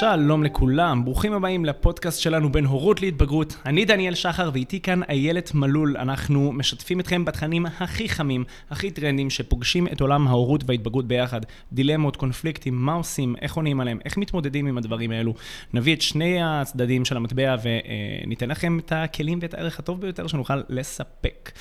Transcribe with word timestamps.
שלום 0.00 0.44
לכולם, 0.44 1.04
ברוכים 1.04 1.32
הבאים 1.32 1.64
לפודקאסט 1.64 2.20
שלנו 2.20 2.52
בין 2.52 2.64
הורות 2.64 3.00
להתבגרות. 3.00 3.56
אני 3.66 3.84
דניאל 3.84 4.14
שחר 4.14 4.50
ואיתי 4.52 4.80
כאן 4.80 5.02
איילת 5.02 5.54
מלול. 5.54 5.96
אנחנו 5.96 6.52
משתפים 6.52 7.00
אתכם 7.00 7.24
בתכנים 7.24 7.66
הכי 7.66 8.08
חמים, 8.08 8.44
הכי 8.70 8.90
טרנדים, 8.90 9.30
שפוגשים 9.30 9.86
את 9.86 10.00
עולם 10.00 10.28
ההורות 10.28 10.64
וההתבגרות 10.66 11.08
ביחד. 11.08 11.40
דילמות, 11.72 12.16
קונפליקטים, 12.16 12.74
מה 12.74 12.92
עושים, 12.92 13.34
איך 13.42 13.54
עונים 13.54 13.80
עליהם, 13.80 13.98
איך 14.04 14.16
מתמודדים 14.16 14.66
עם 14.66 14.78
הדברים 14.78 15.10
האלו. 15.10 15.34
נביא 15.74 15.94
את 15.94 16.02
שני 16.02 16.42
הצדדים 16.42 17.04
של 17.04 17.16
המטבע 17.16 17.56
וניתן 17.62 18.48
לכם 18.48 18.78
את 18.78 18.92
הכלים 18.96 19.38
ואת 19.42 19.54
הערך 19.54 19.78
הטוב 19.78 20.00
ביותר 20.00 20.26
שנוכל 20.26 20.60
לספק. 20.68 21.52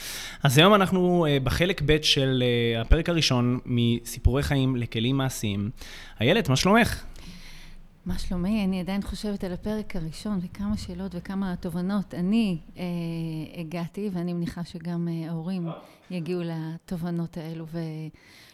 אז 0.44 0.58
היום 0.58 0.74
אנחנו 0.74 1.26
אה, 1.30 1.38
בחלק 1.44 1.82
ב' 1.86 2.02
של 2.02 2.44
אה, 2.44 2.82
הפרק 2.82 3.10
הראשון 3.10 3.60
מסיפורי 3.66 4.44
חיים 4.44 4.76
לכלים 4.76 5.18
מעשיים. 5.18 5.70
איילת, 6.22 6.50
מה 6.50 6.56
שלומך? 6.56 7.04
מה 8.06 8.20
שלומי? 8.20 8.64
אני 8.66 8.80
עדיין 8.80 9.02
חושבת 9.02 9.44
על 9.44 9.54
הפרק 9.54 9.96
הראשון 9.96 10.40
וכמה 10.42 10.78
שאלות 10.78 11.12
וכמה 11.16 11.56
תובנות 11.56 12.14
אני 12.14 12.58
אה, 12.78 12.84
הגעתי, 13.60 14.10
ואני 14.14 14.34
מניחה 14.34 14.64
שגם 14.64 15.08
אה, 15.08 15.30
ההורים 15.30 15.68
יגיעו 16.12 16.42
לתובנות 16.44 17.38
האלו. 17.38 17.66
ו, 17.68 17.80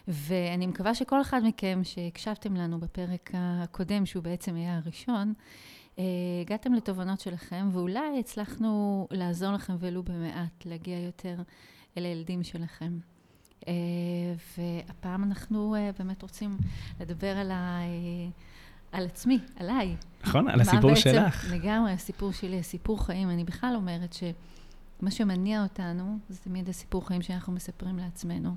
ואני 0.08 0.68
מקווה 0.68 0.96
שכל 0.96 1.22
אחד 1.22 1.42
מכם 1.44 1.82
שהקשבתם 1.84 2.56
לנו 2.56 2.80
בפרק 2.80 3.32
הקודם, 3.34 4.06
שהוא 4.06 4.24
בעצם 4.24 4.56
היה 4.56 4.78
הראשון, 4.78 5.34
אה, 6.00 6.04
הגעתם 6.42 6.74
לתובנות 6.74 7.20
שלכם, 7.20 7.70
ואולי 7.72 8.20
הצלחנו 8.20 9.08
לעזור 9.12 9.52
לכם 9.52 9.76
ולו 9.80 10.04
במעט 10.04 10.66
להגיע 10.66 11.00
יותר 11.00 11.36
אל 11.98 12.06
הילדים 12.06 12.44
שלכם. 12.44 13.00
אה, 13.68 13.74
והפעם 14.58 15.24
אנחנו 15.24 15.76
אה, 15.76 15.90
באמת 16.00 16.22
רוצים 16.22 16.58
לדבר 17.00 17.38
על 17.38 17.52
ה... 17.52 17.80
אה, 17.82 18.30
על 18.92 19.06
עצמי, 19.06 19.40
עליי. 19.56 19.96
נכון, 20.24 20.48
על 20.48 20.62
הסיפור 20.62 20.90
בעצם, 20.90 21.02
שלך. 21.02 21.52
לגמרי, 21.52 21.92
הסיפור 21.92 22.32
שלי, 22.32 22.60
הסיפור 22.60 23.06
חיים. 23.06 23.30
אני 23.30 23.44
בכלל 23.44 23.74
אומרת 23.76 24.14
שמה 24.14 25.12
שמניע 25.12 25.64
אותנו, 25.64 26.18
זה 26.30 26.40
תמיד 26.40 26.70
הסיפור 26.70 27.08
חיים 27.08 27.22
שאנחנו 27.22 27.54
מספרים 27.54 27.98
לעצמנו. 28.00 28.56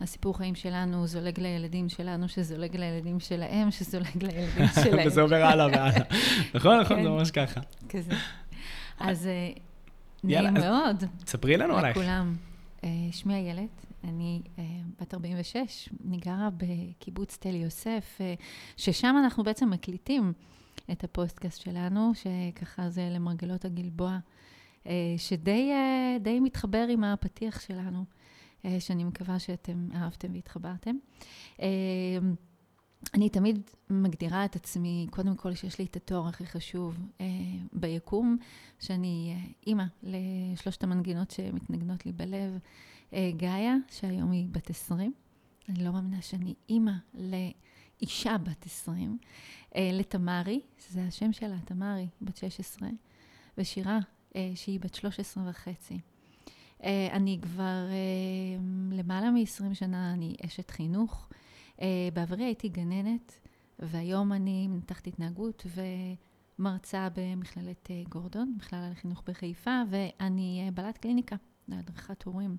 הסיפור 0.00 0.36
חיים 0.36 0.54
שלנו 0.54 1.06
זולג 1.06 1.40
לילדים 1.40 1.88
שלנו, 1.88 2.28
שזולג 2.28 2.76
לילדים 2.76 3.20
שלהם, 3.20 3.70
שזולג 3.70 4.22
לילדים 4.22 4.66
שלהם. 4.84 5.06
וזה 5.06 5.20
עובר 5.20 5.44
הלאה 5.44 5.66
והלאה. 5.66 6.04
נכון, 6.54 6.80
נכון, 6.80 6.96
זה 6.96 7.02
כן. 7.02 7.08
ממש 7.08 7.30
ככה. 7.30 7.60
כזה. 7.88 8.12
אז 9.00 9.26
אה, 9.26 9.50
נעים 10.24 10.54
מאוד. 10.54 11.04
ספרי 11.26 11.56
לנו 11.56 11.76
עלייך. 11.76 11.96
לכולם. 11.96 12.36
אה, 12.84 12.88
שמי 13.10 13.34
איילת, 13.34 13.85
אני 14.08 14.42
אה, 14.44 14.60
בת 15.00 15.14
46, 15.14 15.88
אני 16.08 16.16
גרה 16.16 16.48
בקיבוץ 16.56 17.36
תל 17.36 17.54
יוסף, 17.54 18.18
אה, 18.18 18.42
ששם 18.76 19.14
אנחנו 19.24 19.44
בעצם 19.44 19.70
מקליטים 19.70 20.32
את 20.92 21.04
הפודקאסט 21.04 21.60
שלנו, 21.60 22.12
שככה 22.14 22.90
זה 22.90 23.08
למרגלות 23.10 23.64
הגלבוע, 23.64 24.18
אה, 24.84 24.88
שדי 25.16 25.72
אה, 26.24 26.40
מתחבר 26.40 26.86
עם 26.90 27.04
הפתיח 27.04 27.60
שלנו, 27.60 28.04
שאני 28.78 29.04
מקווה 29.04 29.38
שאתם 29.38 29.88
אהבתם 29.94 30.32
והתחברתם. 30.32 30.96
אני 33.14 33.28
תמיד 33.28 33.70
מגדירה 33.90 34.44
את 34.44 34.56
עצמי, 34.56 35.06
קודם 35.10 35.36
כל 35.36 35.54
שיש 35.54 35.78
לי 35.78 35.84
את 35.84 35.96
התואר 35.96 36.28
הכי 36.28 36.46
חשוב 36.46 36.98
אה, 37.20 37.26
ביקום, 37.72 38.36
שאני 38.78 39.34
אה, 39.34 39.50
אימא 39.66 39.84
לשלושת 40.02 40.84
המנגינות 40.84 41.30
שמתנגנות 41.30 42.06
לי 42.06 42.12
בלב, 42.12 42.52
אה, 42.52 42.58
גאיה, 43.36 43.74
שהיום 43.88 44.30
היא 44.30 44.48
בת 44.52 44.70
20. 44.70 45.12
אני 45.68 45.84
לא 45.84 45.92
מאמינה 45.92 46.22
שאני 46.22 46.54
אימא 46.68 46.92
לאישה 47.14 48.38
בת 48.38 48.66
20. 48.66 49.18
אה, 49.76 49.90
לתמרי, 49.92 50.60
שזה 50.78 51.04
השם 51.04 51.32
שלה, 51.32 51.56
תמרי, 51.64 52.08
בת 52.22 52.36
16. 52.36 52.88
ושירה, 53.58 53.98
אה, 54.36 54.52
שהיא 54.54 54.80
בת 54.80 54.94
13 54.94 55.50
וחצי. 55.50 56.00
אני 57.12 57.38
כבר 57.42 57.86
למעלה 58.92 59.30
מ-20 59.30 59.74
שנה, 59.74 60.12
אני 60.12 60.36
אשת 60.46 60.70
חינוך. 60.70 61.28
בעברי 62.14 62.44
הייתי 62.44 62.68
גננת, 62.68 63.40
והיום 63.78 64.32
אני 64.32 64.68
מנתחת 64.68 65.06
התנהגות 65.06 65.66
ומרצה 66.58 67.08
במכללת 67.14 67.90
גורדון, 68.08 68.54
מכללה 68.56 68.90
לחינוך 68.90 69.22
בחיפה, 69.26 69.82
ואני 69.90 70.70
בעלת 70.74 70.98
קליניקה 70.98 71.36
להדרכת 71.68 72.22
הורים. 72.22 72.56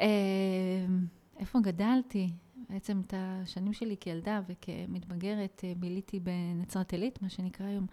אמ, 0.00 1.06
איפה 1.38 1.58
גדלתי? 1.60 2.30
בעצם 2.70 3.00
את 3.06 3.14
השנים 3.16 3.72
שלי 3.72 3.96
כילדה 4.00 4.40
וכמתבגרת 4.48 5.60
אה, 5.64 5.72
ביליתי 5.76 6.20
בנצרת 6.20 6.92
עילית, 6.92 7.22
מה 7.22 7.28
שנקרא 7.30 7.66
היום 7.66 7.86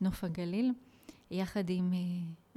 נוף 0.00 0.24
הגליל, 0.24 0.72
יחד 1.30 1.70
עם 1.70 1.92
אה, 1.92 1.98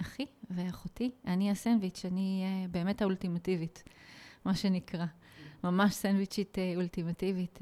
אחי 0.02 0.26
ואחותי. 0.50 1.12
אני 1.26 1.52
הסנדוויץ', 1.52 2.06
אני 2.06 2.44
אה, 2.46 2.68
באמת 2.68 3.02
האולטימטיבית, 3.02 3.84
מה 4.46 4.56
שנקרא. 4.56 5.06
ממש 5.64 5.94
סנדוויצ'ית 5.94 6.58
אולטימטיבית. 6.76 7.60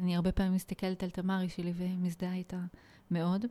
אני 0.00 0.16
הרבה 0.16 0.32
פעמים 0.32 0.52
מסתכלת 0.52 1.02
על 1.02 1.10
תמרי 1.10 1.48
שלי 1.48 1.72
ומזדהה 1.76 2.34
איתה 2.34 2.60
מאוד. 3.10 3.46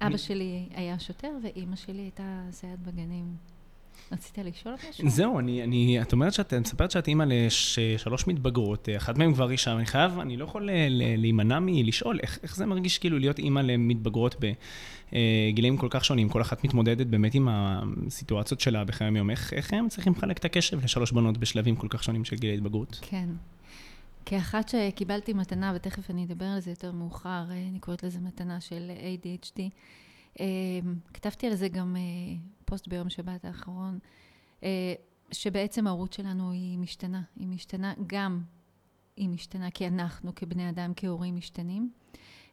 אבא 0.00 0.16
שלי 0.16 0.68
היה 0.74 0.98
שוטר 0.98 1.32
ואימא 1.42 1.76
שלי 1.76 2.02
הייתה 2.02 2.46
סייעת 2.50 2.78
בגנים. 2.80 3.36
רצית 4.12 4.38
לשאול 4.38 4.74
משהו? 4.90 5.10
זהו, 5.10 5.38
אני, 5.38 5.62
אני, 5.62 6.02
את 6.02 6.12
אומרת 6.12 6.32
שאת 6.32 6.54
מספרת 6.54 6.90
שאת 6.90 7.08
אימא 7.08 7.24
לשלוש 7.26 8.26
מתבגרות, 8.26 8.88
אחת 8.96 9.18
מהן 9.18 9.34
כבר 9.34 9.50
אישה, 9.50 9.72
אני 9.72 9.86
חייב, 9.86 10.18
אני 10.18 10.36
לא 10.36 10.44
יכול 10.44 10.68
להימנע 10.90 11.58
מלשאול, 11.60 12.18
איך, 12.22 12.38
איך 12.42 12.56
זה 12.56 12.66
מרגיש 12.66 12.98
כאילו 12.98 13.18
להיות 13.18 13.38
אימא 13.38 13.60
למתבגרות 13.60 14.36
בגילאים 15.12 15.76
כל 15.76 15.88
כך 15.90 16.04
שונים, 16.04 16.28
כל 16.28 16.42
אחת 16.42 16.64
מתמודדת 16.64 17.06
באמת 17.06 17.34
עם 17.34 17.48
הסיטואציות 17.50 18.60
שלה 18.60 18.84
בחיי 18.84 19.08
היום, 19.14 19.30
איך, 19.30 19.52
איך 19.52 19.72
הם 19.72 19.88
צריכים 19.88 20.12
לחלק 20.16 20.38
את 20.38 20.44
הקשב 20.44 20.84
לשלוש 20.84 21.12
בנות 21.12 21.38
בשלבים 21.38 21.76
כל 21.76 21.88
כך 21.90 22.02
שונים 22.02 22.24
של 22.24 22.36
גילי 22.36 22.54
התבגרות? 22.54 22.98
כן. 23.02 23.28
כאחת 24.26 24.68
שקיבלתי 24.68 25.32
מתנה, 25.32 25.72
ותכף 25.76 26.10
אני 26.10 26.24
אדבר 26.24 26.44
על 26.44 26.60
זה 26.60 26.70
יותר 26.70 26.92
מאוחר, 26.92 27.44
אני 27.50 27.78
קוראת 27.80 28.02
לזה 28.02 28.18
מתנה 28.20 28.60
של 28.60 28.90
ADHD, 28.98 29.60
כתבתי 31.12 31.46
על 31.46 31.54
זה 31.54 31.68
גם 31.68 31.96
אה, 31.96 32.02
פוסט 32.64 32.88
ביום 32.88 33.10
שבת 33.10 33.44
האחרון, 33.44 33.98
אה, 34.62 34.94
שבעצם 35.32 35.86
ההורות 35.86 36.12
שלנו 36.12 36.50
היא 36.50 36.78
משתנה. 36.78 37.22
היא 37.36 37.48
משתנה 37.48 37.94
גם, 38.06 38.42
היא 39.16 39.28
משתנה 39.28 39.70
כי 39.70 39.86
אנחנו 39.86 40.34
כבני 40.34 40.68
אדם, 40.68 40.92
כהורים 40.96 41.36
משתנים. 41.36 41.90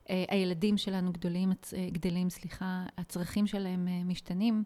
אה, 0.09 0.25
הילדים 0.29 0.78
שלנו 0.78 1.13
גדולים, 1.13 1.51
גדלים, 1.91 2.29
סליחה, 2.29 2.85
הצרכים 2.97 3.47
שלהם 3.47 3.88
משתנים, 4.06 4.63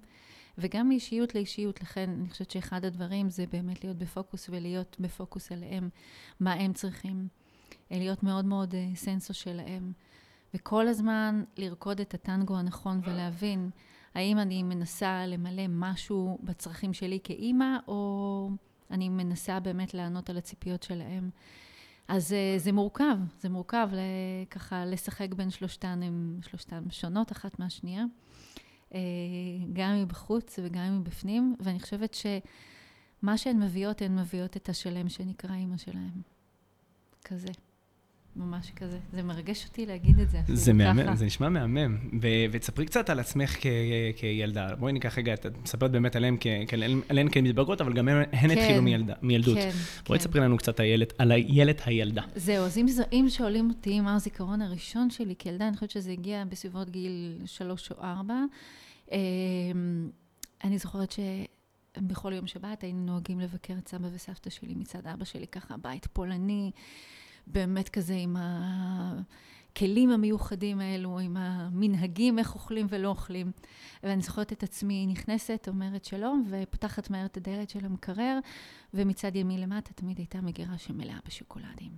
וגם 0.57 0.89
מאישיות 0.89 1.35
לאישיות. 1.35 1.81
לכן 1.81 2.09
אני 2.19 2.29
חושבת 2.29 2.51
שאחד 2.51 2.85
הדברים 2.85 3.29
זה 3.29 3.45
באמת 3.51 3.83
להיות 3.83 3.97
בפוקוס 3.97 4.49
ולהיות 4.49 4.97
בפוקוס 4.99 5.51
עליהם, 5.51 5.89
מה 6.39 6.53
הם 6.53 6.73
צריכים. 6.73 7.27
להיות 7.91 8.23
מאוד 8.23 8.45
מאוד 8.45 8.75
סנסו 8.95 9.33
שלהם. 9.33 9.93
וכל 10.53 10.87
הזמן 10.87 11.43
לרקוד 11.57 12.01
את 12.01 12.13
הטנגו 12.13 12.57
הנכון 12.57 13.01
ולהבין 13.03 13.69
האם 14.15 14.39
אני 14.39 14.63
מנסה 14.63 15.25
למלא 15.27 15.63
משהו 15.69 16.37
בצרכים 16.43 16.93
שלי 16.93 17.19
כאימא, 17.23 17.77
או 17.87 18.49
אני 18.91 19.09
מנסה 19.09 19.59
באמת 19.59 19.93
לענות 19.93 20.29
על 20.29 20.37
הציפיות 20.37 20.83
שלהם. 20.83 21.29
אז 22.07 22.33
אה, 22.33 22.55
זה 22.57 22.71
מורכב, 22.71 23.17
זה 23.39 23.49
מורכב 23.49 23.89
ככה 24.49 24.85
לשחק 24.85 25.33
בין 25.33 25.49
שלושתן, 25.49 26.03
הן 26.03 26.39
שלושתן 26.41 26.83
שונות 26.89 27.31
אחת 27.31 27.59
מהשנייה, 27.59 28.05
אה, 28.93 28.99
גם 29.73 30.01
מבחוץ 30.01 30.59
וגם 30.63 30.99
מבפנים, 30.99 31.55
ואני 31.59 31.79
חושבת 31.79 32.13
שמה 32.13 33.37
שהן 33.37 33.59
מביאות, 33.59 34.01
הן 34.01 34.19
מביאות 34.19 34.57
את 34.57 34.69
השלם 34.69 35.09
שנקרא 35.09 35.55
אימא 35.55 35.77
שלהן. 35.77 36.21
כזה. 37.25 37.51
ממש 38.35 38.71
כזה. 38.75 38.99
זה 39.13 39.23
מרגש 39.23 39.65
אותי 39.65 39.85
להגיד 39.85 40.19
את 40.19 40.29
זה. 40.29 40.39
זה 40.47 40.73
מהמם, 40.73 41.15
זה 41.15 41.25
נשמע 41.25 41.49
מהמם. 41.49 41.97
ותספרי 42.51 42.85
קצת 42.85 43.09
על 43.09 43.19
עצמך 43.19 43.55
כילדה. 44.15 44.75
בואי 44.75 44.93
ניקח 44.93 45.17
רגע, 45.17 45.33
את 45.33 45.45
מספרת 45.63 45.91
באמת 45.91 46.15
עליהן, 46.15 46.37
עליהן 47.09 47.29
כמתבגרות, 47.29 47.81
אבל 47.81 47.93
גם 47.93 48.07
הן 48.07 48.23
כן, 48.31 48.51
התחילו 48.51 48.81
מילדות. 49.21 49.57
כן, 49.57 49.69
בואי 50.07 50.19
כן. 50.19 50.25
תספרי 50.25 50.41
לנו 50.41 50.57
קצת 50.57 50.79
על 51.17 51.31
הילד 51.31 51.75
הילדה. 51.85 52.21
זהו, 52.35 52.65
אז 52.65 52.77
אם 53.11 53.25
שואלים 53.29 53.69
אותי 53.69 53.99
מה 53.99 54.15
הזיכרון 54.15 54.61
הראשון 54.61 55.09
שלי 55.09 55.35
כילדה, 55.39 55.67
אני 55.67 55.75
חושבת 55.75 55.89
שזה 55.89 56.11
הגיע 56.11 56.43
בסביבות 56.49 56.89
גיל 56.89 57.41
שלוש 57.45 57.91
או 57.91 58.03
ארבע. 58.03 58.43
אמ, 59.11 59.17
אני 60.63 60.77
זוכרת 60.77 61.11
ש... 61.11 61.19
בכל 61.97 62.33
יום 62.33 62.47
שבת 62.47 62.83
היינו 62.83 63.05
נוהגים 63.05 63.39
לבקר 63.39 63.73
את 63.77 63.87
סבא 63.87 64.07
וסבתא 64.13 64.49
שלי 64.49 64.73
מצד 64.75 65.07
אבא 65.07 65.25
שלי, 65.25 65.47
ככה 65.47 65.75
בית 65.77 66.07
פולני. 66.13 66.71
באמת 67.47 67.89
כזה 67.89 68.15
עם 68.15 68.35
הכלים 68.39 70.09
המיוחדים 70.09 70.79
האלו, 70.79 71.19
עם 71.19 71.37
המנהגים, 71.37 72.39
איך 72.39 72.55
אוכלים 72.55 72.85
ולא 72.89 73.07
אוכלים. 73.07 73.51
ואני 74.03 74.21
זוכרת 74.21 74.53
את 74.53 74.63
עצמי 74.63 75.07
נכנסת, 75.07 75.67
אומרת 75.67 76.05
שלום, 76.05 76.45
ופותחת 76.49 77.09
מהר 77.09 77.25
את 77.25 77.37
הדלת 77.37 77.69
של 77.69 77.85
המקרר, 77.85 78.39
ומצד 78.93 79.35
ימין 79.35 79.61
למטה 79.61 79.93
תמיד 79.93 80.17
הייתה 80.17 80.41
מגירה 80.41 80.77
שמלאה 80.77 81.17
בשוקולדים. 81.27 81.91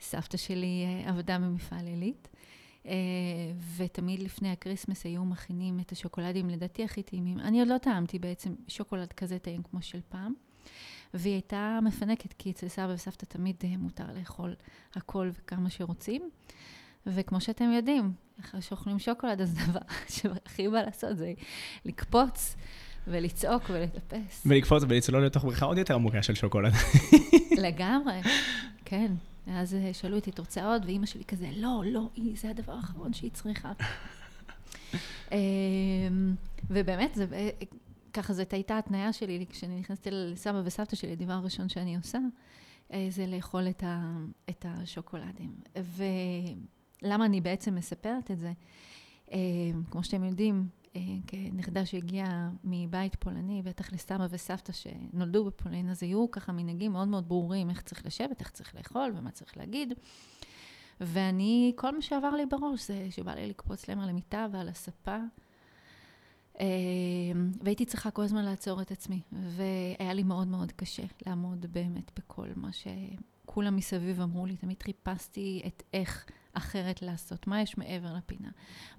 סבתא 0.00 0.36
שלי 0.36 0.84
אה, 0.84 1.10
עבדה 1.10 1.38
במפעל 1.38 1.86
עילית, 1.86 2.28
אה, 2.86 2.92
ותמיד 3.76 4.22
לפני 4.22 4.50
הכריסמס 4.50 5.04
היו 5.04 5.24
מכינים 5.24 5.80
את 5.80 5.92
השוקולדים, 5.92 6.50
לדעתי 6.50 6.84
הכי 6.84 7.02
טעימים. 7.02 7.40
אני 7.40 7.60
עוד 7.60 7.68
לא 7.68 7.78
טעמתי 7.78 8.18
בעצם 8.18 8.54
שוקולד 8.68 9.12
כזה 9.12 9.38
טעים 9.38 9.62
כמו 9.62 9.82
של 9.82 10.00
פעם. 10.08 10.34
והיא 11.14 11.34
הייתה 11.34 11.78
מפנקת, 11.82 12.32
כי 12.32 12.50
אצל 12.50 12.68
סבא 12.68 12.92
וסבתא 12.94 13.24
תמיד 13.24 13.64
מותר 13.78 14.04
לאכול 14.18 14.54
הכל 14.94 15.30
וכמה 15.34 15.70
שרוצים. 15.70 16.30
וכמו 17.06 17.40
שאתם 17.40 17.72
יודעים, 17.72 18.12
אחרי 18.40 18.62
שאוכלים 18.62 18.98
שוקולד, 18.98 19.40
אז 19.40 19.56
הדבר 19.58 19.80
שהכי 20.14 20.68
בא 20.68 20.82
לעשות 20.82 21.16
זה 21.16 21.32
לקפוץ 21.84 22.56
ולצעוק 23.06 23.62
ולטפס. 23.68 24.42
ולקפוץ 24.46 24.82
ולצלול 24.88 25.26
לתוך 25.26 25.44
בריכה 25.44 25.66
עוד 25.66 25.78
יותר 25.78 25.94
עמוקה 25.94 26.22
של 26.22 26.34
שוקולד. 26.34 26.72
לגמרי, 27.64 28.20
כן. 28.84 29.12
ואז 29.46 29.76
שאלו 29.92 30.16
אותי, 30.16 30.30
את 30.30 30.38
רוצה 30.38 30.66
עוד? 30.66 30.84
ואימא 30.84 31.06
שלי 31.06 31.24
כזה, 31.24 31.48
לא, 31.56 31.82
לא, 31.86 32.08
היא, 32.14 32.36
זה 32.36 32.50
הדבר 32.50 32.72
האחרון 32.72 33.12
שהיא 33.12 33.30
צריכה. 33.32 33.72
אמ, 35.32 36.34
ובאמת, 36.70 37.14
זה, 37.14 37.26
ככה 38.14 38.32
זאת 38.32 38.52
הייתה 38.52 38.78
התניה 38.78 39.12
שלי 39.12 39.46
כשאני 39.48 39.80
נכנסתי 39.80 40.10
לסבא 40.12 40.62
וסבתא 40.64 40.96
שלי, 40.96 41.12
הדבר 41.12 41.32
הראשון 41.32 41.68
שאני 41.68 41.96
עושה, 41.96 42.18
אה, 42.92 43.06
זה 43.10 43.26
לאכול 43.26 43.68
את, 43.68 43.82
ה, 43.82 44.16
את 44.50 44.66
השוקולדים. 44.68 45.54
ולמה 45.76 47.24
אני 47.24 47.40
בעצם 47.40 47.74
מספרת 47.74 48.30
את 48.30 48.38
זה? 48.38 48.52
אה, 49.32 49.38
כמו 49.90 50.04
שאתם 50.04 50.24
יודעים, 50.24 50.68
אה, 50.96 51.00
כנכדה 51.26 51.86
שהגיעה 51.86 52.50
מבית 52.64 53.14
פולני, 53.14 53.62
בטח 53.62 53.92
לסבא 53.92 54.26
וסבתא 54.30 54.72
שנולדו 54.72 55.44
בפולין, 55.44 55.90
אז 55.90 56.02
היו 56.02 56.30
ככה 56.30 56.52
מנהגים 56.52 56.92
מאוד 56.92 57.08
מאוד 57.08 57.28
ברורים 57.28 57.70
איך 57.70 57.82
צריך 57.82 58.06
לשבת, 58.06 58.40
איך 58.40 58.50
צריך 58.50 58.74
לאכול 58.74 59.12
ומה 59.16 59.30
צריך 59.30 59.56
להגיד. 59.56 59.92
ואני, 61.00 61.72
כל 61.76 61.94
מה 61.96 62.02
שעבר 62.02 62.30
לי 62.30 62.46
בראש 62.46 62.86
זה 62.86 63.06
שבא 63.10 63.34
לי 63.34 63.48
לקפוץ 63.48 63.88
להם 63.88 64.00
על 64.00 64.08
המיטה 64.08 64.46
ועל 64.52 64.68
הספה. 64.68 65.18
אה, 66.60 66.66
והייתי 67.62 67.84
צריכה 67.84 68.10
כל 68.10 68.22
הזמן 68.22 68.44
לעצור 68.44 68.82
את 68.82 68.90
עצמי, 68.90 69.20
והיה 69.32 70.12
לי 70.12 70.22
מאוד 70.22 70.48
מאוד 70.48 70.72
קשה 70.72 71.02
לעמוד 71.26 71.66
באמת 71.72 72.10
בכל 72.18 72.48
מה 72.56 72.70
שכולם 72.72 73.76
מסביב 73.76 74.20
אמרו 74.20 74.46
לי. 74.46 74.56
תמיד 74.56 74.82
חיפשתי 74.82 75.62
את 75.66 75.82
איך 75.92 76.26
אחרת 76.52 77.02
לעשות, 77.02 77.46
מה 77.46 77.60
יש 77.60 77.78
מעבר 77.78 78.14
לפינה, 78.14 78.50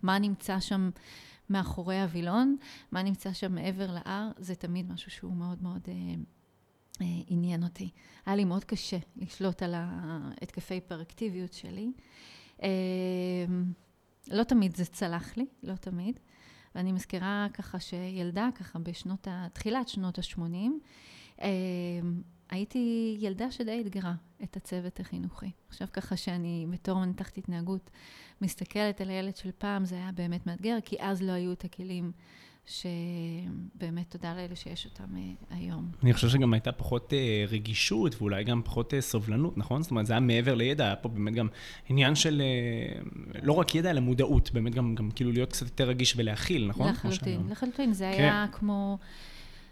מה 0.04 0.20
נמצא 0.20 0.60
שם 0.60 0.90
מאחורי 1.50 2.02
הווילון, 2.02 2.58
מה 2.92 3.04
נמצא 3.04 3.34
שם 3.34 3.56
מעבר 3.56 3.92
להר, 3.92 4.32
זה 4.38 4.56
תמיד 4.56 4.92
משהו 4.92 5.12
שהוא 5.12 5.34
מאוד 5.34 5.64
מאוד 5.64 5.82
אה, 5.88 5.94
אה, 7.02 7.22
עניין 7.28 7.64
אותי. 7.64 7.90
היה 8.26 8.36
לי 8.36 8.46
מאוד 8.46 8.64
קשה 8.64 8.98
לשלוט 9.16 9.64
על 9.64 9.74
ההתקפי 9.78 10.74
היפראקטיביות 10.74 11.54
שלי. 11.54 11.92
אה, 12.64 12.70
לא 14.28 14.44
תמיד 14.44 14.76
זה 14.76 14.86
צלח 14.86 15.38
לי, 15.38 15.46
לא 15.64 15.76
תמיד. 15.76 16.20
ואני 16.76 16.92
מזכירה 16.92 17.48
ככה 17.54 17.80
שילדה, 17.80 18.50
ככה 18.56 18.80
בשנות 18.80 19.28
ה... 19.28 19.48
תחילת 19.54 19.88
שנות 19.88 20.20
ה-80, 20.20 20.42
אה, 21.42 21.48
הייתי 22.50 23.18
ילדה 23.20 23.52
שדי 23.52 23.82
אתגרה 23.82 24.14
את 24.44 24.58
הצוות 24.58 25.00
החינוכי. 25.00 25.52
עכשיו 25.70 25.88
ככה 25.94 26.18
שאני 26.18 26.66
בתור 26.70 27.00
מנתחת 27.00 27.38
התנהגות 27.38 27.90
מסתכלת 28.42 29.02
על 29.02 29.10
הילד 29.10 29.36
של 29.36 29.50
פעם, 29.58 29.86
זה 29.86 29.96
היה 29.96 30.12
באמת 30.12 30.48
מאתגר, 30.48 30.78
כי 30.86 30.96
אז 31.00 31.22
לא 31.22 31.32
היו 31.32 31.52
את 31.52 31.66
הכלים 31.66 32.12
שבאמת 32.66 34.10
תודה 34.10 34.36
לאלה 34.36 34.56
שיש 34.56 34.86
אותם 34.86 35.16
אה, 35.16 35.58
היום. 35.58 35.92
אני 36.04 36.14
חושב 36.14 36.30
שגם 36.30 36.54
הייתה 36.54 36.72
פחות 36.72 37.14
אה, 37.14 37.46
רגישות 37.48 38.16
ואולי 38.22 38.44
גם 38.44 38.62
פחות 38.66 38.94
אה, 38.94 39.02
סובלנות, 39.02 39.58
נכון? 39.58 39.82
זאת 39.82 39.92
אומרת, 39.92 40.06
זה 40.06 40.14
היה 40.14 40.20
מעבר 40.20 40.56
לידע, 40.56 40.86
היה 40.86 40.96
פה 40.96 41.10
באמת 41.10 41.34
גם 41.34 41.48
עניין 41.90 42.16
של 42.16 42.42
לא 43.44 43.54
רק 43.54 43.76
ידע, 43.76 43.90
אלא 43.90 44.00
מודעות, 44.00 44.52
באמת 44.54 44.76
גם, 44.76 44.96
גם 44.96 45.12
כאילו 45.12 45.32
להיות 45.32 45.50
קצת 45.50 45.66
יותר 45.66 45.88
רגיש 45.88 46.14
ולהכיל, 46.18 46.68
נכון? 46.68 46.90
לחלוטין, 46.90 47.48
לחלוטין. 47.50 47.94
זה 47.94 48.12
כן. 48.18 48.24
היה 48.24 48.46
כמו... 48.52 48.98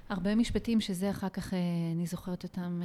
הרבה 0.09 0.35
משפטים 0.35 0.81
שזה 0.81 1.09
אחר 1.09 1.29
כך, 1.29 1.53
אני 1.95 2.05
זוכרת 2.05 2.43
אותם 2.43 2.81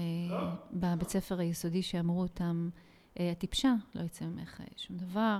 בבית 0.72 1.08
ספר 1.08 1.40
היסודי 1.40 1.82
שאמרו 1.82 2.20
אותם, 2.22 2.68
את 3.14 3.20
טיפשה, 3.38 3.74
לא 3.94 4.02
יצא 4.02 4.24
ממך 4.24 4.60
שום 4.76 4.96
דבר, 4.96 5.38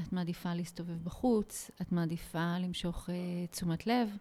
את 0.00 0.12
מעדיפה 0.12 0.54
להסתובב 0.54 1.04
בחוץ, 1.04 1.70
את 1.82 1.92
מעדיפה 1.92 2.58
למשוך 2.58 3.08
uh, 3.08 3.12
תשומת 3.50 3.86
לב, 3.86 4.16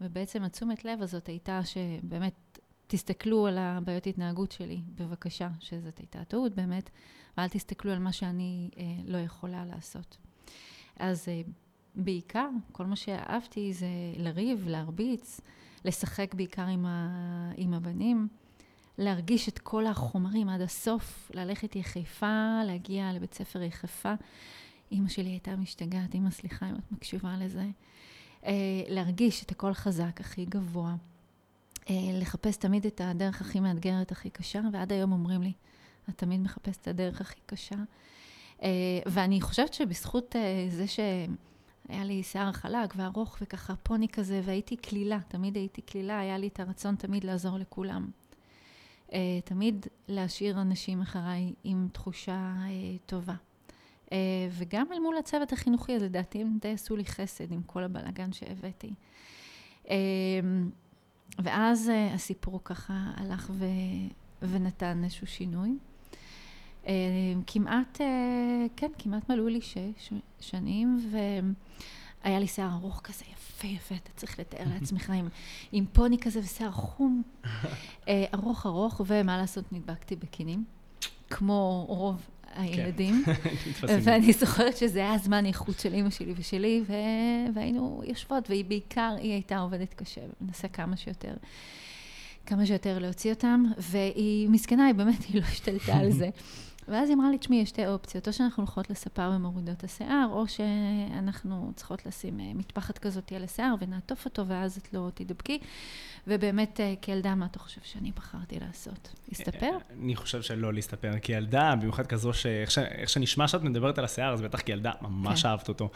ובעצם 0.00 0.42
התשומת 0.42 0.84
לב 0.84 1.02
הזאת 1.02 1.26
הייתה 1.26 1.60
שבאמת 1.64 2.58
תסתכלו 2.86 3.46
על 3.46 3.58
הבעיות 3.58 4.06
התנהגות 4.06 4.52
שלי, 4.52 4.80
בבקשה, 4.94 5.48
שזאת 5.60 5.98
הייתה 5.98 6.24
טעות 6.24 6.54
באמת, 6.54 6.90
ואל 7.36 7.48
תסתכלו 7.48 7.92
על 7.92 7.98
מה 7.98 8.12
שאני 8.12 8.70
uh, 8.72 8.78
לא 9.04 9.18
יכולה 9.18 9.64
לעשות. 9.64 10.16
אז 10.96 11.24
uh, 11.24 11.50
בעיקר, 11.94 12.48
כל 12.72 12.86
מה 12.86 12.96
שאהבתי 12.96 13.72
זה 13.72 13.86
לריב, 14.16 14.64
להרביץ, 14.68 15.40
לשחק 15.84 16.34
בעיקר 16.34 16.66
עם, 16.66 16.86
ה, 16.86 17.52
עם 17.56 17.74
הבנים. 17.74 18.28
להרגיש 18.98 19.48
את 19.48 19.58
כל 19.58 19.86
החומרים 19.86 20.48
עד 20.48 20.60
הסוף, 20.60 21.30
ללכת 21.34 21.76
יחפה, 21.76 22.60
להגיע 22.66 23.12
לבית 23.12 23.34
ספר 23.34 23.62
יחפה. 23.62 24.14
אימא 24.92 25.08
שלי 25.08 25.30
הייתה 25.30 25.56
משתגעת, 25.56 26.14
אימא 26.14 26.30
סליחה 26.30 26.70
אם 26.70 26.74
את 26.74 26.92
מקשיבה 26.92 27.36
לזה. 27.36 27.64
אה, 28.46 28.52
להרגיש 28.88 29.42
את 29.42 29.50
הקול 29.50 29.74
חזק 29.74 30.20
הכי 30.20 30.44
גבוה. 30.44 30.94
אה, 31.90 31.94
לחפש 32.12 32.56
תמיד 32.56 32.86
את 32.86 33.00
הדרך 33.04 33.40
הכי 33.40 33.60
מאתגרת, 33.60 34.12
הכי 34.12 34.30
קשה, 34.30 34.60
ועד 34.72 34.92
היום 34.92 35.12
אומרים 35.12 35.42
לי, 35.42 35.52
את 36.10 36.18
תמיד 36.18 36.40
מחפשת 36.40 36.82
את 36.82 36.88
הדרך 36.88 37.20
הכי 37.20 37.40
קשה. 37.46 37.76
אה, 38.62 38.68
ואני 39.06 39.40
חושבת 39.40 39.74
שבזכות 39.74 40.36
אה, 40.36 40.66
זה 40.68 40.86
שהיה 40.86 42.04
לי 42.04 42.22
שיער 42.22 42.52
חלק 42.52 42.94
וארוך 42.96 43.38
וככה 43.42 43.76
פוני 43.76 44.08
כזה, 44.08 44.40
והייתי 44.44 44.76
כלילה, 44.76 45.18
תמיד 45.28 45.56
הייתי 45.56 45.82
כלילה, 45.86 46.20
היה 46.20 46.38
לי 46.38 46.48
את 46.48 46.60
הרצון 46.60 46.96
תמיד 46.96 47.24
לעזור 47.24 47.58
לכולם. 47.58 48.10
אה, 49.12 49.38
תמיד 49.44 49.86
להשאיר 50.08 50.60
אנשים 50.60 51.02
אחריי 51.02 51.52
עם 51.64 51.88
תחושה 51.92 52.54
אה, 52.60 52.96
טובה. 53.06 53.34
אה, 54.12 54.16
וגם 54.50 54.86
אל 54.92 54.98
מול 54.98 55.16
הצוות 55.16 55.52
החינוכי, 55.52 55.96
אז 55.96 56.02
לדעתי 56.02 56.40
הם 56.40 56.58
די 56.60 56.72
עשו 56.72 56.96
לי 56.96 57.04
חסד 57.04 57.52
עם 57.52 57.62
כל 57.62 57.82
הבלאגן 57.82 58.32
שהבאתי. 58.32 58.94
ואז 61.38 61.90
הסיפור 62.14 62.60
ככה 62.64 62.94
הלך 63.16 63.50
ו... 63.54 63.66
ונתן 64.42 65.04
איזשהו 65.04 65.26
שינוי. 65.26 65.78
כמעט, 67.46 68.00
כן, 68.76 68.90
כמעט 68.98 69.30
מלאו 69.30 69.48
לי 69.48 69.60
שש 69.60 70.12
שנים, 70.40 70.98
והיה 71.10 72.38
לי 72.38 72.46
שיער 72.46 72.72
ארוך 72.72 73.00
כזה 73.04 73.24
יפה 73.32 73.66
יפה, 73.66 73.94
אתה 73.94 74.10
צריך 74.16 74.38
לתאר 74.38 74.64
לעצמך 74.74 75.10
עם, 75.10 75.28
עם 75.72 75.86
פוני 75.92 76.18
כזה 76.18 76.40
ושיער 76.40 76.70
חום, 76.70 77.22
ארוך 78.34 78.66
ארוך, 78.66 79.00
ומה 79.06 79.38
לעשות, 79.38 79.72
נדבקתי 79.72 80.16
בקינים, 80.16 80.64
כמו 81.30 81.84
רוב 81.88 82.26
הילדים. 82.54 83.24
כן. 83.80 83.98
ואני 84.02 84.32
זוכרת 84.32 84.76
שזה 84.76 84.98
היה 84.98 85.18
זמן 85.18 85.46
איכות 85.46 85.80
של 85.80 85.94
אימא 85.94 86.10
שלי 86.10 86.34
ושלי, 86.36 86.82
ו... 86.86 86.92
והיינו 87.54 88.02
יושבות, 88.06 88.50
והיא 88.50 88.64
בעיקר, 88.64 89.14
היא 89.18 89.32
הייתה 89.32 89.58
עובדת 89.58 89.94
קשה, 89.94 90.20
ומנסה 90.40 90.68
כמה 90.68 90.96
שיותר. 90.96 91.34
כמה 92.46 92.66
שיותר 92.66 92.98
להוציא 92.98 93.32
אותם, 93.32 93.64
והיא 93.78 94.48
מסכנה, 94.48 94.86
היא 94.86 94.94
באמת, 94.94 95.24
היא 95.28 95.40
לא 95.40 95.46
השתלטה 95.46 95.96
על 95.96 96.10
זה. 96.10 96.30
ואז 96.88 97.08
היא 97.08 97.16
אמרה 97.16 97.30
לי, 97.30 97.38
תשמעי, 97.38 97.58
יש 97.58 97.68
שתי 97.68 97.86
אופציות, 97.86 98.28
או 98.28 98.32
שאנחנו 98.32 98.62
הולכות 98.62 98.90
לספר 98.90 99.30
ומורידות 99.34 99.84
השיער, 99.84 100.28
או 100.32 100.48
שאנחנו 100.48 101.72
צריכות 101.76 102.06
לשים 102.06 102.40
אה, 102.40 102.52
מטפחת 102.54 102.98
כזאת 102.98 103.32
על 103.32 103.44
השיער 103.44 103.74
ונעטוף 103.80 104.24
אותו, 104.24 104.46
ואז 104.46 104.76
את 104.76 104.94
לא 104.94 105.08
תדבקי. 105.14 105.58
ובאמת, 106.26 106.80
אה, 106.80 106.94
כילדה, 107.02 107.34
מה 107.34 107.46
אתה 107.46 107.58
חושב 107.58 107.80
שאני 107.84 108.12
בחרתי 108.12 108.58
לעשות? 108.60 109.14
להסתפר? 109.28 109.70
אני 110.00 110.16
חושב 110.16 110.42
שלא 110.42 110.72
להסתפר. 110.72 111.18
כילדה, 111.22 111.74
במיוחד 111.80 112.06
כזו 112.06 112.32
שאיך 112.32 112.70
שנשמע 113.06 113.48
שאת 113.48 113.62
מדברת 113.62 113.98
על 113.98 114.04
השיער, 114.04 114.32
אז 114.32 114.42
בטח 114.42 114.60
כילדה 114.60 114.92
ממש 115.00 115.42
כן. 115.42 115.48
אהבת 115.48 115.68
אותו. 115.68 115.90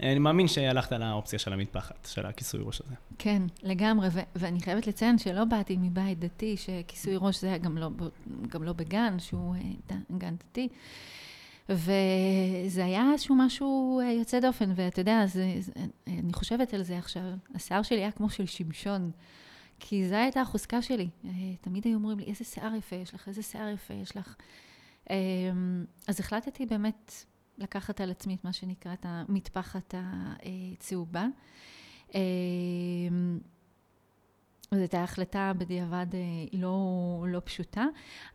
אני 0.00 0.18
מאמין 0.18 0.48
שהלכת 0.48 0.92
על 0.92 1.02
האופציה 1.02 1.38
של 1.38 1.52
המטפחת, 1.52 2.08
של 2.10 2.26
הכיסוי 2.26 2.60
ראש 2.64 2.80
הזה. 2.80 2.94
כן, 3.18 3.42
לגמרי, 3.62 4.08
ו- 4.12 4.20
ואני 4.36 4.60
חייבת 4.60 4.86
לציין 4.86 5.18
שלא 5.18 5.44
באתי 5.44 5.76
מבית 5.80 6.18
דתי, 6.18 6.56
שכיסוי 6.56 7.14
ראש 7.16 7.40
זה 7.40 7.46
היה 7.46 7.58
גם 7.58 7.78
לא, 7.78 7.90
גם 8.48 8.62
לא 8.62 8.72
בגן, 8.72 9.18
שהוא 9.18 9.54
אה, 9.90 9.96
גן 10.18 10.34
דתי. 10.36 10.68
וזה 11.68 12.84
היה 12.84 13.10
איזשהו 13.12 13.34
משהו 13.34 14.00
אה, 14.00 14.12
יוצא 14.12 14.40
דופן, 14.40 14.72
ואתה 14.76 15.00
יודע, 15.00 15.26
זה, 15.26 15.54
זה, 15.58 15.72
אני 16.06 16.32
חושבת 16.32 16.74
על 16.74 16.82
זה 16.82 16.98
עכשיו, 16.98 17.22
השיער 17.54 17.82
שלי 17.82 17.98
היה 17.98 18.10
כמו 18.10 18.30
של 18.30 18.46
שמשון. 18.46 19.10
כי 19.84 20.08
זו 20.08 20.14
הייתה 20.14 20.40
החוזקה 20.40 20.82
שלי. 20.82 21.08
אה, 21.24 21.30
תמיד 21.60 21.84
היו 21.84 21.94
אומרים 21.94 22.18
לי, 22.18 22.24
איזה 22.24 22.44
שיער 22.44 22.74
יפה 22.74 22.96
יש 22.96 23.14
לך, 23.14 23.28
איזה 23.28 23.42
שיער 23.42 23.68
יפה 23.68 23.94
יש 23.94 24.16
לך. 24.16 24.36
אמ, 25.10 25.84
אז 26.08 26.20
החלטתי 26.20 26.66
באמת 26.66 27.12
לקחת 27.58 28.00
על 28.00 28.10
עצמי 28.10 28.34
את 28.34 28.44
מה 28.44 28.52
שנקרא 28.52 28.92
את 28.92 29.06
המטפחת 29.08 29.94
הצהובה. 29.94 31.26
אמ, 32.14 32.20
זו 34.70 34.78
הייתה 34.78 35.02
החלטה 35.02 35.52
בדיעבד 35.58 36.06
אה, 36.14 36.20
לא, 36.52 37.24
לא 37.28 37.40
פשוטה. 37.44 37.86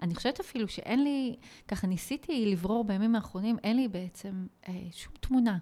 אני 0.01 0.15
חושבת 0.15 0.39
אפילו 0.39 0.67
שאין 0.67 1.03
לי, 1.03 1.35
ככה 1.67 1.87
ניסיתי 1.87 2.45
לברור 2.45 2.83
בימים 2.83 3.15
האחרונים, 3.15 3.57
אין 3.63 3.75
לי 3.75 3.87
בעצם 3.87 4.47
אה, 4.67 4.73
שום 4.91 5.13
תמונה. 5.19 5.57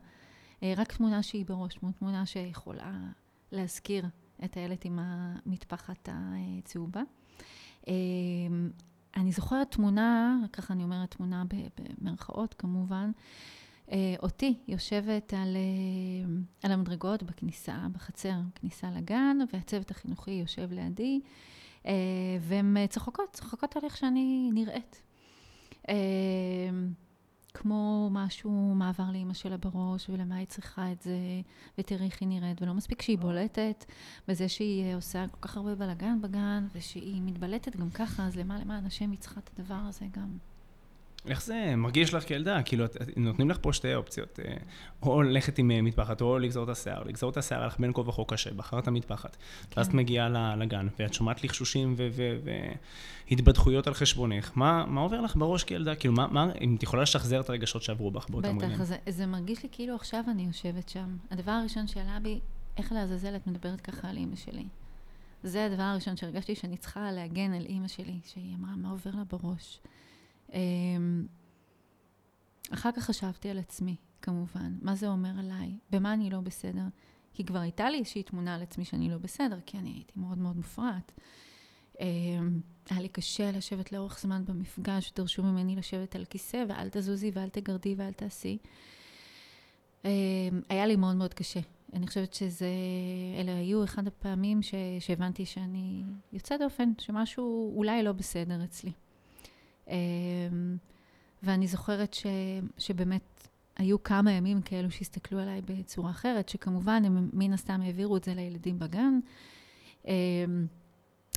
רק 0.77 0.93
תמונה 0.93 1.23
שהיא 1.23 1.45
בראש, 1.45 1.79
תמונה 1.99 2.25
שיכולה 2.25 2.93
להזכיר 3.51 4.05
את 4.43 4.57
הילד 4.57 4.77
עם 4.83 4.99
המטפחת 5.01 6.09
הצהובה. 6.11 7.01
אה, 7.87 7.93
אני 9.15 9.31
זוכרת 9.31 9.71
תמונה, 9.71 10.39
ככה 10.53 10.73
אני 10.73 10.83
אומרת 10.83 11.11
תמונה 11.11 11.43
במרכאות 11.99 12.53
כמובן, 12.53 13.11
אה, 13.91 14.15
אותי 14.23 14.53
יושבת 14.67 15.33
על, 15.33 15.55
אה, 15.55 16.35
על 16.63 16.71
המדרגות 16.71 17.23
בכניסה, 17.23 17.77
בחצר, 17.91 18.35
כניסה 18.55 18.91
לגן, 18.91 19.37
והצוות 19.53 19.91
החינוכי 19.91 20.31
יושב 20.31 20.71
לידי, 20.71 21.21
אה, 21.85 21.91
והן 22.41 22.87
צוחקות, 22.89 23.29
צוחקות 23.33 23.75
על 23.75 23.81
איך 23.85 23.97
שאני 23.97 24.49
נראית. 24.53 25.01
כמו 27.57 28.09
משהו, 28.11 28.73
מה 28.75 28.89
עבר 28.89 29.11
לאימא 29.11 29.33
שלה 29.33 29.57
בראש, 29.57 30.09
ולמה 30.09 30.35
היא 30.35 30.47
צריכה 30.47 30.91
את 30.91 31.01
זה, 31.01 31.17
ותראי 31.77 32.05
איך 32.05 32.21
היא 32.21 32.29
נראית, 32.29 32.61
ולא 32.61 32.73
מספיק 32.73 33.01
שהיא 33.01 33.17
בולטת 33.17 33.85
בזה 34.27 34.49
שהיא 34.49 34.95
עושה 34.95 35.25
כל 35.31 35.37
כך 35.41 35.57
הרבה 35.57 35.75
בלאגן 35.75 36.21
בגן, 36.21 36.67
ושהיא 36.75 37.21
מתבלטת 37.21 37.75
גם 37.75 37.89
ככה, 37.89 38.27
אז 38.27 38.35
למה 38.35 38.59
למען 38.59 38.85
השם 38.85 39.11
היא 39.11 39.19
צריכה 39.19 39.39
את 39.39 39.59
הדבר 39.59 39.79
הזה 39.87 40.05
גם. 40.11 40.37
איך 41.27 41.43
זה 41.43 41.73
מרגיש 41.77 42.13
לך 42.13 42.23
כילדה? 42.23 42.63
כאילו, 42.63 42.85
נותנים 43.17 43.49
לך 43.49 43.57
פה 43.61 43.73
שתי 43.73 43.95
אופציות. 43.95 44.39
אה, 44.45 44.53
או 45.01 45.21
ללכת 45.21 45.57
עם 45.57 45.71
אה, 45.71 45.81
מטפחת, 45.81 46.21
או 46.21 46.39
לגזור 46.39 46.63
את 46.63 46.69
השיער. 46.69 47.03
לגזור 47.03 47.29
את 47.29 47.37
השיער 47.37 47.59
היה 47.59 47.67
לך 47.67 47.79
בין 47.79 47.93
כה 47.93 48.01
וכה 48.01 48.23
קשה, 48.27 48.53
בחרת 48.53 48.87
מטפחת. 48.87 49.35
כן. 49.69 49.79
ואז 49.79 49.87
את 49.87 49.93
מגיעה 49.93 50.55
לגן, 50.55 50.87
ואת 50.99 51.13
שומעת 51.13 51.43
לחשושים 51.43 51.95
והתבדחויות 53.29 53.87
על 53.87 53.93
חשבונך. 53.93 54.51
מה, 54.55 54.85
מה 54.85 55.01
עובר 55.01 55.21
לך 55.21 55.35
בראש 55.35 55.63
כילדה? 55.63 55.95
כאילו, 55.95 56.13
מה, 56.13 56.27
מה, 56.27 56.47
אם 56.61 56.75
את 56.75 56.83
יכולה 56.83 57.03
לשחזר 57.03 57.39
את 57.39 57.49
הרגשות 57.49 57.83
שעברו 57.83 58.11
בך 58.11 58.29
באותם 58.29 58.57
רגעים? 58.57 58.71
בטח, 58.71 58.83
זה, 58.83 58.97
זה 59.09 59.25
מרגיש 59.25 59.63
לי 59.63 59.69
כאילו 59.71 59.95
עכשיו 59.95 60.23
אני 60.27 60.45
יושבת 60.45 60.89
שם. 60.89 61.17
הדבר 61.31 61.51
הראשון 61.51 61.87
שעלה 61.87 62.19
בי, 62.21 62.39
איך 62.77 62.91
לעזאזל 62.91 63.35
את 63.35 63.47
מדברת 63.47 63.81
ככה 63.81 64.09
על 64.09 64.17
אימא 64.17 64.35
שלי. 64.35 64.65
זה 65.43 65.65
הדבר 65.65 65.83
הראשון 65.83 66.17
שהרגשתי 66.17 66.55
שאני 66.55 66.77
צריכה 66.77 67.11
להגן 67.11 67.53
על 67.53 67.65
אימא 67.65 67.87
שלי, 67.87 68.19
שהיא 68.25 68.55
אמרה, 68.55 68.75
מה 68.75 68.89
עובר 68.89 69.11
לה 69.13 69.23
בראש? 69.23 69.79
אמ, 70.55 71.25
אחר 72.73 72.91
כך 72.91 73.03
חשבתי 73.03 73.49
על 73.49 73.57
עצמי, 73.59 73.95
כמובן. 74.21 74.73
מה 74.81 74.95
זה 74.95 75.07
אומר 75.07 75.39
עליי? 75.39 75.77
במה 75.89 76.13
אני 76.13 76.29
לא 76.29 76.39
בסדר? 76.39 76.83
כי 77.33 77.45
כבר 77.45 77.59
הייתה 77.59 77.89
לי 77.89 77.97
איזושהי 77.97 78.23
תמונה 78.23 78.55
על 78.55 78.61
עצמי 78.61 78.85
שאני 78.85 79.09
לא 79.09 79.17
בסדר, 79.17 79.59
כי 79.65 79.77
אני 79.77 79.89
הייתי 79.89 80.13
מאוד 80.15 80.37
מאוד 80.37 80.55
מופרעת. 80.55 81.11
אמ, 81.99 82.59
היה 82.89 83.01
לי 83.01 83.09
קשה 83.09 83.51
לשבת 83.51 83.91
לאורך 83.91 84.19
זמן 84.19 84.45
במפגש, 84.45 85.13
דרשו 85.15 85.43
ממני 85.43 85.75
לשבת 85.75 86.15
על 86.15 86.25
כיסא, 86.25 86.63
ואל 86.69 86.89
תזוזי 86.89 87.31
ואל 87.33 87.49
תגרדי 87.49 87.95
ואל 87.97 88.13
תעשי. 88.13 88.57
אמ, 90.05 90.09
היה 90.69 90.85
לי 90.85 90.95
מאוד 90.95 91.15
מאוד 91.15 91.33
קשה. 91.33 91.59
אני 91.93 92.07
חושבת 92.07 92.33
שזה, 92.33 92.69
אלה 93.39 93.55
היו 93.57 93.83
אחד 93.83 94.07
הפעמים 94.07 94.61
ש, 94.61 94.73
שהבנתי 94.99 95.45
שאני 95.45 96.03
יוצאת 96.33 96.59
דופן, 96.59 96.91
שמשהו 96.97 97.73
אולי 97.77 98.03
לא 98.03 98.11
בסדר 98.11 98.63
אצלי. 98.63 98.91
אמ, 99.87 100.77
ואני 101.43 101.67
זוכרת 101.67 102.13
ש, 102.13 102.25
שבאמת 102.77 103.47
היו 103.77 104.03
כמה 104.03 104.31
ימים 104.31 104.61
כאלו 104.61 104.91
שהסתכלו 104.91 105.39
עליי 105.39 105.61
בצורה 105.61 106.11
אחרת, 106.11 106.49
שכמובן 106.49 107.05
הם 107.05 107.29
מן 107.33 107.53
הסתם 107.53 107.81
העבירו 107.81 108.17
את 108.17 108.23
זה 108.23 108.33
לילדים 108.33 108.79
בגן. 108.79 109.19
אמ, 110.07 110.67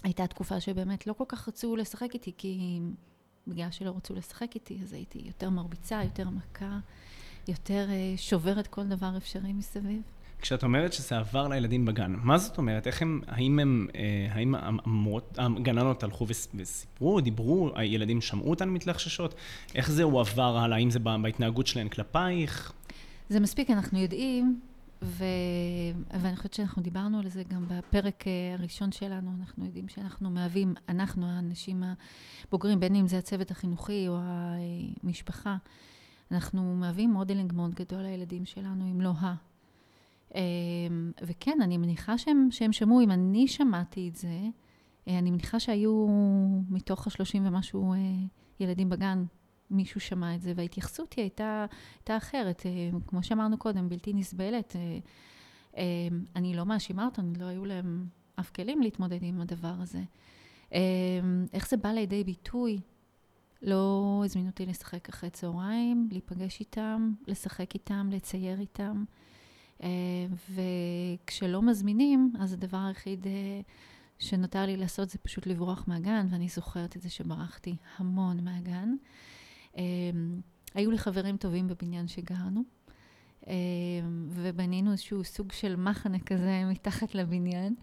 הייתה 0.04 0.26
תקופה 0.26 0.60
שבאמת 0.60 1.06
לא 1.06 1.12
כל 1.12 1.24
כך 1.28 1.48
רצו 1.48 1.76
לשחק 1.76 2.14
איתי, 2.14 2.32
כי 2.36 2.80
בגלל 3.46 3.70
שלא 3.70 3.90
רצו 3.96 4.14
לשחק 4.14 4.54
איתי, 4.54 4.78
אז 4.82 4.92
הייתי 4.92 5.22
יותר 5.26 5.50
מרביצה, 5.50 6.00
יותר 6.04 6.30
מכה, 6.30 6.78
יותר 7.48 7.86
אה, 7.90 8.14
שוברת 8.16 8.66
כל 8.66 8.84
דבר 8.84 9.16
אפשרי 9.16 9.52
מסביב. 9.52 10.02
כשאת 10.42 10.62
אומרת 10.62 10.92
שזה 10.92 11.18
עבר 11.18 11.49
לילדים 11.49 11.85
בגן, 11.85 12.14
מה 12.23 12.38
זאת 12.38 12.59
אומרת? 12.59 12.87
איך 12.87 13.02
הם, 13.02 13.21
האם 13.26 13.59
הם, 13.59 13.87
אה, 13.95 14.28
האם 14.30 14.54
המורות, 14.54 15.38
הגננות 15.38 16.02
הלכו 16.02 16.26
וסיפרו, 16.28 17.21
דיברו, 17.21 17.71
הילדים 17.75 18.21
שמעו 18.21 18.50
אותן 18.50 18.68
מתלחששות? 18.68 19.35
איך 19.75 19.90
זה 19.90 20.02
הועבר 20.02 20.57
הלאה? 20.57 20.76
האם 20.76 20.90
זה 20.90 20.99
בהתנהגות 20.99 21.66
שלהן 21.66 21.88
כלפייך? 21.88 22.73
זה 23.28 23.40
מספיק, 23.40 23.71
אנחנו 23.71 23.99
יודעים, 23.99 24.61
ו... 25.02 25.25
ואני 26.21 26.37
חושבת 26.37 26.54
שאנחנו 26.54 26.83
דיברנו 26.83 27.18
על 27.18 27.28
זה 27.28 27.42
גם 27.42 27.64
בפרק 27.68 28.25
אה, 28.26 28.54
הראשון 28.59 28.92
שלנו, 28.92 29.30
אנחנו 29.40 29.64
יודעים 29.64 29.88
שאנחנו 29.88 30.30
מהווים, 30.30 30.75
אנחנו 30.88 31.26
האנשים 31.26 31.83
הבוגרים, 32.49 32.80
בין 32.80 32.95
אם 32.95 33.07
זה 33.07 33.18
הצוות 33.18 33.50
החינוכי 33.50 34.09
או 34.09 34.18
המשפחה, 35.02 35.57
אנחנו 36.30 36.75
מהווים 36.75 37.11
modeling 37.10 37.52
מאוד 37.52 37.75
גדול 37.75 38.02
לילדים 38.02 38.47
שלנו, 38.47 38.90
אם 38.92 39.00
לא 39.00 39.11
ה... 39.11 39.35
אמ, 40.35 41.12
וכן, 41.23 41.58
אני 41.62 41.78
מניחה 41.78 42.18
שהם, 42.18 42.49
שהם 42.50 42.73
שמעו, 42.73 43.00
אם 43.00 43.11
אני 43.11 43.49
שמעתי 43.49 44.08
את 44.08 44.16
זה, 44.16 44.49
אה, 45.08 45.18
אני 45.18 45.30
מניחה 45.30 45.61
שהיו 45.61 46.06
מתוך 46.70 47.06
השלושים 47.06 47.47
ומשהו 47.47 47.92
אה, 47.92 47.99
ילדים 48.61 48.88
בגן, 48.88 49.25
מישהו 49.70 50.00
שמע 50.00 50.35
את 50.35 50.42
זה, 50.42 50.52
וההתייחסות 50.56 51.12
היא 51.12 51.23
הייתה, 51.23 51.66
הייתה 51.99 52.16
אחרת. 52.16 52.66
אה, 52.66 52.99
כמו 53.06 53.23
שאמרנו 53.23 53.58
קודם, 53.58 53.88
בלתי 53.88 54.12
נסבלת. 54.12 54.76
אני 56.37 56.54
לא 56.54 56.66
מאשימה 56.66 57.04
אותם, 57.04 57.32
לא 57.38 57.44
היו 57.44 57.64
להם 57.64 58.06
אף 58.40 58.50
כלים 58.50 58.82
להתמודד 58.82 59.18
עם 59.23 59.40
הדבר 59.40 59.75
הזה. 59.78 60.02
איך 61.52 61.68
זה 61.68 61.76
בא 61.76 61.88
לידי 61.88 62.25
ביטוי? 62.25 62.80
לא 63.62 64.23
הזמינו 64.25 64.49
אותי 64.49 64.66
לשחק 64.66 65.08
אחרי 65.08 65.30
צהריים, 65.30 66.08
להיפגש 66.12 66.61
איתם, 66.61 67.12
לשחק 67.26 67.75
איתם, 67.75 68.08
לצייר 68.12 68.61
איתם. 68.61 69.04
אה, 69.82 69.88
וכשלא 70.54 71.62
מזמינים, 71.62 72.32
אז 72.40 72.52
הדבר 72.52 72.78
היחיד 72.78 73.26
אה, 73.26 73.61
שנותר 74.18 74.66
לי 74.66 74.76
לעשות 74.76 75.11
זה 75.11 75.18
פשוט 75.18 75.47
לברוח 75.47 75.85
מהגן, 75.87 76.26
ואני 76.30 76.49
זוכרת 76.49 76.97
את 76.97 77.02
זה 77.02 77.11
שברחתי 77.11 77.76
המון 77.97 78.44
מהגן. 78.44 78.94
אה, 79.76 79.82
היו 80.75 80.90
לי 80.90 80.99
חברים 80.99 81.37
טובים 81.37 81.68
בבניין 81.68 82.08
שגרנו, 82.08 82.62
ובנינו 84.30 84.92
איזשהו 84.92 85.25
סוג 85.25 85.52
של 85.52 85.76
מחנה 85.76 86.18
כזה 86.18 86.62
מתחת 86.70 87.14
לבניין, 87.14 87.75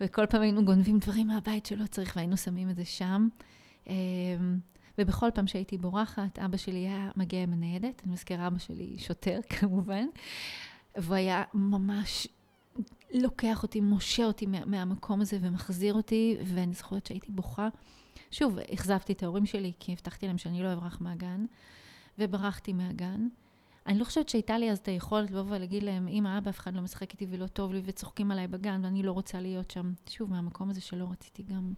וכל 0.00 0.26
פעם 0.26 0.42
היינו 0.42 0.64
גונבים 0.64 0.98
דברים 0.98 1.26
מהבית 1.26 1.66
שלא 1.66 1.86
צריך, 1.86 2.16
והיינו 2.16 2.36
שמים 2.36 2.70
את 2.70 2.76
זה 2.76 2.84
שם. 2.84 3.28
ובכל 4.98 5.28
פעם 5.34 5.46
שהייתי 5.46 5.78
בורחת, 5.78 6.38
אבא 6.38 6.56
שלי 6.56 6.78
היה 6.78 7.10
מגיע 7.16 7.42
עם 7.42 7.52
הניידת, 7.52 8.02
אני 8.04 8.12
מזכירה, 8.12 8.46
אבא 8.46 8.58
שלי 8.58 8.98
שוטר 8.98 9.40
כמובן, 9.58 10.06
והוא 10.96 11.14
היה 11.14 11.42
ממש 11.54 12.28
לוקח 13.14 13.62
אותי, 13.62 13.80
מושה 13.80 14.24
אותי 14.24 14.46
מה, 14.46 14.64
מהמקום 14.64 15.20
הזה 15.20 15.38
ומחזיר 15.40 15.94
אותי, 15.94 16.36
ואני 16.44 16.74
זוכרת 16.74 17.06
שהייתי 17.06 17.32
בוכה. 17.32 17.68
שוב, 18.30 18.58
אכזבתי 18.58 19.12
את 19.12 19.22
ההורים 19.22 19.46
שלי, 19.46 19.72
כי 19.80 19.92
הבטחתי 19.92 20.26
להם 20.26 20.38
שאני 20.38 20.62
לא 20.62 20.72
אברח 20.72 21.00
מהגן, 21.00 21.44
וברחתי 22.18 22.72
מהגן. 22.72 23.28
אני 23.86 23.98
לא 23.98 24.04
חושבת 24.04 24.28
שהייתה 24.28 24.58
לי 24.58 24.70
אז 24.70 24.78
את 24.78 24.88
היכולת 24.88 25.30
לבוא 25.30 25.56
ולהגיד 25.56 25.82
להם, 25.82 26.08
אמא, 26.08 26.38
אבא, 26.38 26.50
אף 26.50 26.58
אחד 26.58 26.74
לא 26.74 26.82
משחק 26.82 27.12
איתי 27.12 27.26
ולא 27.30 27.46
טוב 27.46 27.72
לי, 27.72 27.82
וצוחקים 27.84 28.30
עליי 28.30 28.48
בגן, 28.48 28.80
ואני 28.84 29.02
לא 29.02 29.12
רוצה 29.12 29.40
להיות 29.40 29.70
שם. 29.70 29.92
שוב, 30.08 30.30
מהמקום 30.30 30.70
הזה 30.70 30.80
שלא 30.80 31.06
רציתי 31.10 31.42
גם 31.42 31.72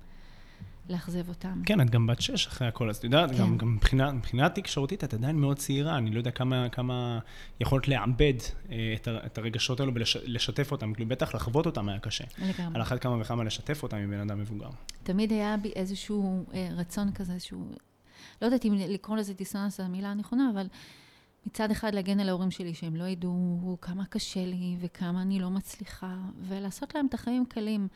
לאכזב 0.91 1.29
אותם. 1.29 1.63
כן, 1.67 1.81
את 1.81 1.91
גם 1.91 2.07
בת 2.07 2.21
שש 2.21 2.47
אחרי 2.47 2.69
הכל, 2.69 2.91
אז 2.91 2.97
את 2.97 3.05
יודעת, 3.05 3.31
כן. 3.31 3.37
גם, 3.37 3.59
גם 3.59 3.75
מבחינה, 3.75 4.13
מבחינה 4.13 4.49
תקשורתית 4.49 5.05
את 5.05 5.15
עדיין 5.15 5.37
מאוד 5.37 5.59
צעירה, 5.59 5.99
אני 5.99 6.11
לא 6.11 6.19
יודע 6.19 6.31
כמה, 6.31 6.69
כמה 6.69 7.19
יכולת 7.61 7.89
לעבד 7.89 8.35
אה, 8.71 8.95
את, 8.97 9.09
את 9.27 9.39
הרגשות 9.39 9.81
האלו 9.81 9.93
ולשתף 9.95 10.73
אותם, 10.73 10.95
כאילו 10.95 11.09
בטח 11.09 11.35
לחוות 11.35 11.67
אותם 11.67 11.89
היה 11.89 11.99
קשה. 11.99 12.25
לגמרי. 12.39 12.75
על 12.75 12.83
אחת 12.83 13.01
כמה 13.01 13.21
וכמה 13.21 13.45
לשתף 13.45 13.83
אותם 13.83 13.97
עם 13.97 14.11
בן 14.11 14.21
אדם 14.21 14.39
מבוגר. 14.39 14.69
תמיד 15.03 15.33
היה 15.33 15.57
בי 15.57 15.73
איזשהו 15.77 16.45
אה, 16.55 16.69
רצון 16.73 17.13
כזה, 17.13 17.33
איזשהו, 17.33 17.69
לא 18.43 18.47
יודעת 18.47 18.65
אם 18.65 18.75
לקרוא 18.75 19.17
לזה 19.17 19.35
דיסוננס 19.35 19.77
זו 19.77 19.83
המילה 19.83 20.11
הנכונה, 20.11 20.51
אבל 20.55 20.67
מצד 21.47 21.71
אחד 21.71 21.95
להגן 21.95 22.21
על 22.21 22.29
ההורים 22.29 22.51
שלי, 22.51 22.75
שהם 22.75 22.97
לא 22.97 23.05
ידעו 23.05 23.77
כמה 23.81 24.05
קשה 24.05 24.47
לי 24.47 24.77
וכמה 24.81 25.23
אני 25.23 25.39
לא 25.39 25.51
מצליחה, 25.51 26.17
ולעשות 26.49 26.95
להם 26.95 27.07
את 27.07 27.15
החיים 27.15 27.47
קלים. 27.47 27.89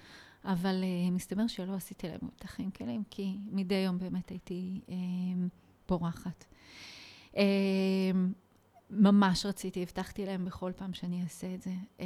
אבל 0.45 0.83
uh, 0.83 1.11
מסתבר 1.11 1.47
שלא 1.47 1.75
עשיתי 1.75 2.09
להם 2.09 2.21
את 2.37 2.45
החיים 2.45 2.71
קלים, 2.71 3.03
כי 3.11 3.37
מדי 3.53 3.75
יום 3.75 3.99
באמת 3.99 4.29
הייתי 4.29 4.81
uh, 4.87 4.91
בורחת. 5.89 6.45
Uh, 7.33 7.37
ממש 8.91 9.47
רציתי, 9.47 9.83
הבטחתי 9.83 10.27
להם 10.27 10.45
בכל 10.45 10.73
פעם 10.77 10.95
שאני 10.95 11.23
אעשה 11.23 11.55
את 11.55 11.63
זה. 11.63 11.73
Uh, 11.99 12.03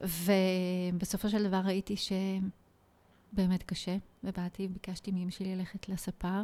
ובסופו 0.00 1.28
של 1.28 1.48
דבר 1.48 1.60
ראיתי 1.64 1.94
שבאמת 1.96 3.62
קשה, 3.62 3.96
ובאתי, 4.24 4.68
ביקשתי 4.68 5.10
מאמא 5.10 5.30
שלי 5.30 5.56
ללכת 5.56 5.88
לספר, 5.88 6.42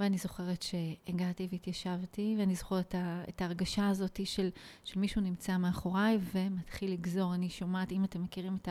ואני 0.00 0.18
זוכרת 0.18 0.62
שהגעתי 0.62 1.48
והתיישבתי, 1.50 2.36
ואני 2.38 2.54
זוכרת 2.54 2.94
את 3.28 3.42
ההרגשה 3.42 3.88
הזאת 3.88 4.20
של, 4.24 4.48
של 4.84 5.00
מישהו 5.00 5.20
נמצא 5.20 5.56
מאחוריי 5.56 6.18
ומתחיל 6.34 6.92
לגזור. 6.92 7.34
אני 7.34 7.50
שומעת, 7.50 7.92
אם 7.92 8.04
אתם 8.04 8.22
מכירים 8.22 8.56
את 8.56 8.68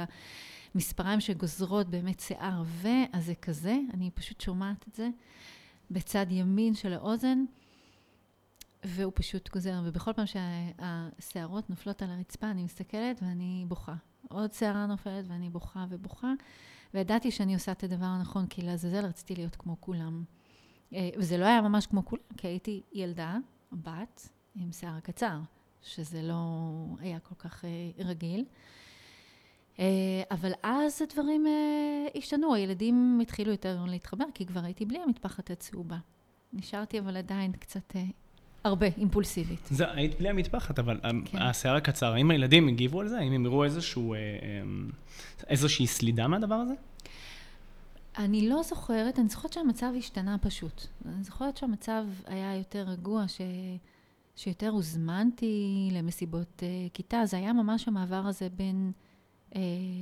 מספריים 0.75 1.21
שגוזרות 1.21 1.89
באמת 1.89 2.19
שיער 2.19 2.59
עבה, 2.59 3.03
אז 3.13 3.25
זה 3.25 3.35
כזה, 3.35 3.77
אני 3.93 4.11
פשוט 4.11 4.41
שומעת 4.41 4.87
את 4.87 4.95
זה 4.95 5.09
בצד 5.91 6.25
ימין 6.29 6.75
של 6.75 6.93
האוזן, 6.93 7.45
והוא 8.83 9.11
פשוט 9.15 9.49
גוזר, 9.49 9.81
ובכל 9.85 10.13
פעם 10.13 10.25
שהשערות 10.25 11.69
נופלות 11.69 12.01
על 12.01 12.09
הרצפה, 12.09 12.51
אני 12.51 12.63
מסתכלת 12.63 13.23
ואני 13.23 13.65
בוכה. 13.67 13.95
עוד 14.29 14.53
שערה 14.53 14.85
נופלת 14.85 15.25
ואני 15.27 15.49
בוכה 15.49 15.85
ובוכה, 15.89 16.33
וידעתי 16.93 17.31
שאני 17.31 17.53
עושה 17.53 17.71
את 17.71 17.83
הדבר 17.83 18.05
הנכון, 18.05 18.47
כי 18.47 18.61
לעזאזל 18.61 19.05
רציתי 19.05 19.35
להיות 19.35 19.55
כמו 19.55 19.77
כולם. 19.79 20.23
אה, 20.93 21.09
וזה 21.17 21.37
לא 21.37 21.45
היה 21.45 21.61
ממש 21.61 21.87
כמו 21.87 22.05
כולם, 22.05 22.21
כי 22.37 22.47
הייתי 22.47 22.81
ילדה, 22.93 23.37
בת, 23.71 24.29
עם 24.55 24.71
שיער 24.71 24.99
קצר, 24.99 25.37
שזה 25.81 26.21
לא 26.21 26.35
היה 26.99 27.19
כל 27.19 27.35
כך 27.35 27.65
אה, 27.65 27.69
רגיל. 28.05 28.45
אה, 29.79 29.85
אבל 30.31 30.51
אז 30.63 31.01
הדברים 31.01 31.45
השתנו, 32.17 32.55
הילדים 32.55 33.19
התחילו 33.21 33.51
יותר 33.51 33.85
להתחבר, 33.87 34.25
כי 34.33 34.45
כבר 34.45 34.63
הייתי 34.63 34.85
בלי 34.85 34.99
המטפחת 34.99 35.51
הצהובה. 35.51 35.97
נשארתי 36.53 36.99
אבל 36.99 37.17
עדיין 37.17 37.51
קצת 37.51 37.95
הרבה, 38.63 38.87
אימפולסיבית. 38.97 39.67
זה, 39.71 39.91
היית 39.91 40.19
בלי 40.19 40.29
המטפחת, 40.29 40.79
אבל 40.79 40.99
כן. 41.25 41.37
השיער 41.37 41.75
הקצר, 41.75 42.13
האם 42.13 42.31
הילדים 42.31 42.67
הגיבו 42.67 43.01
על 43.01 43.07
זה? 43.07 43.17
האם 43.17 43.31
הם 43.31 43.45
הראו 43.45 43.63
איזשהו, 43.63 44.15
איזושהי 45.47 45.87
סלידה 45.87 46.27
מהדבר 46.27 46.55
הזה? 46.55 46.73
אני 48.17 48.49
לא 48.49 48.63
זוכרת, 48.63 49.19
אני 49.19 49.27
זוכרת 49.27 49.53
שהמצב 49.53 49.93
השתנה 49.97 50.37
פשוט. 50.37 50.81
אני 51.05 51.23
זוכרת 51.23 51.57
שהמצב 51.57 52.05
היה 52.25 52.55
יותר 52.57 52.83
רגוע, 52.83 53.27
ש... 53.27 53.41
שיותר 54.35 54.69
הוזמנתי 54.69 55.89
למסיבות 55.91 56.59
uh, 56.59 56.89
כיתה. 56.93 57.25
זה 57.25 57.37
היה 57.37 57.53
ממש 57.53 57.87
המעבר 57.87 58.27
הזה 58.27 58.49
בין, 58.49 58.91
uh, 59.51 59.55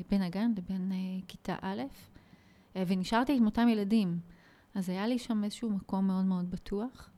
בין 0.10 0.22
הגן 0.22 0.52
לבין 0.58 0.92
uh, 0.92 1.26
כיתה 1.28 1.56
א', 1.62 1.82
uh, 2.74 2.78
ונשארתי 2.88 3.38
עם 3.38 3.46
אותם 3.46 3.68
ילדים. 3.68 4.20
אז 4.76 4.90
היה 4.90 5.08
לי 5.08 5.20
שם 5.20 5.44
איזשהו 5.44 5.70
מקום 5.70 6.08
מאוד 6.08 6.26
מאוד 6.26 6.52
בטוח. 6.52 7.10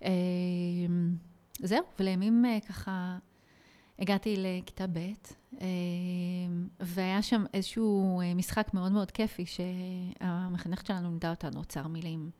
Uh, 0.00 0.04
זהו, 1.58 1.84
ולימים 2.00 2.44
uh, 2.44 2.66
ככה 2.66 3.18
הגעתי 3.98 4.36
לכיתה 4.38 4.86
ב', 4.86 4.98
אמ, 5.60 6.68
והיה 6.80 7.22
שם 7.22 7.44
איזשהו 7.54 8.20
אה, 8.20 8.34
משחק 8.34 8.74
מאוד 8.74 8.92
מאוד 8.92 9.10
כיפי, 9.10 9.44
שהמחנכת 9.46 10.86
שלנו 10.86 11.08
לימדה 11.08 11.30
אותנו 11.30 11.58
אוצר 11.58 11.86
מילים. 11.86 12.30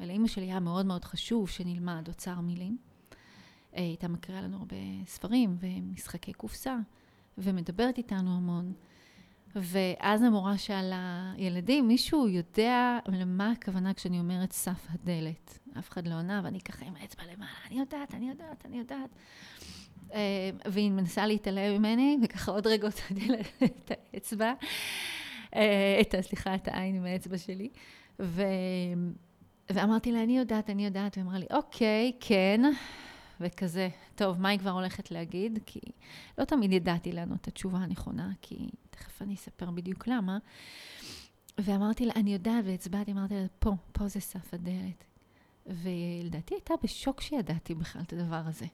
ולאימא 0.00 0.28
שלי 0.28 0.44
היה 0.44 0.60
מאוד 0.60 0.86
מאוד 0.86 1.04
חשוב 1.04 1.48
שנלמד 1.48 2.08
אוצר 2.08 2.40
מילים. 2.40 2.78
היא 3.72 3.82
אה, 3.82 3.88
הייתה 3.88 4.08
מקריאה 4.08 4.40
לנו 4.40 4.56
הרבה 4.56 4.76
ספרים 5.06 5.56
ומשחקי 5.60 6.32
קופסה, 6.32 6.76
ומדברת 7.38 7.98
איתנו 7.98 8.36
המון. 8.36 8.72
ואז 9.54 10.22
המורה 10.22 10.58
שאלה, 10.58 11.32
ילדים, 11.36 11.88
מישהו 11.88 12.28
יודע 12.28 12.98
למה 13.06 13.50
הכוונה 13.50 13.94
כשאני 13.94 14.18
אומרת 14.18 14.52
סף 14.52 14.86
הדלת? 14.90 15.58
אף 15.78 15.90
אחד 15.90 16.08
לא 16.08 16.14
עונה, 16.14 16.40
ואני 16.44 16.60
ככה 16.60 16.84
עם 16.84 16.96
האצבע 16.96 17.22
למעלה, 17.24 17.50
אני 17.66 17.78
יודעת, 17.78 18.14
אני 18.14 18.28
יודעת, 18.28 18.66
אני 18.66 18.78
יודעת. 18.78 19.10
אה, 20.14 20.50
והיא 20.64 20.90
מנסה 20.90 21.26
להתעלם 21.26 21.78
ממני, 21.78 22.18
וככה 22.22 22.50
עוד 22.50 22.66
רגע 22.66 22.86
הוצאתי 22.86 23.28
לה 23.28 23.38
את 23.64 23.90
האצבע, 23.90 24.52
אה, 25.56 25.98
את, 26.00 26.14
סליחה, 26.20 26.54
את 26.54 26.68
העין 26.68 26.96
עם 26.96 27.04
האצבע 27.04 27.38
שלי. 27.38 27.68
ו... 28.20 28.42
ואמרתי 29.72 30.12
לה, 30.12 30.22
אני 30.22 30.38
יודעת, 30.38 30.70
אני 30.70 30.84
יודעת, 30.84 31.16
והיא 31.16 31.26
אמרה 31.26 31.38
לי, 31.38 31.46
אוקיי, 31.50 32.12
כן, 32.20 32.60
וכזה, 33.40 33.88
טוב, 34.14 34.40
מה 34.40 34.48
היא 34.48 34.58
כבר 34.58 34.70
הולכת 34.70 35.10
להגיד? 35.10 35.58
כי 35.66 35.80
לא 36.38 36.44
תמיד 36.44 36.72
ידעתי 36.72 37.12
לענות 37.12 37.40
את 37.40 37.48
התשובה 37.48 37.78
הנכונה, 37.78 38.30
כי 38.42 38.68
תכף 38.90 39.22
אני 39.22 39.34
אספר 39.34 39.70
בדיוק 39.70 40.08
למה. 40.08 40.38
ואמרתי 41.58 42.06
לה, 42.06 42.12
אני 42.16 42.32
יודעת, 42.32 42.64
והצבעתי, 42.64 43.12
אמרתי 43.12 43.34
לה, 43.34 43.46
פה, 43.58 43.74
פה 43.92 44.08
זה 44.08 44.20
סף 44.20 44.54
הדלת. 44.54 45.04
ולדעתי 45.66 46.54
הייתה 46.54 46.74
בשוק 46.82 47.20
שידעתי 47.20 47.74
בכלל 47.74 48.02
את 48.02 48.12
הדבר 48.12 48.42
הזה. 48.46 48.66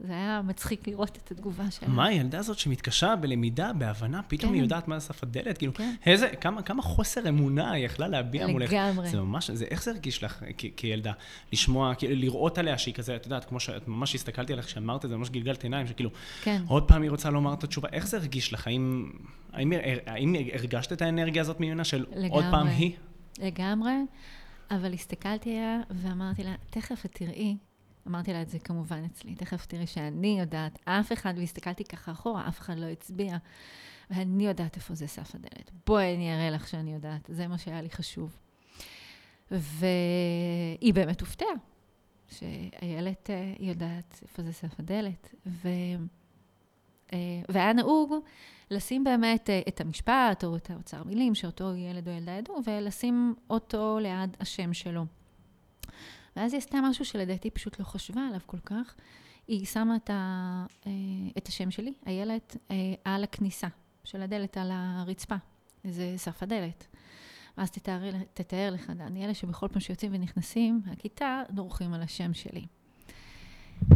זה 0.00 0.12
היה 0.12 0.40
מצחיק 0.44 0.88
לראות 0.88 1.18
את 1.24 1.30
התגובה 1.30 1.70
שלה. 1.70 1.88
מה, 1.88 2.06
הילדה 2.06 2.38
הזאת 2.38 2.58
שמתקשה 2.58 3.16
בלמידה, 3.16 3.72
בהבנה, 3.72 4.22
פתאום 4.22 4.50
כן. 4.50 4.54
היא 4.54 4.62
יודעת 4.62 4.88
מה 4.88 4.98
זה 4.98 5.06
סף 5.06 5.22
הדלת? 5.22 5.58
כאילו, 5.58 5.74
כן. 5.74 5.94
איזה, 6.06 6.28
כמה, 6.40 6.62
כמה 6.62 6.82
חוסר 6.82 7.28
אמונה 7.28 7.70
היא 7.70 7.84
יכלה 7.84 8.08
להביע 8.08 8.46
מולך. 8.46 8.72
לגמרי. 8.72 9.08
זה 9.10 9.20
ממש, 9.20 9.50
זה, 9.50 9.64
איך 9.64 9.82
זה 9.82 9.90
הרגיש 9.90 10.24
לך 10.24 10.44
כ- 10.58 10.64
כילדה? 10.76 11.12
לשמוע, 11.52 11.94
כאילו, 11.94 12.14
לראות 12.16 12.58
עליה 12.58 12.78
שהיא 12.78 12.94
כזה, 12.94 13.16
את 13.16 13.24
יודעת, 13.24 13.44
כמו 13.44 13.60
שאת 13.60 13.88
ממש 13.88 14.14
הסתכלתי 14.14 14.52
עליך 14.52 14.66
כשאמרת 14.66 15.04
את 15.04 15.10
זה, 15.10 15.16
ממש 15.16 15.30
גלגלת 15.30 15.62
עיניים, 15.62 15.86
שכאילו, 15.86 16.10
כן. 16.42 16.62
עוד 16.66 16.88
פעם 16.88 17.02
היא 17.02 17.10
רוצה 17.10 17.30
לומר 17.30 17.52
את 17.54 17.64
התשובה. 17.64 17.88
איך 17.92 18.06
זה 18.08 18.16
הרגיש 18.16 18.52
לך? 18.52 18.66
האם, 18.66 19.10
האם, 19.52 19.72
האם 20.06 20.34
הרגשת 20.54 20.92
את 20.92 21.02
האנרגיה 21.02 21.42
הזאת 21.42 21.60
ממנה 21.60 21.84
של 21.84 22.06
לגמרי. 22.10 22.28
עוד 22.28 22.44
פעם 22.50 22.66
היא? 22.66 22.92
לגמרי. 23.38 23.92
אבל 24.70 24.92
הסתכלתי 24.94 25.50
עליה 25.50 25.80
ואמרתי 25.90 26.44
לה, 26.44 26.54
תכף 26.70 27.04
את 27.04 27.10
תראי 27.12 27.56
אמרתי 28.08 28.32
לה 28.32 28.42
את 28.42 28.48
זה 28.48 28.58
כמובן 28.58 29.04
אצלי, 29.04 29.34
תכף 29.34 29.66
תראי 29.66 29.86
שאני 29.86 30.40
יודעת, 30.40 30.78
אף 30.84 31.12
אחד, 31.12 31.34
והסתכלתי 31.36 31.84
ככה 31.84 32.12
אחורה, 32.12 32.48
אף 32.48 32.60
אחד 32.60 32.78
לא 32.78 32.86
הצביע, 32.86 33.36
ואני 34.10 34.46
יודעת 34.46 34.76
איפה 34.76 34.94
זה 34.94 35.06
סף 35.06 35.34
הדלת. 35.34 35.70
בואי 35.86 36.14
אני 36.14 36.34
אראה 36.34 36.50
לך 36.50 36.68
שאני 36.68 36.94
יודעת, 36.94 37.30
זה 37.32 37.46
מה 37.46 37.58
שהיה 37.58 37.82
לי 37.82 37.90
חשוב. 37.90 38.36
והיא 39.50 40.94
באמת 40.94 41.20
הופתעה, 41.20 41.48
שאיילת 42.28 43.30
אה, 43.30 43.54
יודעת 43.58 44.20
איפה 44.22 44.42
זה 44.42 44.52
סף 44.52 44.80
הדלת, 44.80 45.34
ו... 45.46 45.68
אה, 47.12 47.18
והיה 47.48 47.72
נהוג 47.72 48.14
לשים 48.70 49.04
באמת 49.04 49.50
אה, 49.50 49.60
את 49.68 49.80
המשפט 49.80 50.44
או 50.44 50.56
את 50.56 50.70
האוצר 50.70 51.04
מילים 51.04 51.34
שאותו 51.34 51.74
ילד 51.74 52.08
או 52.08 52.12
ילדה 52.12 52.32
ידעו, 52.32 52.60
ולשים 52.66 53.34
אותו 53.50 53.98
ליד 54.02 54.36
השם 54.40 54.72
שלו. 54.72 55.04
ואז 56.38 56.52
היא 56.52 56.58
עשתה 56.58 56.78
משהו 56.84 57.04
שלדעתי 57.04 57.50
פשוט 57.50 57.78
לא 57.80 57.84
חשבה 57.84 58.20
עליו 58.20 58.40
כל 58.46 58.58
כך. 58.64 58.94
היא 59.48 59.66
שמה 59.66 59.96
את, 59.96 60.10
ה, 60.10 60.66
אה, 60.86 60.92
את 61.38 61.48
השם 61.48 61.70
שלי, 61.70 61.92
איילת, 62.06 62.56
אה, 62.70 62.76
על 63.04 63.24
הכניסה 63.24 63.68
של 64.04 64.22
הדלת, 64.22 64.56
על 64.56 64.70
הרצפה. 64.72 65.34
זה 65.84 66.14
סף 66.16 66.42
הדלת. 66.42 66.86
ואז 67.58 67.70
תתאר, 67.70 68.10
תתאר 68.34 68.70
לך, 68.72 68.90
דני, 68.90 69.24
אלה 69.24 69.34
שבכל 69.34 69.68
פעם 69.68 69.80
שיוצאים 69.80 70.14
ונכנסים 70.14 70.80
מהכיתה, 70.86 71.42
דורכים 71.50 71.94
על 71.94 72.02
השם 72.02 72.34
שלי. 72.34 72.66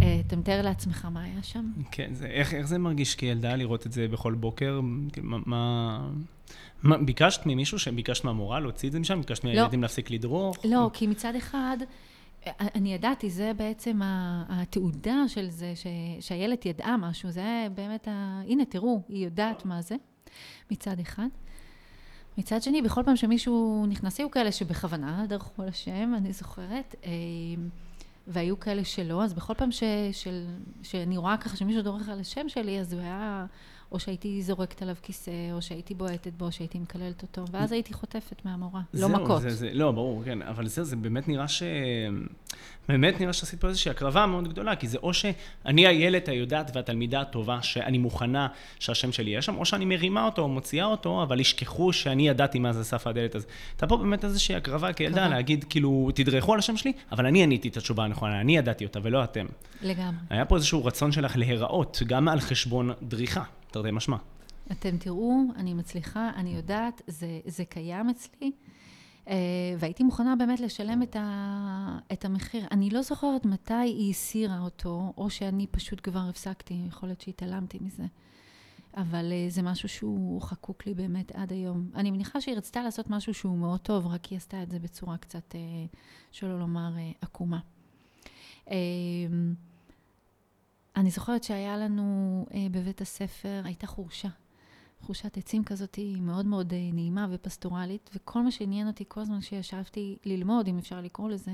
אה, 0.02 0.20
אתה 0.26 0.36
מתאר 0.36 0.62
לעצמך 0.62 1.04
מה 1.04 1.22
היה 1.22 1.42
שם? 1.42 1.72
כן, 1.90 2.14
זה, 2.14 2.26
איך, 2.26 2.54
איך 2.54 2.66
זה 2.66 2.78
מרגיש 2.78 3.14
כילדה 3.14 3.56
לראות 3.56 3.86
את 3.86 3.92
זה 3.92 4.08
בכל 4.08 4.34
בוקר? 4.34 4.80
מה, 5.22 5.38
מה, 5.46 6.10
מה 6.82 6.98
ביקשת 6.98 7.46
ממישהו, 7.46 7.78
ביקשת 7.94 8.24
מהמורה 8.24 8.60
להוציא 8.60 8.88
את 8.88 8.92
זה 8.92 9.00
משם? 9.00 9.20
ביקשת 9.20 9.44
לא. 9.44 9.50
מהילדים 9.50 9.82
להפסיק 9.82 10.10
לדרוך? 10.10 10.56
לא, 10.64 10.90
כי 10.92 11.06
מצד 11.06 11.34
אחד... 11.34 11.76
אני 12.46 12.94
ידעתי, 12.94 13.30
זה 13.30 13.52
בעצם 13.56 14.00
התעודה 14.48 15.28
של 15.28 15.50
זה, 15.50 15.72
ש, 15.76 15.86
שהילד 16.20 16.58
ידעה 16.64 16.96
משהו, 16.96 17.30
זה 17.30 17.66
באמת, 17.74 18.08
ה... 18.08 18.42
הנה 18.48 18.64
תראו, 18.64 19.02
היא 19.08 19.24
יודעת 19.24 19.64
מה 19.64 19.82
זה, 19.82 19.96
מצד 20.70 20.98
אחד. 21.00 21.26
מצד 22.38 22.62
שני, 22.62 22.82
בכל 22.82 23.02
פעם 23.02 23.16
שמישהו 23.16 23.86
נכנס, 23.88 24.18
היו 24.18 24.30
כאלה 24.30 24.52
שבכוונה 24.52 25.24
דרכו 25.28 25.62
על 25.62 25.68
השם, 25.68 26.14
אני 26.16 26.32
זוכרת, 26.32 26.94
אה, 27.04 27.10
והיו 28.26 28.60
כאלה 28.60 28.84
שלא, 28.84 29.24
אז 29.24 29.34
בכל 29.34 29.54
פעם 29.54 29.72
ש, 29.72 29.82
של, 30.12 30.44
שאני 30.82 31.16
רואה 31.16 31.36
ככה 31.36 31.56
שמישהו 31.56 31.82
דורך 31.82 32.08
על 32.08 32.20
השם 32.20 32.48
שלי, 32.48 32.80
אז 32.80 32.92
הוא 32.92 33.02
היה 33.02 33.46
או 33.92 34.00
שהייתי 34.00 34.42
זורקת 34.42 34.82
עליו 34.82 34.94
כיסא, 35.02 35.30
או 35.52 35.62
שהייתי 35.62 35.94
בועטת 35.94 36.32
בו, 36.32 36.44
או 36.44 36.52
שהייתי 36.52 36.78
מקללת 36.78 37.22
אותו, 37.22 37.44
ואז 37.50 37.72
הייתי 37.72 37.94
חוטפת 37.94 38.44
מהמורה, 38.44 38.80
לא 38.94 39.08
מכות. 39.08 39.42
זה, 39.42 39.50
זה, 39.50 39.70
לא, 39.72 39.92
ברור, 39.92 40.22
כן, 40.24 40.42
אבל 40.42 40.66
זהו, 40.66 40.84
זה 40.84 40.96
באמת 40.96 41.28
נראה 41.28 41.48
ש... 41.48 41.62
באמת 42.88 43.20
נראה 43.20 43.32
שעשית 43.32 43.60
פה 43.60 43.68
איזושהי 43.68 43.90
הקרבה 43.90 44.26
מאוד 44.26 44.48
גדולה, 44.48 44.76
כי 44.76 44.88
זה 44.88 44.98
או 45.02 45.14
שאני 45.14 45.86
הילד 45.86 46.30
היודעת 46.30 46.70
והתלמידה 46.74 47.20
הטובה, 47.20 47.62
שאני 47.62 47.98
מוכנה 47.98 48.48
שהשם 48.78 49.12
שלי 49.12 49.30
יהיה 49.30 49.42
שם, 49.42 49.56
או 49.56 49.64
שאני 49.64 49.84
מרימה 49.84 50.24
אותו, 50.24 50.42
או 50.42 50.48
מוציאה 50.48 50.84
אותו, 50.84 51.22
אבל 51.22 51.40
ישכחו 51.40 51.92
שאני 51.92 52.28
ידעתי 52.28 52.58
מה 52.58 52.72
זה 52.72 52.84
סף 52.84 53.06
הדלת. 53.06 53.36
אז 53.36 53.46
הייתה 53.72 53.86
פה 53.86 53.96
באמת 53.96 54.24
איזושהי 54.24 54.54
הקרבה 54.54 54.92
כילדה, 54.92 55.28
להגיד, 55.28 55.64
כאילו, 55.64 56.10
תדרכו 56.14 56.52
על 56.52 56.58
השם 56.58 56.76
שלי, 56.76 56.92
אבל 57.12 57.26
אני 57.26 57.42
עניתי 57.42 57.68
את 57.68 57.76
התשובה 57.76 58.04
הנכונה, 58.04 58.40
אני 58.40 58.56
ידעתי 58.56 58.84
אותה 58.84 58.98
ולא 59.02 59.24
אתם. 59.24 59.46
לגמרי. 59.82 60.16
היה 60.30 60.44
פה 60.44 60.56
איזשהו 60.56 60.84
רצון 60.84 61.12
שלך 61.12 61.36
להיראות, 61.36 62.02
גם 62.06 62.28
על 62.28 62.40
חשבון 62.40 62.90
דריכה. 63.02 63.42
תרתי 63.72 63.90
משמע. 63.90 64.16
אתם 64.72 64.96
תראו, 64.96 65.40
אני 65.56 65.74
מצליחה, 65.74 66.30
אני 66.36 66.56
יודעת, 66.56 67.02
זה, 67.06 67.40
זה 67.46 67.64
קיים 67.64 68.08
אצלי, 68.08 68.52
אה, 69.28 69.34
והייתי 69.78 70.02
מוכנה 70.02 70.36
באמת 70.36 70.60
לשלם 70.60 71.02
את, 71.02 71.16
ה, 71.16 71.98
את 72.12 72.24
המחיר. 72.24 72.66
אני 72.70 72.90
לא 72.90 73.02
זוכרת 73.02 73.44
מתי 73.44 73.74
היא 73.74 74.10
הסירה 74.10 74.58
אותו, 74.58 75.12
או 75.16 75.30
שאני 75.30 75.66
פשוט 75.66 76.00
כבר 76.02 76.20
הפסקתי, 76.28 76.84
יכול 76.88 77.08
להיות 77.08 77.20
שהתעלמתי 77.20 77.78
מזה. 77.80 78.04
אבל 78.96 79.32
אה, 79.32 79.46
זה 79.48 79.62
משהו 79.62 79.88
שהוא 79.88 80.42
חקוק 80.42 80.86
לי 80.86 80.94
באמת 80.94 81.32
עד 81.36 81.52
היום. 81.52 81.90
אני 81.94 82.10
מניחה 82.10 82.40
שהיא 82.40 82.56
רצתה 82.56 82.82
לעשות 82.82 83.10
משהו 83.10 83.34
שהוא 83.34 83.58
מאוד 83.58 83.80
טוב, 83.80 84.06
רק 84.06 84.24
היא 84.24 84.36
עשתה 84.36 84.62
את 84.62 84.70
זה 84.70 84.78
בצורה 84.78 85.16
קצת, 85.16 85.54
אה, 85.54 85.60
שלא 86.32 86.58
לומר, 86.58 86.92
עקומה. 87.20 87.60
אני 90.96 91.10
זוכרת 91.10 91.44
שהיה 91.44 91.76
לנו 91.76 92.46
אה, 92.54 92.66
בבית 92.70 93.00
הספר, 93.00 93.62
הייתה 93.64 93.86
חורשה. 93.86 94.28
חושת 95.00 95.36
עצים 95.36 95.64
כזאת 95.64 95.94
היא 95.94 96.22
מאוד 96.22 96.46
מאוד 96.46 96.72
אה, 96.72 96.90
נעימה 96.92 97.26
ופסטורלית, 97.30 98.10
וכל 98.14 98.42
מה 98.42 98.50
שעניין 98.50 98.86
אותי 98.86 99.04
כל 99.08 99.20
הזמן 99.20 99.40
שישבתי 99.40 100.18
ללמוד, 100.24 100.68
אם 100.68 100.78
אפשר 100.78 101.00
לקרוא 101.00 101.30
לזה, 101.30 101.50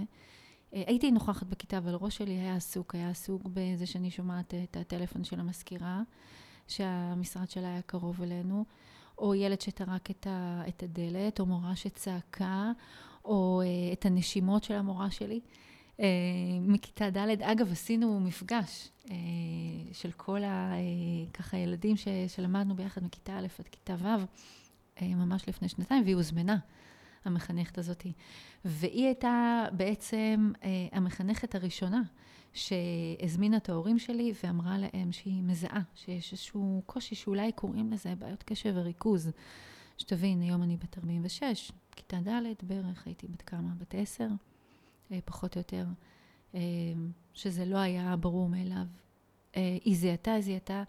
אה, 0.74 0.82
הייתי 0.86 1.10
נוכחת 1.10 1.46
בכיתה, 1.46 1.78
אבל 1.78 1.94
הראש 1.94 2.16
שלי 2.16 2.32
היה 2.32 2.56
עסוק, 2.56 2.94
היה 2.94 3.10
עסוק 3.10 3.42
בזה 3.52 3.86
שאני 3.86 4.10
שומעת 4.10 4.54
את 4.54 4.76
הטלפון 4.76 5.24
של 5.24 5.40
המזכירה, 5.40 6.02
שהמשרד 6.68 7.50
שלה 7.50 7.68
היה 7.68 7.82
קרוב 7.82 8.22
אלינו, 8.22 8.64
או 9.18 9.34
ילד 9.34 9.60
שטרק 9.60 10.10
את, 10.10 10.26
ה, 10.26 10.62
את 10.68 10.82
הדלת, 10.82 11.40
או 11.40 11.46
מורה 11.46 11.76
שצעקה, 11.76 12.72
או 13.24 13.62
אה, 13.64 13.92
את 13.92 14.06
הנשימות 14.06 14.64
של 14.64 14.74
המורה 14.74 15.10
שלי. 15.10 15.40
אה, 16.00 16.06
מכיתה 16.60 17.10
ד', 17.10 17.42
אגב, 17.42 17.72
עשינו 17.72 18.20
מפגש 18.20 18.88
אה, 19.10 19.16
של 19.92 20.12
כל 20.12 20.44
ה... 20.44 20.72
אה, 20.72 21.30
ככה 21.32 21.56
ילדים 21.56 21.96
ש, 21.96 22.08
שלמדנו 22.28 22.76
ביחד 22.76 23.04
מכיתה 23.04 23.38
א' 23.38 23.46
עד 23.58 23.68
כיתה 23.68 23.94
ו', 23.98 24.06
ממש 25.02 25.48
לפני 25.48 25.68
שנתיים, 25.68 26.02
והיא 26.04 26.14
הוזמנה, 26.14 26.58
המחנכת 27.24 27.78
הזאת. 27.78 28.06
והיא 28.64 29.06
הייתה 29.06 29.66
בעצם 29.72 30.52
המחנכת 30.92 31.54
הראשונה 31.54 32.02
שהזמינה 32.52 33.56
את 33.56 33.68
ההורים 33.68 33.98
שלי 33.98 34.32
ואמרה 34.44 34.78
להם 34.78 35.12
שהיא 35.12 35.42
מזהה, 35.42 35.80
שיש 35.94 36.32
איזשהו 36.32 36.82
קושי 36.86 37.14
שאולי 37.14 37.52
קוראים 37.52 37.92
לזה 37.92 38.14
בעיות 38.14 38.42
קשב 38.42 38.72
וריכוז. 38.76 39.30
שתבין, 39.98 40.40
היום 40.40 40.62
אני 40.62 40.76
בת 40.76 40.98
46, 40.98 41.72
כיתה 41.96 42.16
ד' 42.16 42.42
בערך, 42.62 43.06
הייתי 43.06 43.26
בת 43.28 43.42
כמה? 43.42 43.68
בת 43.78 43.94
10, 43.94 44.24
אה, 44.24 44.28
פחות 45.24 45.56
או 45.56 45.60
יותר, 45.60 45.86
אה, 46.54 46.60
שזה 47.34 47.64
לא 47.64 47.76
היה 47.76 48.16
ברור 48.16 48.48
מאליו. 48.48 48.86
אה, 49.56 49.78
היא 49.84 49.96
זיהתה, 49.96 50.40
זיהתה, 50.40 50.82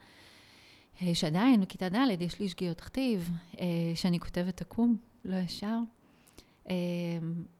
שעדיין 1.13 1.61
בכיתה 1.61 1.89
ד' 1.89 2.21
יש 2.21 2.39
לי 2.39 2.49
שגיאות 2.49 2.81
כתיב, 2.81 3.31
שאני 3.95 4.19
כותבת 4.19 4.61
עקום, 4.61 4.97
לא 5.25 5.35
ישר. 5.35 5.77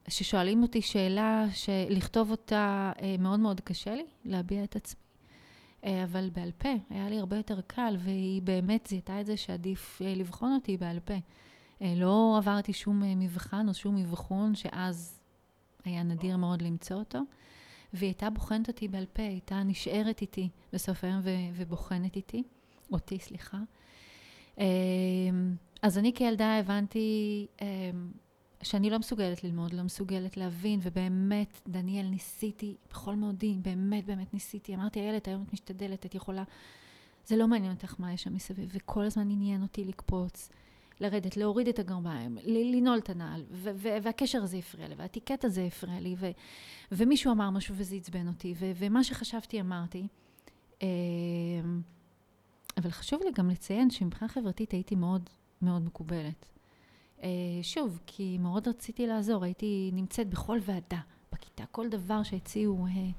ששואלים 0.08 0.62
אותי 0.62 0.82
שאלה 0.82 1.46
שלכתוב 1.52 2.30
אותה 2.30 2.92
מאוד 3.18 3.40
מאוד 3.40 3.60
קשה 3.60 3.94
לי, 3.94 4.04
להביע 4.24 4.64
את 4.64 4.76
עצמי. 4.76 5.00
אבל 5.82 6.30
בעל 6.30 6.52
פה, 6.58 6.68
היה 6.90 7.08
לי 7.08 7.18
הרבה 7.18 7.36
יותר 7.36 7.60
קל, 7.60 7.96
והיא 7.98 8.42
באמת 8.42 8.86
זיהתה 8.86 9.20
את 9.20 9.26
זה 9.26 9.36
שעדיף 9.36 10.00
לבחון 10.04 10.54
אותי 10.54 10.76
בעל 10.76 11.00
פה. 11.00 11.14
לא 11.80 12.34
עברתי 12.38 12.72
שום 12.72 13.02
מבחן 13.20 13.68
או 13.68 13.74
שום 13.74 13.96
אבחון, 13.96 14.54
שאז 14.54 15.19
היה 15.84 16.02
נדיר 16.02 16.36
מאוד 16.36 16.62
למצוא 16.62 16.96
אותו. 16.96 17.18
והיא 17.92 18.08
הייתה 18.08 18.30
בוחנת 18.30 18.68
אותי 18.68 18.88
בעל 18.88 19.06
פה, 19.12 19.22
היא 19.22 19.30
הייתה 19.30 19.62
נשארת 19.62 20.20
איתי 20.20 20.48
בסוף 20.72 21.04
היום 21.04 21.20
ו- 21.22 21.30
ובוחנת 21.54 22.16
איתי, 22.16 22.42
אותי, 22.92 23.18
סליחה. 23.18 23.58
אז 25.82 25.98
אני 25.98 26.12
כילדה 26.14 26.58
הבנתי 26.58 27.46
שאני 28.62 28.90
לא 28.90 28.98
מסוגלת 28.98 29.44
ללמוד, 29.44 29.72
לא 29.72 29.82
מסוגלת 29.82 30.36
להבין, 30.36 30.80
ובאמת, 30.82 31.60
דניאל, 31.68 32.06
ניסיתי 32.06 32.74
בכל 32.90 33.14
מאודי, 33.14 33.56
באמת 33.62 34.06
באמת 34.06 34.34
ניסיתי. 34.34 34.74
אמרתי, 34.74 35.00
איילת, 35.00 35.28
היום 35.28 35.42
את 35.42 35.52
משתדלת, 35.52 36.06
את 36.06 36.14
יכולה... 36.14 36.44
זה 37.26 37.36
לא 37.36 37.48
מעניין 37.48 37.72
אותך 37.72 37.94
מה 37.98 38.12
יש 38.12 38.22
שם 38.22 38.34
מסביב, 38.34 38.68
וכל 38.72 39.04
הזמן 39.04 39.30
עניין 39.30 39.62
אותי 39.62 39.84
לקפוץ, 39.84 40.48
לרדת, 41.00 41.36
להוריד 41.36 41.68
את 41.68 41.78
הגרביים, 41.78 42.38
לנעול 42.44 42.98
את 42.98 43.10
הנעל, 43.10 43.44
והקשר 44.02 44.42
הזה 44.42 44.56
הפריע 44.56 44.88
לי, 44.88 44.94
והטיקט 44.94 45.44
הזה 45.44 45.64
הפריע 45.64 46.00
לי, 46.00 46.16
ומישהו 46.92 47.32
אמר 47.32 47.50
משהו 47.50 47.74
וזה 47.78 47.96
עצבן 47.96 48.28
אותי, 48.28 48.54
ומה 48.58 49.04
שחשבתי 49.04 49.60
אמרתי. 49.60 50.06
אמ, 50.82 50.86
אבל 52.76 52.90
חשוב 52.90 53.20
לי 53.24 53.30
גם 53.34 53.50
לציין 53.50 53.90
שמבחינה 53.90 54.28
חברתית 54.28 54.70
הייתי 54.70 54.94
מאוד 54.94 55.30
מאוד 55.62 55.82
מקובלת. 55.82 56.46
אה, 57.22 57.28
שוב, 57.62 58.00
כי 58.06 58.38
מאוד 58.38 58.68
רציתי 58.68 59.06
לעזור, 59.06 59.44
הייתי 59.44 59.90
נמצאת 59.92 60.28
בכל 60.28 60.58
ועדה 60.62 61.00
בכיתה, 61.32 61.64
כל 61.70 61.88
דבר 61.88 62.22
שהציעו, 62.22 62.86
אה, 62.86 63.10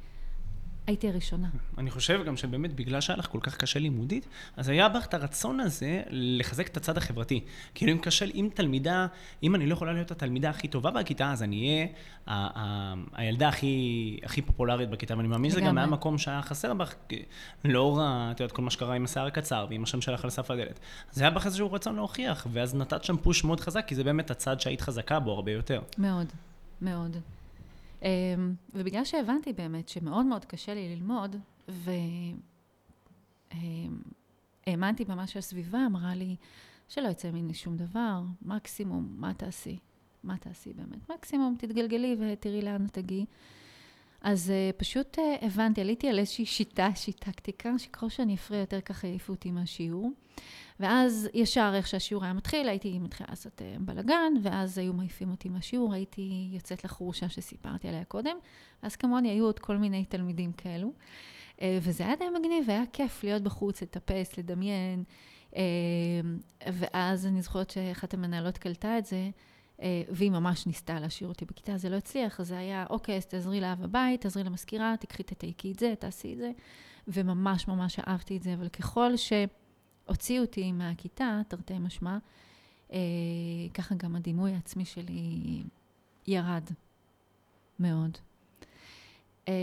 הייתי 0.87 1.09
הראשונה. 1.09 1.47
אני 1.77 1.91
חושב 1.91 2.23
גם 2.25 2.37
שבאמת 2.37 2.73
בגלל 2.73 3.01
שהיה 3.01 3.17
לך 3.17 3.27
כל 3.27 3.39
כך 3.41 3.57
קשה 3.57 3.79
לימודית, 3.79 4.27
אז 4.57 4.69
היה 4.69 4.89
בך 4.89 5.05
את 5.05 5.13
הרצון 5.13 5.59
הזה 5.59 6.01
לחזק 6.09 6.67
את 6.67 6.77
הצד 6.77 6.97
החברתי. 6.97 7.43
כאילו 7.75 7.91
אם 7.91 7.97
קשה, 7.97 8.25
אם 8.25 8.49
תלמידה, 8.53 9.07
אם 9.43 9.55
אני 9.55 9.65
לא 9.65 9.73
יכולה 9.73 9.93
להיות 9.93 10.11
התלמידה 10.11 10.49
הכי 10.49 10.67
טובה 10.67 10.91
בכיתה, 10.91 11.31
אז 11.31 11.43
אני 11.43 11.87
אהיה 12.27 12.97
הילדה 13.13 13.47
הכי, 13.49 14.19
הכי 14.23 14.41
פופולרית 14.41 14.89
בכיתה, 14.89 15.17
ואני 15.17 15.27
מאמין 15.27 15.51
שזה 15.51 15.61
גם 15.61 15.77
היה 15.77 15.87
מקום 15.87 16.17
שהיה 16.17 16.41
חסר 16.41 16.73
בך, 16.73 16.95
לאור, 17.65 18.01
את 18.03 18.39
יודעת, 18.39 18.55
כל 18.55 18.61
מה 18.61 18.71
שקרה 18.71 18.95
עם 18.95 19.05
השיער 19.05 19.25
הקצר 19.25 19.65
ועם 19.69 19.83
השם 19.83 20.01
שלך 20.01 20.23
על 20.23 20.29
סף 20.29 20.51
הדלת. 20.51 20.79
אז 21.13 21.21
היה 21.21 21.29
בך 21.29 21.45
איזשהו 21.45 21.73
רצון 21.73 21.95
להוכיח, 21.95 22.47
ואז 22.51 22.75
נתת 22.75 23.03
שם 23.03 23.17
פוש 23.17 23.43
מאוד 23.43 23.59
חזק, 23.59 23.85
כי 23.87 23.95
זה 23.95 24.03
באמת 24.03 24.31
הצד 24.31 24.59
שהיית 24.59 24.81
חזקה 24.81 25.19
בו 25.19 25.31
הרבה 25.31 25.51
יותר. 25.51 25.81
מאוד, 25.97 26.27
מאוד. 26.81 27.17
אמ, 28.01 28.53
ובגלל 28.73 29.05
שהבנתי 29.05 29.53
באמת 29.53 29.89
שמאוד 29.89 30.25
מאוד 30.25 30.45
קשה 30.45 30.73
לי 30.73 30.95
ללמוד, 30.95 31.35
והאמנתי 34.67 35.05
במה 35.05 35.27
שהסביבה 35.27 35.85
אמרה 35.85 36.15
לי, 36.15 36.35
שלא 36.89 37.07
יצא 37.07 37.31
ממני 37.31 37.53
שום 37.53 37.77
דבר, 37.77 38.21
מקסימום, 38.41 39.15
מה 39.17 39.33
תעשי? 39.33 39.77
מה 40.23 40.37
תעשי 40.37 40.73
באמת? 40.73 41.09
מקסימום, 41.09 41.55
תתגלגלי 41.59 42.15
ותראי 42.19 42.61
לאן 42.61 42.87
תגיעי. 42.87 43.25
אז 44.21 44.51
uh, 44.51 44.79
פשוט 44.79 45.17
uh, 45.17 45.45
הבנתי, 45.45 45.81
עליתי 45.81 46.09
על 46.09 46.19
איזושהי 46.19 46.45
שיטה, 46.45 46.87
איזושהי 46.87 47.13
טקטיקה, 47.13 47.77
שככל 47.77 48.09
שאני 48.09 48.35
אפריע 48.35 48.59
יותר 48.59 48.81
ככה 48.81 49.07
העיפו 49.07 49.33
אותי 49.33 49.51
מהשיעור. 49.51 50.11
ואז 50.81 51.29
ישר 51.33 51.71
איך 51.75 51.87
שהשיעור 51.87 52.23
היה 52.23 52.33
מתחיל, 52.33 52.69
הייתי 52.69 52.99
מתחילה 52.99 53.29
לעשות 53.29 53.61
uh, 53.61 53.79
בלאגן, 53.79 54.33
ואז 54.41 54.77
היו 54.77 54.93
מעיפים 54.93 55.31
אותי 55.31 55.49
מהשיעור, 55.49 55.93
הייתי 55.93 56.49
יוצאת 56.53 56.83
לחורשה 56.83 57.29
שסיפרתי 57.29 57.87
עליה 57.87 58.03
קודם. 58.03 58.37
אז 58.81 58.95
כמוני 58.95 59.29
היו 59.29 59.45
עוד 59.45 59.59
כל 59.59 59.77
מיני 59.77 60.05
תלמידים 60.05 60.51
כאלו. 60.51 60.93
Uh, 61.57 61.61
וזה 61.81 62.05
היה 62.05 62.15
די 62.15 62.25
מגניב, 62.39 62.63
והיה 62.67 62.83
כיף 62.93 63.23
להיות 63.23 63.43
בחוץ, 63.43 63.81
לטפס, 63.81 64.37
לדמיין. 64.37 65.03
Uh, 65.51 65.55
ואז 66.73 67.25
אני 67.25 67.41
זוכרת 67.41 67.69
שאחת 67.69 68.13
המנהלות 68.13 68.57
קלטה 68.57 68.97
את 68.97 69.05
זה, 69.05 69.29
אה, 69.81 70.03
והיא 70.09 70.31
ממש 70.31 70.67
ניסתה 70.67 70.99
להשאיר 70.99 71.29
אותי 71.29 71.45
בכיתה, 71.45 71.77
זה 71.77 71.89
לא 71.89 71.95
הצליח, 71.95 72.39
אז 72.39 72.47
זה 72.47 72.57
היה, 72.57 72.85
אוקיי, 72.89 73.17
אז 73.17 73.25
תעזרי 73.25 73.61
לאב 73.61 73.83
הבית, 73.83 74.21
תעזרי 74.21 74.43
למזכירה, 74.43 74.95
תקחי, 74.99 75.23
תתייקי 75.23 75.71
את 75.71 75.79
זה, 75.79 75.93
תעשי 75.99 76.33
את 76.33 76.37
זה, 76.37 76.51
וממש 77.07 77.67
ממש 77.67 77.99
אהבתי 77.99 78.37
את 78.37 78.43
זה, 78.43 78.53
אבל 78.53 78.69
ככל 78.69 79.17
שהוציאו 80.05 80.43
אותי 80.43 80.71
מהכיתה, 80.71 81.41
תרתי 81.47 81.79
משמע, 81.79 82.17
אה, 82.93 82.99
ככה 83.73 83.95
גם 83.95 84.15
הדימוי 84.15 84.53
העצמי 84.53 84.85
שלי 84.85 85.63
ירד 86.27 86.63
מאוד. 87.79 88.17
אה, 89.47 89.53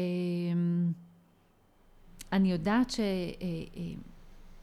אני 2.32 2.52
יודעת 2.52 2.92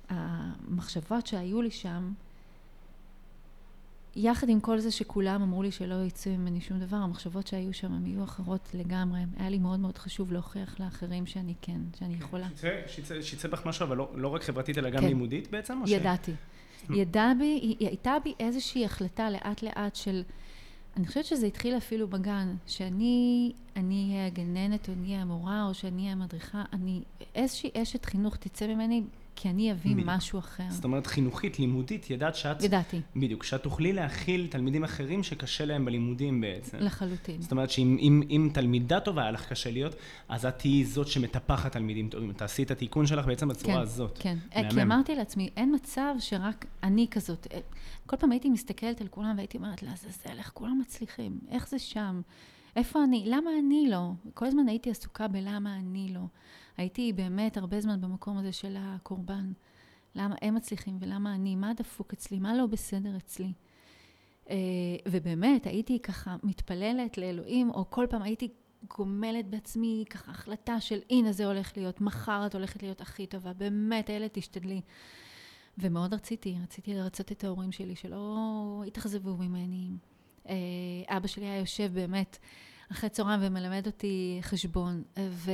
שהמחשבות 0.09 1.23
אה, 1.23 1.29
שהיו 1.29 1.61
לי 1.61 1.71
שם, 1.71 2.13
יחד 4.15 4.49
עם 4.49 4.59
כל 4.59 4.79
זה 4.79 4.91
שכולם 4.91 5.41
אמרו 5.41 5.63
לי 5.63 5.71
שלא 5.71 6.03
יצא 6.03 6.29
ממני 6.29 6.61
שום 6.61 6.79
דבר, 6.79 6.97
המחשבות 6.97 7.47
שהיו 7.47 7.73
שם 7.73 7.93
הן 7.93 8.05
יהיו 8.05 8.23
אחרות 8.23 8.69
לגמרי. 8.73 9.19
היה 9.37 9.49
לי 9.49 9.57
מאוד 9.57 9.79
מאוד 9.79 9.97
חשוב 9.97 10.33
להוכיח 10.33 10.79
לאחרים 10.79 11.25
שאני 11.25 11.53
כן, 11.61 11.81
שאני 11.99 12.15
יכולה. 12.15 12.47
שיצא 13.21 13.47
בך 13.47 13.65
משהו, 13.65 13.85
אבל 13.85 13.97
לא, 13.97 14.11
לא 14.15 14.27
רק 14.27 14.43
חברתית, 14.43 14.77
אלא 14.77 14.89
גם 14.89 15.01
כן. 15.01 15.07
לימודית 15.07 15.51
בעצם? 15.51 15.81
ידעתי. 15.87 16.31
ש... 16.31 16.89
ידע 16.89 17.31
בי, 17.39 17.59
היא 17.61 17.87
הייתה 17.87 18.17
בי 18.23 18.33
איזושהי 18.39 18.85
החלטה 18.85 19.29
לאט 19.29 19.63
לאט 19.63 19.95
של... 19.95 20.23
אני 20.97 21.07
חושבת 21.07 21.25
שזה 21.25 21.45
התחיל 21.45 21.77
אפילו 21.77 22.07
בגן, 22.07 22.55
שאני 22.67 23.53
אהיה 23.75 24.25
הגננת, 24.25 24.89
או 24.89 24.93
אני 24.93 25.07
אהיה 25.07 25.21
המורה, 25.21 25.67
או 25.67 25.73
שאני 25.73 26.01
אהיה 26.01 26.11
המדריכה, 26.11 26.63
אני, 26.73 27.03
איזושהי 27.35 27.69
אשת 27.81 28.05
חינוך 28.05 28.35
תצא 28.35 28.67
ממני 28.67 29.03
כי 29.35 29.49
אני 29.49 29.71
אביא 29.71 29.91
בדיוק. 29.91 30.09
משהו 30.09 30.39
אחר. 30.39 30.63
זאת 30.69 30.83
אומרת, 30.83 31.07
חינוכית, 31.07 31.59
לימודית, 31.59 32.09
ידעת 32.09 32.35
שאת... 32.35 32.63
ידעתי. 32.63 33.01
בדיוק, 33.15 33.43
שאת 33.43 33.63
תוכלי 33.63 33.93
להכיל 33.93 34.47
תלמידים 34.47 34.83
אחרים 34.83 35.23
שקשה 35.23 35.65
להם 35.65 35.85
בלימודים 35.85 36.41
בעצם. 36.41 36.77
לחלוטין. 36.79 37.41
זאת 37.41 37.51
אומרת 37.51 37.69
שאם 37.69 37.97
אם, 37.99 38.21
אם 38.29 38.49
תלמידה 38.53 38.99
טובה 38.99 39.21
היה 39.21 39.31
לך 39.31 39.49
קשה 39.49 39.71
להיות, 39.71 39.95
אז 40.29 40.45
את 40.45 40.59
תהיי 40.59 40.85
זאת 40.85 41.07
שמטפחת 41.07 41.71
תלמידים 41.71 42.09
טובים. 42.09 42.33
תעשי 42.33 42.63
את 42.63 42.71
התיקון 42.71 43.07
שלך 43.07 43.25
בעצם 43.25 43.47
בצורה 43.47 43.73
כן, 43.73 43.81
הזאת. 43.81 44.17
כן, 44.21 44.37
כן. 44.51 44.69
כי 44.69 44.81
אמרתי 44.81 45.15
לעצמי, 45.15 45.49
אין 45.57 45.75
מצב 45.75 46.15
שרק 46.19 46.65
אני 46.83 47.07
כזאת. 47.11 47.47
אה, 47.53 47.59
כל 48.05 48.17
פעם 48.17 48.31
הייתי 48.31 48.49
מסתכלת 48.49 49.01
על 49.01 49.07
כולם 49.07 49.33
והייתי 49.37 49.57
אומרת, 49.57 49.83
לעזאזל, 49.83 50.37
איך 50.37 50.51
כולם 50.53 50.79
מצליחים? 50.81 51.39
איך 51.51 51.67
זה 51.69 51.79
שם? 51.79 52.21
איפה 52.75 53.03
אני? 53.03 53.23
למה 53.27 53.51
אני 53.59 53.87
לא? 53.89 54.11
כל 54.33 54.45
הזמן 54.45 54.67
הייתי 54.67 54.91
עסוקה 54.91 55.27
בלמה 55.27 55.75
אני 55.75 56.13
לא. 56.13 56.25
הייתי 56.77 57.13
באמת 57.13 57.57
הרבה 57.57 57.81
זמן 57.81 58.01
במקום 58.01 58.37
הזה 58.37 58.51
של 58.51 58.75
הקורבן. 58.79 59.51
למה 60.15 60.35
הם 60.41 60.55
מצליחים 60.55 60.97
ולמה 61.01 61.35
אני? 61.35 61.55
מה 61.55 61.73
דפוק 61.73 62.13
אצלי? 62.13 62.39
מה 62.39 62.55
לא 62.55 62.65
בסדר 62.65 63.17
אצלי? 63.17 63.53
Uh, 64.45 64.49
ובאמת, 65.07 65.67
הייתי 65.67 65.99
ככה 65.99 66.35
מתפללת 66.43 67.17
לאלוהים, 67.17 67.69
או 67.69 67.89
כל 67.89 68.05
פעם 68.09 68.21
הייתי 68.21 68.49
גומלת 68.97 69.49
בעצמי 69.49 70.05
ככה 70.09 70.31
החלטה 70.31 70.81
של 70.81 70.99
הנה 71.09 71.31
זה 71.31 71.45
הולך 71.45 71.77
להיות, 71.77 72.01
מחר 72.01 72.45
את 72.45 72.55
הולכת 72.55 72.83
להיות 72.83 73.01
הכי 73.01 73.27
טובה, 73.27 73.53
באמת, 73.53 74.09
איילת 74.09 74.33
תשתדלי. 74.33 74.81
ומאוד 75.77 76.13
רציתי, 76.13 76.57
רציתי 76.63 76.93
לרצות 76.93 77.31
את 77.31 77.43
ההורים 77.43 77.71
שלי, 77.71 77.95
שלא 77.95 78.83
יתאכזבו 78.87 79.37
ממני. 79.37 79.89
אה, 80.49 81.17
אבא 81.17 81.27
שלי 81.27 81.45
היה 81.45 81.59
יושב 81.59 81.91
באמת 81.93 82.37
אחרי 82.91 83.09
צהריים 83.09 83.39
ומלמד 83.43 83.87
אותי 83.87 84.39
חשבון, 84.41 85.03
ו... 85.19 85.51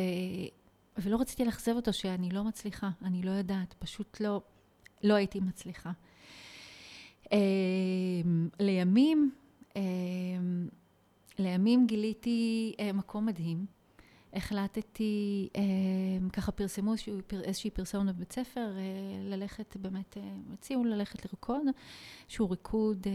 ולא 0.98 1.18
רציתי 1.22 1.46
לאכזב 1.46 1.76
אותו 1.76 1.94
שאני 1.94 2.30
לא 2.30 2.44
מצליחה, 2.44 2.90
אני 3.04 3.24
לא 3.24 3.32
יודעת, 3.32 3.76
פשוט 3.80 4.22
לא, 4.22 4.42
לא 5.04 5.14
הייתי 5.14 5.40
מצליחה. 5.40 5.92
אה, 7.34 7.38
לימים, 8.60 9.32
אה, 9.76 9.82
לימים 11.40 11.88
גיליתי 11.88 12.76
מקום 12.94 13.26
מדהים. 13.26 13.66
החלטתי, 14.34 15.50
ככה 16.34 16.52
פרסמו 16.52 16.94
איזושהי 17.44 17.70
פרסומת 17.70 18.16
בבית 18.16 18.32
ספר, 18.32 18.72
ללכת 19.30 19.78
באמת, 19.78 20.18
הציעו 20.54 20.86
ללכת 20.86 21.26
לרקוד, 21.26 21.64
שהוא 22.28 22.50
ריקוד 22.50 23.08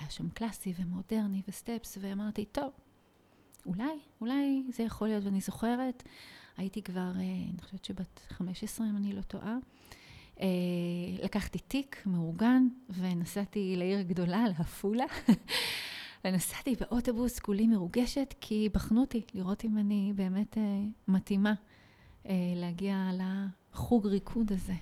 היה 0.00 0.10
שם 0.10 0.28
קלאסי 0.28 0.74
ומודרני 0.78 1.42
וסטפס, 1.48 1.98
ואמרתי, 2.00 2.44
טוב, 2.44 2.70
אולי, 3.66 3.98
אולי 4.20 4.62
זה 4.68 4.82
יכול 4.82 5.08
להיות. 5.08 5.24
ואני 5.24 5.40
זוכרת, 5.40 6.02
הייתי 6.56 6.82
כבר, 6.82 7.12
אה, 7.16 7.22
אני 7.22 7.62
חושבת 7.62 7.84
שבת 7.84 8.20
15, 8.28 8.86
אם 8.86 8.96
אני 8.96 9.12
לא 9.12 9.22
טועה. 9.22 9.56
אה, 10.40 10.46
לקחתי 11.22 11.58
תיק 11.58 12.02
מאורגן 12.06 12.68
ונסעתי 12.90 13.74
לעיר 13.76 14.02
גדולה, 14.02 14.44
לעפולה. 14.58 15.04
ונסעתי 16.24 16.74
באוטובוס, 16.80 17.38
כולי 17.38 17.66
מרוגשת, 17.66 18.34
כי 18.40 18.68
בחנו 18.74 19.00
אותי 19.00 19.22
לראות 19.34 19.64
אם 19.64 19.78
אני 19.78 20.12
באמת 20.14 20.58
אה, 20.58 20.62
מתאימה 21.08 21.54
להגיע 22.56 23.10
לחוג 23.72 24.06
ריקוד 24.06 24.52
הזה. 24.52 24.74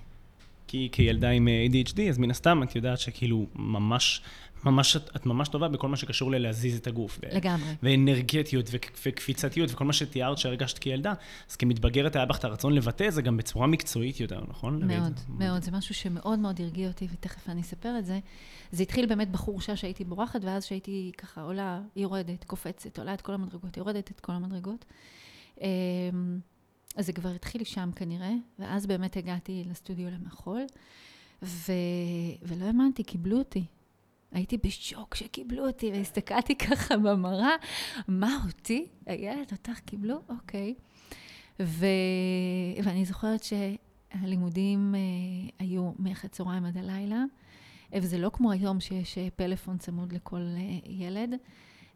כי 0.67 0.89
כילדה 0.91 1.29
עם 1.29 1.47
ADHD, 1.47 2.01
אז 2.09 2.17
מן 2.17 2.31
הסתם 2.31 2.63
את 2.63 2.75
יודעת 2.75 2.99
שכאילו 2.99 3.45
ממש 3.55 4.21
ממש, 4.65 4.95
את 4.95 5.25
ממש 5.25 5.49
טובה 5.49 5.67
בכל 5.67 5.87
מה 5.87 5.97
שקשור 5.97 6.31
ללהזיז 6.31 6.77
את 6.77 6.87
הגוף. 6.87 7.19
לגמרי. 7.31 7.69
ואנרגטיות 7.83 8.69
וקפיצתיות 9.05 9.71
וכל 9.71 9.85
מה 9.85 9.93
שתיארת 9.93 10.37
שהרגשת 10.37 10.77
כילדה, 10.77 11.13
אז 11.49 11.55
כמתבגרת 11.55 12.15
היה 12.15 12.25
בך 12.25 12.39
את 12.39 12.43
הרצון 12.43 12.73
לבטא 12.73 13.07
את 13.07 13.13
זה 13.13 13.21
גם 13.21 13.37
בצורה 13.37 13.67
מקצועית 13.67 14.19
יותר, 14.19 14.43
נכון? 14.47 14.87
מאוד, 14.87 15.19
מאוד. 15.29 15.63
זה 15.63 15.71
משהו 15.71 15.95
שמאוד 15.95 16.39
מאוד 16.39 16.61
הרגיע 16.61 16.87
אותי, 16.87 17.07
ותכף 17.11 17.49
אני 17.49 17.61
אספר 17.61 17.97
את 17.99 18.05
זה. 18.05 18.19
זה 18.71 18.83
התחיל 18.83 19.05
באמת 19.05 19.31
בחורשה 19.31 19.75
שהייתי 19.75 20.03
בורחת, 20.03 20.39
ואז 20.43 20.65
שהייתי 20.65 21.11
ככה 21.17 21.41
עולה, 21.41 21.81
יורדת, 21.95 22.43
קופצת, 22.43 22.99
עולה 22.99 23.13
את 23.13 23.21
כל 23.21 23.33
המדרגות, 23.33 23.77
יורדת 23.77 24.11
את 24.11 24.19
כל 24.19 24.31
המדרגות. 24.31 24.85
אמ, 25.61 26.39
אז 26.95 27.05
זה 27.05 27.13
כבר 27.13 27.29
התחיל 27.29 27.63
שם 27.63 27.89
כנראה, 27.95 28.31
ואז 28.59 28.85
באמת 28.85 29.17
הגעתי 29.17 29.63
לסטודיו 29.69 30.09
למחול, 30.09 30.61
ו... 31.43 31.71
ולא 32.41 32.65
האמנתי, 32.65 33.03
קיבלו 33.03 33.37
אותי. 33.37 33.65
הייתי 34.31 34.57
בשוק 34.57 35.15
שקיבלו 35.15 35.67
אותי, 35.67 35.91
והסתכלתי 35.91 36.55
ככה 36.55 36.97
במראה, 36.97 37.55
מה 38.07 38.39
אותי? 38.47 38.87
הילד 39.05 39.51
אותך 39.51 39.79
קיבלו? 39.79 40.19
אוקיי. 40.29 40.73
ו... 41.59 41.85
ואני 42.83 43.05
זוכרת 43.05 43.41
שהלימודים 43.43 44.95
אה, 44.95 44.99
היו 45.59 45.91
מאחד 45.99 46.27
צהריים 46.27 46.65
עד 46.65 46.77
הלילה, 46.77 47.23
וזה 47.93 48.17
לא 48.17 48.29
כמו 48.33 48.51
היום 48.51 48.79
שיש 48.79 49.17
אה, 49.17 49.27
פלאפון 49.35 49.77
צמוד 49.77 50.13
לכל 50.13 50.41
אה, 50.41 50.79
ילד. 50.91 51.33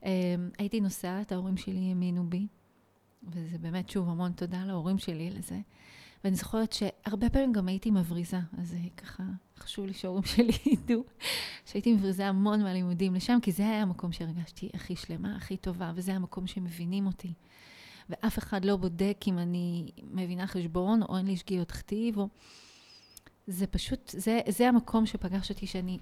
אה, 0.06 0.36
הייתי 0.58 0.82
נוסעת, 0.82 1.32
ההורים 1.32 1.58
שלי 1.58 1.90
האמינו 1.90 2.30
בי, 2.30 2.48
וזה 3.24 3.58
באמת, 3.58 3.90
שוב, 3.90 4.10
המון 4.10 4.32
תודה 4.32 4.66
להורים 4.66 4.98
שלי 4.98 5.30
לזה. 5.30 5.60
ואני 6.24 6.36
זוכרת 6.36 6.74
שהרבה 6.74 7.30
פעמים 7.30 7.52
גם 7.52 7.68
הייתי 7.68 7.92
מבריזה, 7.92 8.40
אז 8.58 8.76
ככה 8.98 9.24
חשוב 9.58 9.86
לי 9.86 9.94
שההורים 9.94 10.24
שלי 10.24 10.54
ידעו 10.74 11.04
שהייתי 11.66 11.94
מבריזה 11.94 12.28
המון 12.28 12.64
מהלימודים 12.64 13.16
לשם, 13.16 13.38
כי 13.42 13.52
זה 13.52 13.64
היה 13.64 13.82
המקום 13.82 14.12
שהרגשתי 14.12 14.70
הכי 14.74 14.96
שלמה, 14.96 15.36
הכי 15.36 15.58
טובה, 15.58 15.92
וזה 15.96 16.14
המקום 16.14 16.48
שמבינים 16.48 17.08
אותי. 17.08 17.34
ואף 18.10 18.38
אחד 18.38 18.66
לא 18.66 18.78
בודק 18.78 19.18
אם 19.28 19.40
אני 19.40 19.92
מבינה 20.04 20.48
חשבון, 20.48 21.04
או 21.04 21.18
אין 21.18 21.26
לי 21.26 21.38
שגיאות 21.38 21.72
כתיב, 21.72 22.18
או... 22.18 22.28
זה 23.48 23.68
פשוט, 23.68 24.10
זה, 24.18 24.40
זה 24.48 24.70
המקום 24.70 25.06
שפגש 25.06 25.50
אותי 25.50 25.68
שאני 25.68 26.00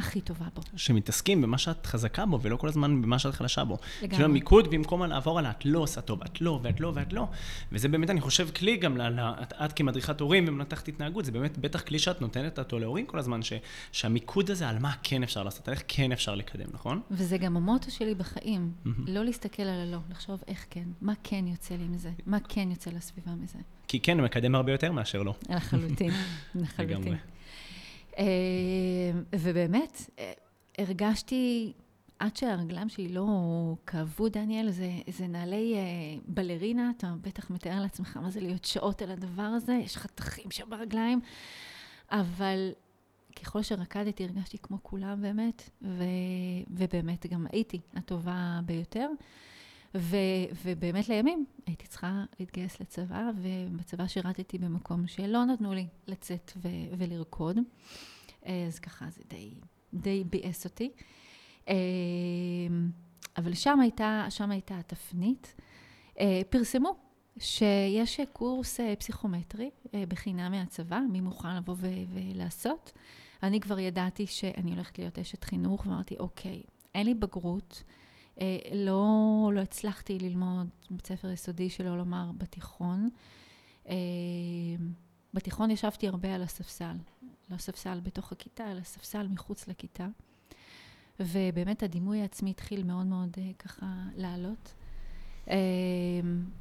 הכי 0.00 0.20
טובה 0.20 0.46
בו. 0.54 0.62
שמתעסקים 0.76 1.42
במה 1.42 1.58
שאת 1.58 1.86
חזקה 1.86 2.26
בו, 2.26 2.40
ולא 2.42 2.56
כל 2.56 2.68
הזמן 2.68 3.02
במה 3.02 3.18
שאת 3.18 3.34
חלשה 3.34 3.64
בו. 3.64 3.74
לגמרי. 3.74 4.08
כאילו 4.08 4.24
המיקוד 4.24 4.70
במקום 4.70 5.02
לעבור 5.02 5.38
על 5.38 5.46
את 5.46 5.64
לא 5.64 5.78
עושה 5.78 6.00
טוב, 6.00 6.22
את 6.22 6.40
לא, 6.40 6.60
ואת 6.62 6.80
לא, 6.80 6.92
ואת 6.94 7.12
לא. 7.12 7.28
וזה 7.72 7.88
באמת, 7.88 8.10
אני 8.10 8.20
חושב, 8.20 8.48
כלי 8.56 8.76
גם, 8.76 8.96
ל, 8.96 9.20
את, 9.20 9.52
את 9.64 9.72
כמדריכת 9.72 10.20
הורים 10.20 10.44
ומנתחת 10.48 10.88
התנהגות, 10.88 11.24
זה 11.24 11.32
באמת 11.32 11.58
בטח 11.58 11.80
כלי 11.80 11.98
שאת 11.98 12.20
נותנת 12.20 12.58
אותו 12.58 12.78
להורים 12.78 13.06
כל 13.06 13.18
הזמן, 13.18 13.42
ש, 13.42 13.52
שהמיקוד 13.92 14.50
הזה 14.50 14.68
על 14.68 14.78
מה 14.78 14.92
כן 15.02 15.22
אפשר 15.22 15.42
לעשות, 15.42 15.68
איך 15.68 15.82
כן 15.88 16.12
אפשר 16.12 16.34
לקדם, 16.34 16.66
נכון? 16.72 17.00
וזה 17.10 17.38
גם 17.38 17.56
המוטו 17.56 17.90
שלי 17.90 18.14
בחיים, 18.14 18.72
לא 19.06 19.24
להסתכל 19.24 19.62
על 19.62 19.80
הלא, 19.80 19.98
לחשוב 20.10 20.42
איך 20.48 20.66
כן, 20.70 20.84
מה 21.00 21.12
כן 21.22 21.44
יוצא 21.46 21.74
לי 21.74 21.84
מזה, 21.88 22.10
מה 22.26 22.38
כן 22.48 22.70
יוצא 22.70 22.90
לסביבה 22.90 23.30
מזה. 23.42 23.58
כי 23.88 24.00
כן, 24.00 24.18
הוא 24.18 24.24
מקדם 24.24 24.54
הרבה 24.54 24.72
יותר 24.72 24.92
מאשר 24.92 25.22
לא. 25.22 25.34
לחלוטין, 25.48 26.10
לחלוטין. 26.54 27.16
אה, 28.18 28.24
ובאמת, 29.38 30.10
אה, 30.18 30.32
הרגשתי, 30.78 31.72
עד 32.18 32.36
שהרגליים 32.36 32.88
שלי 32.88 33.08
לא 33.08 33.26
כאבו, 33.86 34.28
דניאל, 34.28 34.70
זה, 34.70 34.90
זה 35.08 35.26
נעלי 35.26 35.74
אה, 35.74 35.80
בלרינה, 36.26 36.92
אתה 36.96 37.14
בטח 37.20 37.50
מתאר 37.50 37.80
לעצמך 37.80 38.16
מה 38.16 38.30
זה 38.30 38.40
להיות 38.40 38.64
שעות 38.64 39.02
על 39.02 39.10
הדבר 39.10 39.42
הזה, 39.42 39.72
יש 39.72 39.96
חתכים 39.96 40.50
שם 40.50 40.70
ברגליים, 40.70 41.20
אבל 42.10 42.70
ככל 43.42 43.62
שרקדתי 43.62 44.24
הרגשתי 44.24 44.58
כמו 44.62 44.78
כולם 44.82 45.22
באמת, 45.22 45.70
ו, 45.82 46.04
ובאמת 46.70 47.26
גם 47.26 47.46
הייתי 47.52 47.80
הטובה 47.94 48.60
ביותר. 48.64 49.08
ו, 49.94 50.16
ובאמת 50.64 51.08
לימים 51.08 51.44
הייתי 51.66 51.86
צריכה 51.86 52.24
להתגייס 52.40 52.80
לצבא, 52.80 53.30
ובצבא 53.36 54.06
שירתתי 54.06 54.58
במקום 54.58 55.06
שלא 55.06 55.44
נתנו 55.44 55.74
לי 55.74 55.86
לצאת 56.06 56.52
ו, 56.56 56.68
ולרקוד. 56.98 57.58
אז 58.42 58.78
ככה 58.78 59.10
זה 59.10 59.22
די, 59.28 59.54
די 59.94 60.24
ביאס 60.24 60.64
אותי. 60.64 60.90
אה, 61.68 61.74
אבל 63.36 63.54
שם 63.54 63.80
הייתה, 63.80 64.26
שם 64.28 64.50
הייתה 64.50 64.78
התפנית. 64.78 65.54
אה, 66.20 66.40
פרסמו 66.50 66.96
שיש 67.38 68.20
קורס 68.32 68.80
אה, 68.80 68.96
פסיכומטרי 68.96 69.70
בחינם 70.08 70.52
מהצבא, 70.52 71.00
מי 71.12 71.20
מוכן 71.20 71.56
לבוא 71.56 71.74
ו- 71.78 72.04
ולעשות. 72.08 72.92
אני 73.42 73.60
כבר 73.60 73.78
ידעתי 73.78 74.26
שאני 74.26 74.70
הולכת 74.70 74.98
להיות 74.98 75.18
אשת 75.18 75.44
חינוך, 75.44 75.86
ואמרתי, 75.86 76.16
אוקיי, 76.18 76.62
אין 76.94 77.06
לי 77.06 77.14
בגרות. 77.14 77.82
אה, 78.40 78.58
לא, 78.74 79.50
לא 79.54 79.60
הצלחתי 79.60 80.18
ללמוד 80.18 80.66
בית 80.90 81.06
ספר 81.06 81.30
יסודי, 81.30 81.70
שלא 81.70 81.98
לומר 81.98 82.30
בתיכון. 82.38 83.08
אה, 83.88 83.94
בתיכון 85.34 85.70
ישבתי 85.70 86.08
הרבה 86.08 86.34
על 86.34 86.42
הספסל. 86.42 86.96
לא 87.50 87.56
ספסל 87.56 88.00
בתוך 88.00 88.32
הכיתה, 88.32 88.70
אלא 88.70 88.82
ספסל 88.82 89.28
מחוץ 89.28 89.68
לכיתה. 89.68 90.06
ובאמת 91.20 91.82
הדימוי 91.82 92.20
העצמי 92.20 92.50
התחיל 92.50 92.82
מאוד 92.82 93.06
מאוד 93.06 93.36
אה, 93.38 93.50
ככה 93.58 93.86
לעלות. 94.16 94.74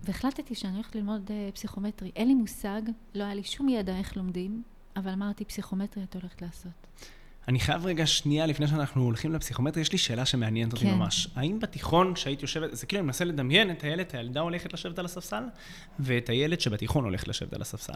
והחלטתי 0.04 0.56
שאני 0.56 0.74
הולכת 0.74 0.96
ללמוד 0.96 1.32
פסיכומטרי. 1.54 2.12
אין 2.16 2.28
לי 2.28 2.34
מושג, 2.34 2.82
לא 3.16 3.24
היה 3.24 3.34
לי 3.34 3.44
שום 3.44 3.70
ידע 3.70 3.98
איך 3.98 4.18
לומדים, 4.18 4.64
אבל 4.96 5.12
אמרתי, 5.12 5.46
פסיכומטרי 5.46 6.04
את 6.04 6.16
הולכת 6.16 6.42
לעשות. 6.42 6.88
אני 7.50 7.60
חייב 7.60 7.86
רגע 7.86 8.06
שנייה, 8.06 8.46
לפני 8.46 8.68
שאנחנו 8.68 9.04
הולכים 9.04 9.34
לפסיכומטרי, 9.34 9.82
יש 9.82 9.92
לי 9.92 9.98
שאלה 9.98 10.26
שמעניינת 10.26 10.74
אותי 10.74 10.86
כן. 10.86 10.94
ממש. 10.94 11.28
האם 11.36 11.60
בתיכון, 11.60 12.14
כשהיית 12.14 12.42
יושבת, 12.42 12.76
זה 12.76 12.86
כאילו 12.86 13.00
אני 13.00 13.06
מנסה 13.06 13.26
לדמיין 13.26 13.72
את 13.72 13.84
הילד, 13.84 14.06
הילדה 14.14 14.40
הולכת 14.40 14.74
לשבת 14.74 15.00
על 15.00 15.06
הספסל, 15.06 15.44
ואת 16.00 16.30
הילד 16.30 16.62
שבתיכון 16.62 17.04
הולך 17.04 17.28
לשבת 17.28 17.54
על 17.54 17.62
הספסל. 17.62 17.94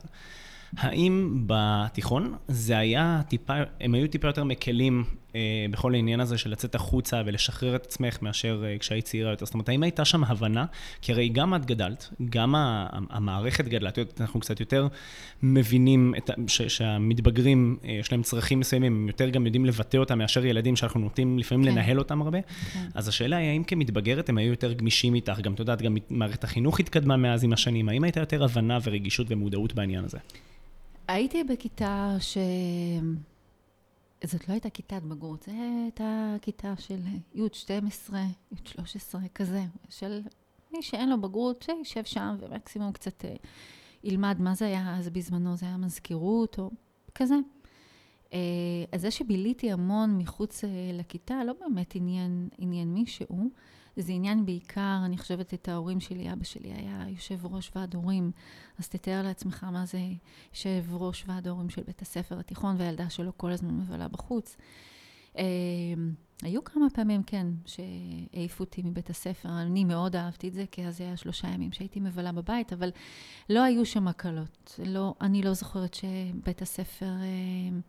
האם 0.77 1.43
בתיכון 1.45 2.35
זה 2.47 2.77
היה 2.77 3.21
טיפה, 3.27 3.53
הם 3.81 3.93
היו 3.93 4.07
טיפה 4.07 4.27
יותר 4.27 4.43
מקלים 4.43 5.03
אה, 5.35 5.65
בכל 5.71 5.93
העניין 5.93 6.19
הזה 6.19 6.37
של 6.37 6.49
לצאת 6.49 6.75
החוצה 6.75 7.21
ולשחרר 7.25 7.75
את 7.75 7.85
עצמך 7.85 8.17
מאשר 8.21 8.63
אה, 8.65 8.77
כשהיית 8.79 9.05
צעירה 9.05 9.31
יותר? 9.31 9.45
זאת 9.45 9.53
אומרת, 9.53 9.69
האם 9.69 9.83
הייתה 9.83 10.05
שם 10.05 10.23
הבנה? 10.23 10.65
כי 11.01 11.11
הרי 11.11 11.29
גם 11.29 11.55
את 11.55 11.65
גדלת, 11.65 12.09
גם 12.29 12.55
המערכת 13.09 13.65
גדלה, 13.65 13.89
אנחנו 14.19 14.39
קצת 14.39 14.59
יותר 14.59 14.87
מבינים 15.43 16.13
את, 16.17 16.29
ש, 16.47 16.61
שהמתבגרים, 16.61 17.77
אה, 17.83 17.91
יש 17.91 18.11
להם 18.11 18.23
צרכים 18.23 18.59
מסוימים, 18.59 18.95
הם 18.95 19.07
יותר 19.07 19.29
גם 19.29 19.45
יודעים 19.45 19.65
לבטא 19.65 19.97
אותם 19.97 20.17
מאשר 20.17 20.45
ילדים 20.45 20.75
שאנחנו 20.75 20.99
נוטים 20.99 21.39
לפעמים 21.39 21.65
כן. 21.65 21.71
לנהל 21.71 21.99
אותם 21.99 22.21
הרבה. 22.21 22.41
כן. 22.41 22.87
אז 22.93 23.07
השאלה 23.07 23.37
היא, 23.37 23.49
האם 23.49 23.63
כמתבגרת 23.63 24.29
הם 24.29 24.37
היו 24.37 24.49
יותר 24.49 24.73
גמישים 24.73 25.15
איתך? 25.15 25.39
גם, 25.39 25.53
את 25.53 25.59
יודעת, 25.59 25.81
גם 25.81 25.95
מערכת 26.09 26.43
החינוך 26.43 26.79
התקדמה 26.79 27.17
מאז 27.17 27.43
עם 27.43 27.53
השנים. 27.53 27.89
האם 27.89 28.03
הייתה 28.03 28.19
יותר 28.19 28.43
הבנה 28.43 28.77
ורגישות 28.83 29.27
ומודעות 29.29 29.73
בעניין 29.73 30.05
הזה? 30.05 30.17
הייתי 31.07 31.43
בכיתה 31.43 32.15
ש... 32.19 32.37
זאת 34.23 34.47
לא 34.47 34.53
הייתה 34.53 34.69
כיתת 34.69 35.01
בגרות, 35.03 35.43
זו 35.43 35.51
הייתה 35.83 36.35
כיתה 36.41 36.73
של 36.77 36.99
י' 37.33 37.41
12, 37.53 38.19
י' 38.51 38.55
13, 38.63 39.21
כזה, 39.35 39.63
של 39.89 40.21
מי 40.73 40.81
שאין 40.81 41.09
לו 41.09 41.21
בגרות, 41.21 41.61
שישב 41.61 42.03
שם 42.03 42.35
ומקסימום 42.39 42.91
קצת 42.91 43.25
אה, 43.25 43.35
ילמד 44.03 44.35
מה 44.39 44.55
זה 44.55 44.65
היה 44.65 44.97
אז 44.97 45.09
בזמנו, 45.09 45.55
זה 45.55 45.65
היה 45.65 45.77
מזכירות 45.77 46.59
או 46.59 46.71
כזה. 47.15 47.35
אז 48.91 49.01
זה 49.01 49.11
שביליתי 49.11 49.71
המון 49.71 50.17
מחוץ 50.17 50.63
לכיתה, 50.93 51.43
לא 51.43 51.53
באמת 51.59 51.95
עניין, 51.95 52.49
עניין 52.57 52.93
מישהו. 52.93 53.49
זה 53.97 54.11
עניין 54.11 54.45
בעיקר, 54.45 54.97
אני 55.05 55.17
חושבת, 55.17 55.53
את 55.53 55.67
ההורים 55.67 55.99
שלי. 55.99 56.33
אבא 56.33 56.43
שלי 56.43 56.73
היה 56.73 57.05
יושב 57.09 57.45
ראש 57.45 57.71
ועד 57.75 57.95
הורים, 57.95 58.31
אז 58.79 58.89
תתאר 58.89 59.21
לעצמך 59.23 59.63
מה 59.71 59.85
זה 59.85 59.99
יושב 60.53 60.83
ראש 60.91 61.23
ועד 61.27 61.47
הורים 61.47 61.69
של 61.69 61.81
בית 61.83 62.01
הספר 62.01 62.39
התיכון, 62.39 62.75
והילדה 62.79 63.09
שלו 63.09 63.37
כל 63.37 63.51
הזמן 63.51 63.77
מבלה 63.77 64.07
בחוץ. 64.07 64.57
אה, 65.37 65.43
היו 66.41 66.63
כמה 66.63 66.85
פעמים, 66.93 67.23
כן, 67.23 67.47
שהעיפו 67.65 68.63
אותי 68.63 68.81
מבית 68.81 69.09
הספר. 69.09 69.49
אני 69.61 69.85
מאוד 69.85 70.15
אהבתי 70.15 70.47
את 70.47 70.53
זה, 70.53 70.65
כי 70.71 70.85
אז 70.85 71.01
היה 71.01 71.17
שלושה 71.17 71.47
ימים 71.47 71.71
שהייתי 71.71 71.99
מבלה 71.99 72.31
בבית, 72.31 72.73
אבל 72.73 72.91
לא 73.49 73.63
היו 73.63 73.85
שם 73.85 74.07
הקלות. 74.07 74.79
לא, 74.85 75.13
אני 75.21 75.41
לא 75.41 75.53
זוכרת 75.53 75.93
שבית 75.93 76.61
הספר... 76.61 77.05
אה, 77.05 77.79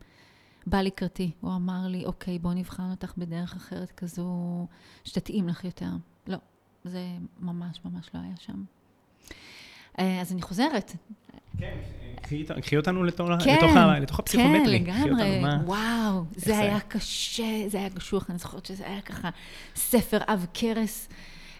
בא 0.66 0.80
לקראתי, 0.80 1.30
הוא 1.40 1.54
אמר 1.54 1.86
לי, 1.86 2.04
אוקיי, 2.04 2.38
בוא 2.38 2.54
נבחן 2.54 2.90
אותך 2.90 3.12
בדרך 3.16 3.54
אחרת 3.56 3.90
כזו 3.90 4.66
שתתאים 5.04 5.48
לך 5.48 5.64
יותר. 5.64 5.90
לא, 6.26 6.38
זה 6.84 7.06
ממש 7.40 7.80
ממש 7.84 8.10
לא 8.14 8.20
היה 8.20 8.36
שם. 8.38 8.64
אה, 9.98 10.20
אז 10.20 10.32
אני 10.32 10.42
חוזרת. 10.42 10.92
כן, 11.58 11.76
קחי 12.62 12.76
אותנו 12.76 13.04
לתוך, 13.04 13.28
כן, 13.44 13.56
לתוך, 13.56 13.70
לתוך 14.02 14.18
הפסיכומטרי. 14.18 14.84
כן, 14.84 15.02
לגמרי, 15.02 15.40
וואו, 15.64 16.24
זה 16.36 16.58
היה 16.58 16.80
קשה, 16.80 17.68
זה 17.68 17.78
היה 17.78 17.90
קשוח, 17.90 18.30
אני 18.30 18.38
זוכרת 18.38 18.66
שזה 18.66 18.86
היה 18.86 19.00
ככה 19.00 19.30
ספר 19.76 20.18
עב 20.26 20.46
כרס 20.54 21.08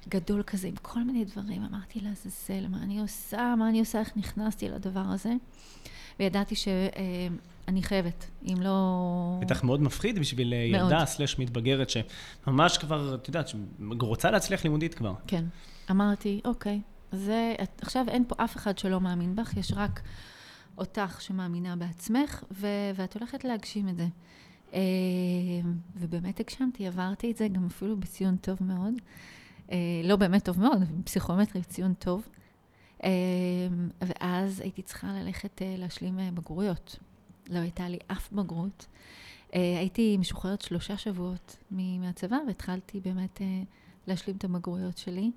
גדול 0.09 0.43
כזה, 0.43 0.69
עם 0.69 0.77
כל 0.83 1.03
מיני 1.03 1.25
דברים. 1.25 1.65
אמרתי 1.65 2.01
לעזאזל, 2.01 2.69
מה 2.69 2.83
אני 2.83 3.01
עושה, 3.01 3.55
מה 3.59 3.69
אני 3.69 3.81
עושה, 3.81 4.01
איך 4.01 4.17
נכנסתי 4.17 4.69
לדבר 4.69 5.05
הזה. 5.07 5.33
וידעתי 6.21 6.55
ש... 6.57 6.69
אה, 6.69 7.29
חייבת, 7.83 8.31
אם 8.47 8.63
לא... 8.63 9.39
בטח 9.41 9.65
מאוד 9.65 9.83
מפחיד 9.83 10.19
בשביל 10.19 10.55
אה. 10.55 10.59
ילדה 10.59 11.07
סלש 11.07 11.39
מתבגרת, 11.39 11.91
שממש 11.91 12.79
כבר, 12.79 13.15
את 13.15 13.29
יודעת, 13.29 13.53
רוצה 14.01 14.31
להצליח 14.31 14.65
לימודית 14.65 14.95
כבר. 14.95 15.15
כן. 15.27 15.45
אמרתי, 15.91 16.41
אוקיי, 16.45 16.81
זה, 17.13 17.55
עכשיו 17.81 18.05
אין 18.09 18.25
פה 18.29 18.45
אף 18.45 18.57
אחד 18.57 18.79
שלא 18.79 19.01
מאמין 19.01 19.37
בך, 19.37 19.57
יש 19.57 19.73
רק 19.77 20.01
אותך 20.79 21.21
שמאמינה 21.21 21.77
בעצמך, 21.77 22.45
ו, 22.51 22.67
ואת 22.95 23.15
הולכת 23.15 23.45
להגשים 23.45 23.89
את 23.89 23.97
זה. 23.97 24.07
אה, 24.75 24.81
ובאמת 25.97 26.41
הגשמתי, 26.41 26.87
עברתי 26.87 27.31
את 27.31 27.37
זה 27.37 27.49
גם 27.49 27.67
אפילו 27.67 27.97
בציון 27.97 28.37
טוב 28.37 28.59
מאוד. 28.61 28.95
לא 30.05 30.17
באמת 30.17 30.45
טוב 30.45 30.61
מאוד, 30.61 30.83
פסיכומטרי 31.05 31.63
ציון 31.63 31.95
טוב. 31.95 32.29
ואז 34.01 34.61
הייתי 34.61 34.83
צריכה 34.83 35.13
ללכת 35.13 35.63
להשלים 35.79 36.19
בגרויות. 36.35 36.99
לא 37.51 37.59
הייתה 37.59 37.89
לי 37.89 37.99
אף 38.07 38.33
בגרות. 38.33 38.87
Uh, 39.51 39.57
הייתי 39.79 40.17
משוחררת 40.17 40.61
שלושה 40.61 40.97
שבועות 40.97 41.57
מהצבא, 41.71 42.37
והתחלתי 42.47 43.01
באמת 43.01 43.41
להשלים 44.07 44.37
את 44.37 44.45
הבגרויות 44.45 44.99
שלי. 44.99 45.31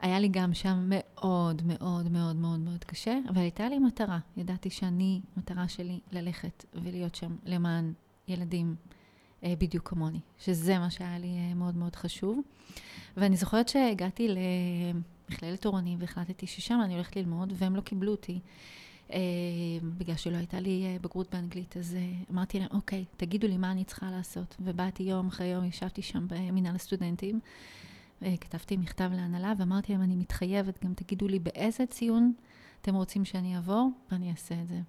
היה 0.00 0.18
לי 0.20 0.28
גם 0.28 0.54
שם 0.54 0.86
מאוד 0.88 1.62
מאוד 1.64 2.08
מאוד 2.08 2.36
מאוד 2.36 2.60
מאוד 2.60 2.84
קשה, 2.84 3.18
אבל 3.28 3.40
הייתה 3.40 3.68
לי 3.68 3.78
מטרה. 3.78 4.18
ידעתי 4.36 4.70
שאני, 4.70 5.20
מטרה 5.36 5.68
שלי 5.68 6.00
ללכת 6.12 6.64
ולהיות 6.74 7.14
שם 7.14 7.36
למען 7.44 7.92
ילדים 8.28 8.76
בדיוק 9.42 9.88
כמוני, 9.88 10.20
שזה 10.38 10.78
מה 10.78 10.90
שהיה 10.90 11.18
לי 11.18 11.54
מאוד 11.54 11.76
מאוד 11.76 11.96
חשוב. 11.96 12.40
ואני 13.16 13.36
זוכרת 13.36 13.68
שהגעתי 13.68 14.28
למכללת 15.30 15.62
תורנים 15.62 15.98
והחלטתי 16.00 16.46
ששם 16.46 16.80
אני 16.84 16.94
הולכת 16.94 17.16
ללמוד, 17.16 17.52
והם 17.56 17.76
לא 17.76 17.80
קיבלו 17.80 18.10
אותי. 18.12 18.40
אה, 19.12 19.18
בגלל 19.98 20.16
שלא 20.16 20.36
הייתה 20.36 20.60
לי 20.60 20.84
אה, 20.86 20.96
בגרות 21.00 21.34
באנגלית, 21.34 21.76
אז 21.76 21.94
אה, 21.94 22.12
אמרתי 22.30 22.58
להם, 22.58 22.68
אוקיי, 22.70 23.04
תגידו 23.16 23.48
לי 23.48 23.56
מה 23.56 23.70
אני 23.70 23.84
צריכה 23.84 24.10
לעשות. 24.10 24.56
ובאתי 24.60 25.02
יום 25.02 25.26
אחרי 25.26 25.46
יום, 25.46 25.64
ישבתי 25.64 26.02
שם 26.02 26.26
במנהל 26.28 26.74
הסטודנטים, 26.74 27.40
כתבתי 28.40 28.76
מכתב 28.76 29.10
להנהלה, 29.14 29.52
ואמרתי 29.58 29.92
להם, 29.92 30.02
אני 30.02 30.16
מתחייבת, 30.16 30.84
גם 30.84 30.94
תגידו 30.94 31.28
לי 31.28 31.38
באיזה 31.38 31.86
ציון 31.86 32.32
אתם 32.80 32.94
רוצים 32.94 33.24
שאני 33.24 33.56
אעבור, 33.56 33.90
ואני 34.10 34.30
אעשה 34.30 34.54
את 34.62 34.68
זה. 34.68 34.80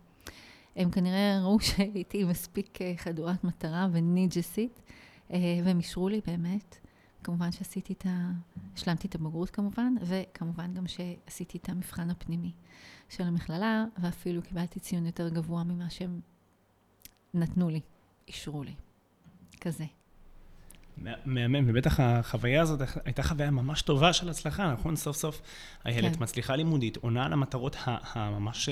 הם 0.76 0.92
כנראה 0.92 1.40
ראו 1.42 1.60
שהייתי 1.68 2.24
מספיק 2.24 2.80
חדורת 2.98 3.44
מטרה 3.44 3.88
וניג'סית, 3.92 4.82
והם 5.30 5.78
אישרו 5.78 6.10
לי 6.10 6.22
באמת. 6.28 6.87
כמובן 7.24 7.52
שעשיתי 7.52 7.94
את 7.94 8.06
ה... 8.06 8.32
השלמתי 8.76 9.08
את 9.08 9.16
הבגרות 9.16 9.50
כמובן, 9.50 9.94
וכמובן 10.02 10.74
גם 10.74 10.88
שעשיתי 10.88 11.58
את 11.58 11.70
המבחן 11.70 12.10
הפנימי 12.10 12.52
של 13.10 13.24
המכללה, 13.24 13.86
ואפילו 14.02 14.42
קיבלתי 14.42 14.80
ציון 14.80 15.06
יותר 15.06 15.30
גבוה 15.30 15.64
ממה 15.64 15.90
שהם 15.90 16.20
נתנו 17.34 17.70
לי, 17.70 17.82
אישרו 18.28 18.64
לי. 18.64 18.74
כזה. 19.62 19.86
מהמם, 21.26 21.70
ובטח 21.70 22.00
החוויה 22.00 22.62
הזאת 22.62 22.80
הייתה 23.06 23.24
חוויה 23.24 23.52
ממש 23.52 23.82
טובה 23.82 24.14
של 24.14 24.30
הצלחה, 24.30 24.74
נכון? 24.74 24.96
סוף 24.96 25.18
סוף 25.18 25.42
הילד 25.84 26.16
כן. 26.16 26.24
מצליחה 26.24 26.56
לימודית, 26.56 26.98
עונה 26.98 27.26
על 27.26 27.34
המטרות 27.34 27.76
הממש... 27.86 28.70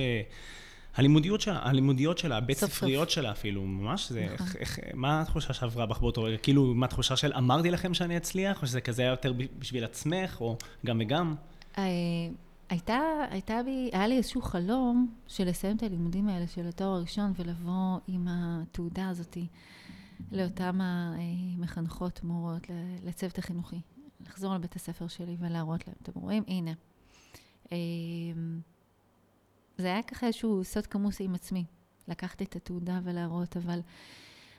הלימודיות 0.95 1.41
שלה, 1.41 1.59
הלימודיות 1.63 2.17
שלה, 2.17 2.37
הבית 2.37 2.57
ספריות 2.57 3.09
שלה 3.09 3.31
אפילו, 3.31 3.61
ממש, 3.61 4.11
זה, 4.11 4.27
נכון. 4.33 4.47
איך, 4.47 4.55
איך, 4.55 4.79
מה 4.93 5.21
התחושה 5.21 5.53
שעברה 5.53 5.85
בך 5.85 5.99
באותו 5.99 6.23
רגע? 6.23 6.37
כאילו, 6.37 6.73
מה 6.75 6.85
התחושה 6.85 7.15
של 7.15 7.33
אמרתי 7.33 7.71
לכם 7.71 7.93
שאני 7.93 8.17
אצליח, 8.17 8.61
או 8.61 8.67
שזה 8.67 8.81
כזה 8.81 9.01
היה 9.01 9.11
יותר 9.11 9.33
בשביל 9.59 9.83
עצמך, 9.83 10.37
או 10.41 10.57
גם 10.85 11.01
וגם? 11.01 11.35
אה, 11.77 11.83
הייתה, 12.69 12.99
הייתה 13.29 13.61
בי, 13.65 13.89
היה 13.93 14.07
לי 14.07 14.17
איזשהו 14.17 14.41
חלום 14.41 15.13
של 15.27 15.47
לסיים 15.47 15.77
את 15.77 15.83
הלימודים 15.83 16.27
האלה 16.27 16.47
של 16.47 16.67
התואר 16.67 16.89
הראשון 16.89 17.33
ולבוא 17.35 17.99
עם 18.07 18.27
התעודה 18.29 19.09
הזאתי 19.09 19.47
לאותם 20.31 20.79
המחנכות, 20.81 22.23
מורות, 22.23 22.67
לצוות 23.03 23.37
החינוכי. 23.37 23.79
לחזור 24.27 24.55
לבית 24.55 24.75
הספר 24.75 25.07
שלי 25.07 25.35
ולהראות 25.39 25.87
להם, 25.87 25.95
אתם 26.03 26.19
רואים? 26.19 26.43
הנה. 26.47 26.71
זה 29.77 29.87
היה 29.87 30.03
ככה 30.03 30.27
איזשהו 30.27 30.63
סוד 30.63 30.87
כמוס 30.87 31.21
עם 31.21 31.35
עצמי, 31.35 31.65
לקחת 32.07 32.41
את 32.41 32.55
התעודה 32.55 32.99
ולהראות, 33.03 33.57
אבל 33.57 33.79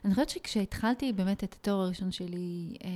אני 0.05 0.13
חושבת 0.13 0.29
שכשהתחלתי 0.29 1.13
באמת 1.13 1.43
את 1.43 1.53
התואר 1.53 1.81
הראשון 1.81 2.11
שלי, 2.11 2.77
אה, 2.83 2.89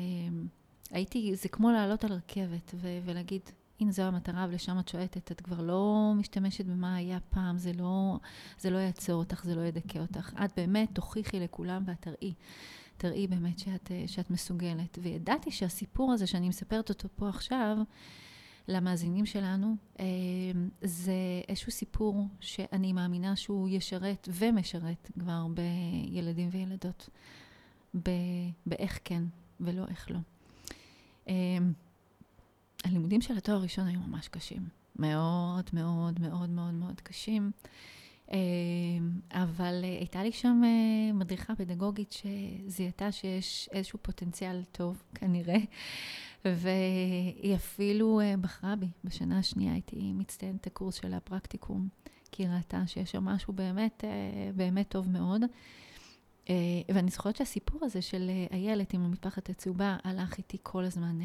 הייתי, 0.92 1.36
זה 1.36 1.50
כמו 1.50 1.72
לעלות 1.72 2.04
על 2.04 2.12
רכבת 2.12 2.72
ו- 2.76 3.00
ולהגיד, 3.06 3.42
הנה 3.80 3.92
זו 3.92 4.02
המטרה 4.02 4.48
ולשם 4.50 4.80
את 4.80 4.88
שועטת, 4.88 5.32
את 5.32 5.42
כבר 5.42 5.62
לא 5.62 6.14
משתמשת 6.16 6.66
במה 6.66 6.96
היה 6.96 7.20
פעם, 7.30 7.58
זה 7.58 7.72
לא, 7.74 8.20
זה 8.60 8.70
לא 8.70 8.78
יעצור 8.78 9.16
אותך, 9.16 9.44
זה 9.44 9.56
לא 9.56 9.62
ידכא 9.62 10.00
אותך. 10.00 10.34
את 10.46 10.52
באמת 10.58 10.90
תוכיחי 10.94 11.40
לכולם 11.40 11.84
ואת 11.86 12.02
תראי, 12.02 12.34
תראי 12.98 13.28
באמת 13.28 13.60
שאת, 13.60 13.92
אה, 13.92 14.04
שאת 14.08 14.30
מסוגלת. 14.30 15.00
וידעתי 15.02 15.52
שהסיפור 15.52 16.12
הזה 16.12 16.28
שאני 16.28 16.50
מספרת 16.50 16.90
אותו 16.90 17.10
פה 17.16 17.30
עכשיו, 17.30 17.78
למאזינים 18.68 19.26
שלנו, 19.26 19.76
אה, 20.00 20.06
זה 20.82 21.14
איזשהו 21.48 21.72
סיפור 21.72 22.28
שאני 22.40 22.94
מאמינה 22.94 23.36
שהוא 23.36 23.70
ישרת 23.70 24.30
ומשרת 24.32 25.12
כבר 25.20 25.48
בילדים 25.54 26.50
וילדות, 26.52 27.10
באיך 28.66 29.00
כן 29.04 29.24
ולא 29.60 29.88
איך 29.88 30.12
לא. 30.12 30.20
אה, 31.28 31.34
הלימודים 32.84 33.22
של 33.22 33.38
התואר 33.38 33.58
הראשון 33.58 33.88
היו 33.88 34.00
ממש 34.00 34.28
קשים. 34.28 34.82
מאוד 34.96 35.70
מאוד 35.74 36.20
מאוד 36.22 36.50
מאוד 36.50 36.74
מאוד 36.74 37.02
קשים. 37.02 37.52
אה, 38.32 38.38
אבל 39.32 39.84
הייתה 39.84 40.24
לי 40.24 40.32
שם 40.32 40.62
מדריכה 41.14 41.56
פדגוגית 41.56 42.12
שזיהתה 42.12 43.12
שיש 43.12 43.70
איזשהו 43.72 44.00
פוטנציאל 44.02 44.64
טוב, 44.72 45.04
כנראה, 45.16 45.58
והיא 46.46 47.56
אפילו 47.56 48.20
אה, 48.20 48.38
בחרה 48.42 48.76
בי. 48.76 48.88
בשנה 49.04 49.40
השנייה 49.40 49.74
הייתי 49.74 50.14
מצטיינת 50.14 50.68
הקורס 50.68 50.96
של 50.96 51.14
הפרקטיקום, 51.14 51.88
כי 52.32 52.48
ראתה 52.48 52.88
שיש 52.88 53.12
שם 53.12 53.26
משהו 53.26 53.54
באמת, 53.54 54.04
אה, 54.04 54.52
באמת 54.56 54.90
טוב 54.90 55.10
מאוד. 55.10 55.42
אה, 56.50 56.56
ואני 56.94 57.12
זוכרת 57.12 57.36
שהסיפור 57.36 57.86
הזה 57.86 58.02
של 58.02 58.32
איילת 58.52 58.94
עם 58.94 59.02
המטפחת 59.02 59.50
הצהובה 59.50 59.98
הלך 60.04 60.38
איתי 60.38 60.58
כל 60.64 60.84
הזמן 60.84 61.20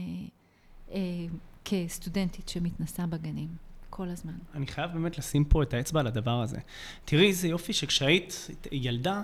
כסטודנטית 1.64 2.48
שמתנסה 2.48 3.06
בגנים. 3.06 3.65
כל 3.90 4.08
הזמן. 4.08 4.32
אני 4.54 4.66
חייב 4.66 4.90
באמת 4.92 5.18
לשים 5.18 5.44
פה 5.44 5.62
את 5.62 5.74
האצבע 5.74 6.00
על 6.00 6.06
הדבר 6.06 6.42
הזה. 6.42 6.58
תראי 7.04 7.26
איזה 7.26 7.48
יופי 7.48 7.72
שכשהיית 7.72 8.48
ילדה, 8.72 9.22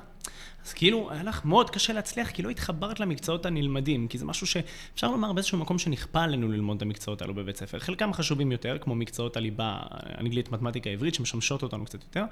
אז 0.65 0.73
כאילו 0.73 1.11
היה 1.11 1.23
לך 1.23 1.45
מאוד 1.45 1.71
קשה 1.71 1.93
להצליח, 1.93 2.31
כי 2.31 2.43
לא 2.43 2.51
התחברת 2.51 3.01
למקצועות 3.01 3.47
הנלמדים, 3.47 4.09
כי 4.09 4.19
זה 4.19 4.25
משהו 4.25 4.47
שאפשר 4.47 5.11
לומר 5.11 5.33
באיזשהו 5.33 5.59
מקום 5.59 5.79
שנכפה 5.79 6.23
עלינו 6.23 6.49
ללמוד 6.49 6.77
את 6.77 6.83
המקצועות 6.83 7.23
האלו 7.23 7.35
בבית 7.35 7.57
ספר. 7.57 7.79
חלקם 7.79 8.13
חשובים 8.13 8.53
יותר, 8.53 8.79
כמו 8.81 8.95
מקצועות 8.95 9.37
הליבה, 9.37 9.77
אנגלית, 10.19 10.53
מתמטיקה, 10.53 10.91
עברית, 10.91 11.15
שמשמשות 11.15 11.63
אותנו 11.63 11.85
קצת 11.85 12.03
יותר, 12.03 12.25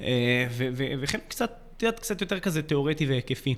אה, 0.00 0.46
וחלק 1.00 1.28
קצת 1.28 1.61
את 1.76 1.82
יודעת, 1.82 2.00
קצת 2.00 2.20
יותר 2.20 2.40
כזה 2.40 2.62
תיאורטי 2.62 3.06
והיקפי. 3.06 3.54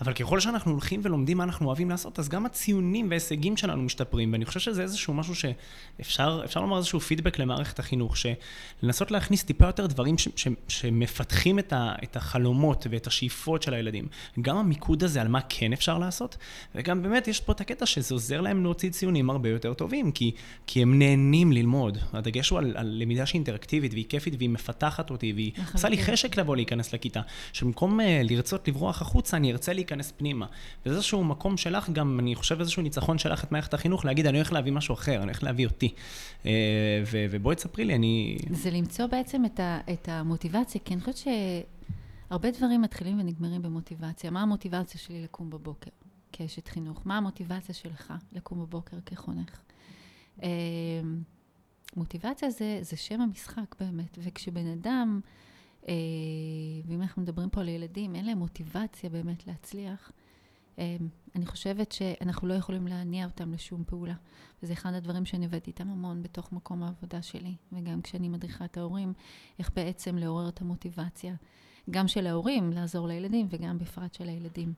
אבל 0.00 0.12
ככל 0.12 0.40
שאנחנו 0.40 0.72
הולכים 0.72 1.00
ולומדים 1.02 1.36
מה 1.36 1.44
אנחנו 1.44 1.66
אוהבים 1.66 1.90
לעשות, 1.90 2.18
אז 2.18 2.28
גם 2.28 2.46
הציונים 2.46 3.08
וההישגים 3.08 3.56
שלנו 3.56 3.82
משתפרים, 3.82 4.32
ואני 4.32 4.44
חושב 4.44 4.60
שזה 4.60 4.82
איזשהו 4.82 5.14
משהו 5.14 5.34
שאפשר 5.34 6.40
אפשר 6.44 6.60
לומר 6.60 6.76
איזשהו 6.76 7.00
פידבק 7.00 7.38
למערכת 7.38 7.78
החינוך, 7.78 8.14
שלנסות 8.16 9.10
להכניס 9.10 9.44
טיפה 9.44 9.66
יותר 9.66 9.86
דברים 9.86 10.18
ש, 10.18 10.28
ש, 10.36 10.48
שמפתחים 10.68 11.58
את, 11.58 11.72
ה, 11.72 11.94
את 12.04 12.16
החלומות 12.16 12.86
ואת 12.90 13.06
השאיפות 13.06 13.62
של 13.62 13.74
הילדים. 13.74 14.08
גם 14.42 14.56
המיקוד 14.56 15.04
הזה 15.04 15.20
על 15.20 15.28
מה 15.28 15.40
כן 15.48 15.72
אפשר 15.72 15.98
לעשות, 15.98 16.36
וגם 16.74 17.02
באמת 17.02 17.28
יש 17.28 17.40
פה 17.40 17.52
את 17.52 17.60
הקטע 17.60 17.86
שזה 17.86 18.14
עוזר 18.14 18.40
להם 18.40 18.62
להוציא 18.62 18.90
ציונים 18.90 19.30
הרבה 19.30 19.48
יותר 19.48 19.74
טובים, 19.74 20.12
כי, 20.12 20.32
כי 20.66 20.82
הם 20.82 20.98
נהנים 20.98 21.52
ללמוד. 21.52 21.98
הדגש 22.12 22.48
הוא 22.48 22.58
על, 22.58 22.72
על 22.76 22.96
למידה 23.00 23.26
שהיא 23.26 23.38
אינטראקטיבית 23.38 23.92
והיא 23.92 24.04
כיפית 24.08 24.34
והיא 24.38 24.48
מפתחת 24.48 25.10
אותי, 25.10 25.32
והיא 25.32 25.52
עושה 25.74 25.88
לי 25.88 25.98
חשק 25.98 26.36
לבוא 26.36 26.56
להיכנס 26.56 26.94
לכיתה. 26.94 27.20
שבמקום 27.58 28.00
uh, 28.00 28.02
לרצות 28.22 28.68
לברוח 28.68 29.02
החוצה, 29.02 29.36
אני 29.36 29.52
ארצה 29.52 29.72
להיכנס 29.72 30.12
פנימה. 30.16 30.46
וזה 30.86 30.94
איזשהו 30.94 31.24
מקום 31.24 31.56
שלך, 31.56 31.90
גם 31.90 32.20
אני 32.20 32.34
חושב 32.34 32.60
איזשהו 32.60 32.82
ניצחון 32.82 33.18
שלך 33.18 33.44
את 33.44 33.52
מערכת 33.52 33.74
החינוך, 33.74 34.04
להגיד, 34.04 34.26
אני 34.26 34.38
הולך 34.38 34.52
להביא 34.52 34.72
משהו 34.72 34.94
אחר, 34.94 35.14
אני 35.14 35.22
הולך 35.22 35.42
להביא 35.42 35.66
אותי. 35.66 35.94
Uh, 36.42 36.46
ו- 37.06 37.26
ובואי 37.30 37.56
תספרי 37.56 37.84
לי, 37.84 37.94
אני... 37.94 38.38
זה 38.50 38.70
למצוא 38.70 39.06
בעצם 39.06 39.44
את, 39.44 39.60
ה- 39.60 39.80
את 39.92 40.08
המוטיבציה, 40.08 40.80
כי 40.84 40.94
אני 40.94 41.00
חושבת 41.00 41.16
שהרבה 42.28 42.50
דברים 42.50 42.82
מתחילים 42.82 43.20
ונגמרים 43.20 43.62
במוטיבציה. 43.62 44.30
מה 44.30 44.42
המוטיבציה 44.42 45.00
שלי 45.00 45.22
לקום 45.22 45.50
בבוקר 45.50 45.90
כאשת 46.32 46.68
חינוך? 46.68 47.02
מה 47.04 47.16
המוטיבציה 47.16 47.74
שלך 47.74 48.12
לקום 48.32 48.60
בבוקר 48.60 48.96
כחונך? 49.06 49.60
Uh, 50.38 50.42
מוטיבציה 51.96 52.50
זה, 52.50 52.78
זה 52.82 52.96
שם 52.96 53.20
המשחק 53.20 53.74
באמת, 53.80 54.18
וכשבן 54.22 54.66
אדם, 54.66 55.20
אה, 55.24 55.47
ואם 56.86 57.02
אנחנו 57.02 57.22
מדברים 57.22 57.50
פה 57.50 57.60
על 57.60 57.68
ילדים, 57.68 58.14
אין 58.14 58.26
להם 58.26 58.38
מוטיבציה 58.38 59.10
באמת 59.10 59.46
להצליח, 59.46 60.12
אה, 60.78 60.96
אני 61.36 61.46
חושבת 61.46 61.92
שאנחנו 61.92 62.48
לא 62.48 62.54
יכולים 62.54 62.86
להניע 62.86 63.24
אותם 63.24 63.52
לשום 63.52 63.84
פעולה. 63.86 64.14
וזה 64.62 64.72
אחד 64.72 64.94
הדברים 64.94 65.24
שאני 65.24 65.44
עובדת 65.44 65.66
איתם 65.66 65.90
המון 65.90 66.22
בתוך 66.22 66.52
מקום 66.52 66.82
העבודה 66.82 67.22
שלי, 67.22 67.54
וגם 67.72 68.02
כשאני 68.02 68.28
מדריכה 68.28 68.64
את 68.64 68.76
ההורים, 68.76 69.12
איך 69.58 69.70
בעצם 69.76 70.18
לעורר 70.18 70.48
את 70.48 70.60
המוטיבציה, 70.60 71.34
גם 71.90 72.08
של 72.08 72.26
ההורים 72.26 72.72
לעזור 72.72 73.08
לילדים 73.08 73.46
וגם 73.50 73.78
בפרט 73.78 74.14
של 74.14 74.28
הילדים. 74.28 74.72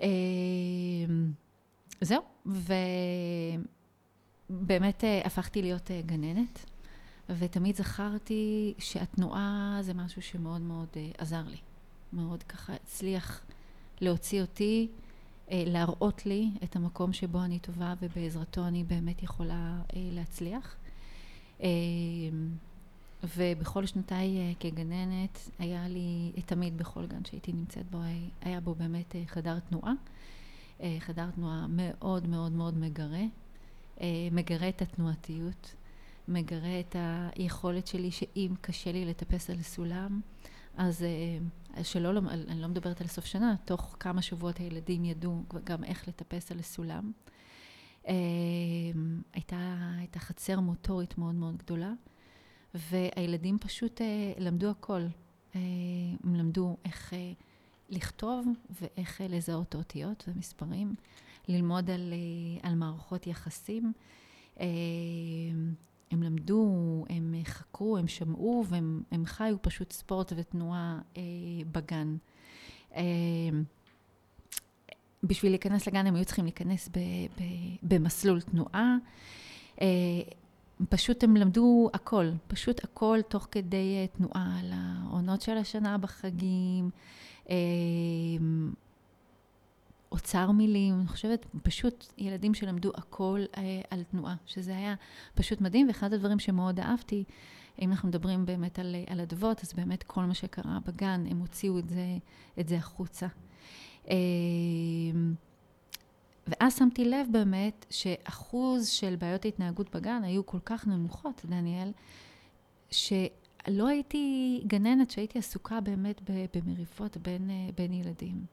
אה, 0.00 0.06
זהו, 2.00 2.22
ו... 2.46 2.72
באמת 4.50 5.04
אה, 5.04 5.20
הפכתי 5.24 5.62
להיות 5.62 5.90
אה, 5.90 6.00
גננת, 6.06 6.64
ותמיד 7.28 7.76
זכרתי 7.76 8.74
שהתנועה 8.78 9.78
זה 9.80 9.94
משהו 9.94 10.22
שמאוד 10.22 10.60
מאוד 10.60 10.88
אה, 10.96 11.10
עזר 11.18 11.42
לי. 11.48 11.56
מאוד 12.12 12.42
ככה 12.42 12.74
הצליח 12.74 13.40
להוציא 14.00 14.40
אותי, 14.40 14.88
להראות 15.50 16.26
לי 16.26 16.50
את 16.64 16.76
המקום 16.76 17.12
שבו 17.12 17.42
אני 17.42 17.58
טובה 17.58 17.94
ובעזרתו 18.02 18.66
אני 18.66 18.84
באמת 18.84 19.22
יכולה 19.22 19.82
להצליח. 19.94 20.76
ובכל 23.36 23.86
שנותיי 23.86 24.54
כגננת 24.60 25.50
היה 25.58 25.88
לי, 25.88 26.32
תמיד 26.46 26.78
בכל 26.78 27.06
גן 27.06 27.24
שהייתי 27.24 27.52
נמצאת 27.52 27.90
בו, 27.90 27.98
היה 28.40 28.60
בו 28.60 28.74
באמת 28.74 29.16
חדר 29.26 29.58
תנועה. 29.58 29.92
חדר 30.98 31.30
תנועה 31.30 31.66
מאוד 31.68 32.26
מאוד 32.26 32.52
מאוד 32.52 32.78
מגרה. 32.78 33.24
אה, 34.00 34.28
מגרה 34.32 34.68
את 34.68 34.82
התנועתיות, 34.82 35.74
מגרה 36.28 36.80
את 36.80 36.96
היכולת 37.36 37.86
שלי 37.86 38.10
שאם 38.10 38.54
קשה 38.60 38.92
לי 38.92 39.04
לטפס 39.04 39.50
על 39.50 39.62
סולם, 39.62 40.20
אז 40.76 41.02
אה, 41.02 41.84
שלא, 41.84 42.18
אני 42.28 42.62
לא 42.62 42.68
מדברת 42.68 43.00
על 43.00 43.06
סוף 43.06 43.24
שנה, 43.24 43.54
תוך 43.64 43.96
כמה 44.00 44.22
שבועות 44.22 44.58
הילדים 44.58 45.04
ידעו 45.04 45.44
גם 45.64 45.84
איך 45.84 46.08
לטפס 46.08 46.52
על 46.52 46.62
סולם. 46.62 47.12
אה, 48.08 48.14
הייתה, 49.32 49.76
הייתה 49.98 50.18
חצר 50.18 50.60
מוטורית 50.60 51.18
מאוד 51.18 51.34
מאוד 51.34 51.56
גדולה, 51.56 51.92
והילדים 52.74 53.58
פשוט 53.58 54.00
למדו 54.38 54.70
הכל. 54.70 55.02
הם 56.24 56.34
למדו 56.34 56.76
איך 56.84 57.12
לכתוב 57.88 58.46
ואיך 58.70 59.20
לזהות 59.28 59.74
אותיות 59.74 60.28
ומספרים. 60.28 60.94
ללמוד 61.48 61.90
על, 61.90 62.12
אה, 62.12 62.68
על 62.68 62.74
מערכות 62.74 63.26
יחסים. 63.26 63.92
אה, 66.12 66.16
הם 66.16 66.22
למדו, 66.22 67.04
הם 67.08 67.34
חקרו, 67.44 67.96
הם 67.98 68.08
שמעו 68.08 68.64
והם 68.68 69.24
חיו 69.24 69.56
פשוט 69.62 69.92
ספורט 69.92 70.32
ותנועה 70.36 71.00
אה, 71.16 71.22
בגן. 71.72 72.16
בשביל 75.22 75.52
להיכנס 75.52 75.86
לגן 75.86 76.06
הם 76.06 76.14
היו 76.14 76.24
צריכים 76.24 76.44
להיכנס 76.44 76.88
ב, 76.88 76.98
ב, 76.98 77.42
במסלול 77.82 78.40
תנועה. 78.40 78.96
פשוט 80.88 81.24
הם 81.24 81.36
למדו 81.36 81.90
הכל, 81.94 82.30
פשוט 82.48 82.84
הכל 82.84 83.18
תוך 83.28 83.48
כדי 83.50 84.06
תנועה 84.12 84.58
על 84.60 84.72
העונות 84.74 85.42
של 85.42 85.56
השנה 85.56 85.98
בחגים. 85.98 86.90
אוצר 90.12 90.50
מילים, 90.50 90.94
אני 91.00 91.08
חושבת, 91.08 91.46
פשוט 91.62 92.12
ילדים 92.18 92.54
שלמדו 92.54 92.90
הכל 92.94 93.44
אה, 93.56 93.80
על 93.90 94.02
תנועה, 94.02 94.36
שזה 94.46 94.76
היה 94.76 94.94
פשוט 95.34 95.60
מדהים, 95.60 95.88
ואחד 95.88 96.12
הדברים 96.12 96.38
שמאוד 96.38 96.80
אהבתי, 96.80 97.24
אם 97.82 97.90
אנחנו 97.90 98.08
מדברים 98.08 98.46
באמת 98.46 98.78
על, 98.78 98.96
על 99.06 99.20
אדוות, 99.20 99.62
אז 99.62 99.72
באמת 99.72 100.02
כל 100.02 100.24
מה 100.24 100.34
שקרה 100.34 100.78
בגן, 100.86 101.24
הם 101.30 101.38
הוציאו 101.38 101.78
את 101.78 101.88
זה, 101.88 102.18
את 102.60 102.68
זה 102.68 102.76
החוצה. 102.76 103.26
אה, 104.10 104.16
ואז 106.46 106.78
שמתי 106.78 107.04
לב 107.04 107.26
באמת 107.30 107.86
שאחוז 107.90 108.88
של 108.88 109.16
בעיות 109.16 109.44
ההתנהגות 109.44 109.96
בגן 109.96 110.24
היו 110.24 110.46
כל 110.46 110.58
כך 110.64 110.86
נמוכות, 110.86 111.42
דניאל, 111.44 111.92
שלא 112.90 113.88
הייתי 113.88 114.60
גננת 114.66 115.10
שהייתי 115.10 115.38
עסוקה 115.38 115.80
באמת 115.80 116.20
במריבות 116.54 117.16
בין, 117.16 117.50
אה, 117.50 117.68
בין 117.76 117.92
ילדים. 117.92 118.44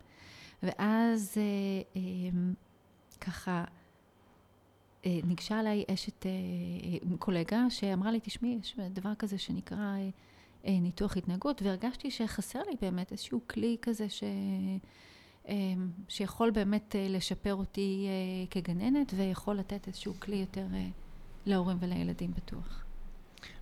ואז 0.65 1.37
אה, 1.37 1.43
אה, 1.95 2.01
ככה 3.21 3.63
אה, 5.05 5.19
ניגשה 5.23 5.59
אליי 5.59 5.83
אשת 5.93 6.25
קולגה 7.19 7.65
שאמרה 7.69 8.11
לי, 8.11 8.19
תשמעי, 8.23 8.57
יש 8.61 8.75
דבר 8.93 9.15
כזה 9.15 9.37
שנקרא 9.37 9.97
ניתוח 10.63 11.17
התנהגות, 11.17 11.61
והרגשתי 11.61 12.11
שחסר 12.11 12.59
לי 12.59 12.75
באמת 12.81 13.11
איזשהו 13.11 13.41
כלי 13.47 13.77
כזה 13.81 14.09
ש... 14.09 14.23
שיכול 16.07 16.51
באמת 16.51 16.95
לשפר 17.09 17.55
אותי 17.55 18.07
כגננת 18.49 19.13
ויכול 19.17 19.55
לתת 19.55 19.87
איזשהו 19.87 20.13
כלי 20.19 20.35
יותר 20.35 20.65
להורים 21.45 21.77
ולילדים 21.79 22.33
בטוח. 22.33 22.84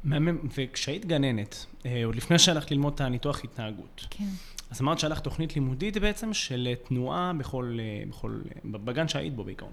מהמם, 0.04 0.38
וכשהיית 0.58 1.06
גננת, 1.06 1.66
עוד 2.06 2.16
לפני 2.16 2.40
שהלכת 2.40 2.72
ללמוד 2.72 2.94
את 2.94 3.02
הניתוח 3.02 3.44
התנהגות, 3.44 4.08
כן. 4.10 4.26
אז 4.72 4.82
אמרת 4.82 5.00
שהיה 5.00 5.12
לך 5.12 5.20
תוכנית 5.20 5.56
לימודית 5.56 5.98
בעצם 5.98 6.34
של 6.34 6.74
תנועה 6.88 7.32
בכל, 7.38 7.78
בכל, 8.10 8.40
בגן 8.66 9.08
שהיית 9.08 9.36
בו 9.36 9.44
בעיקרון. 9.44 9.72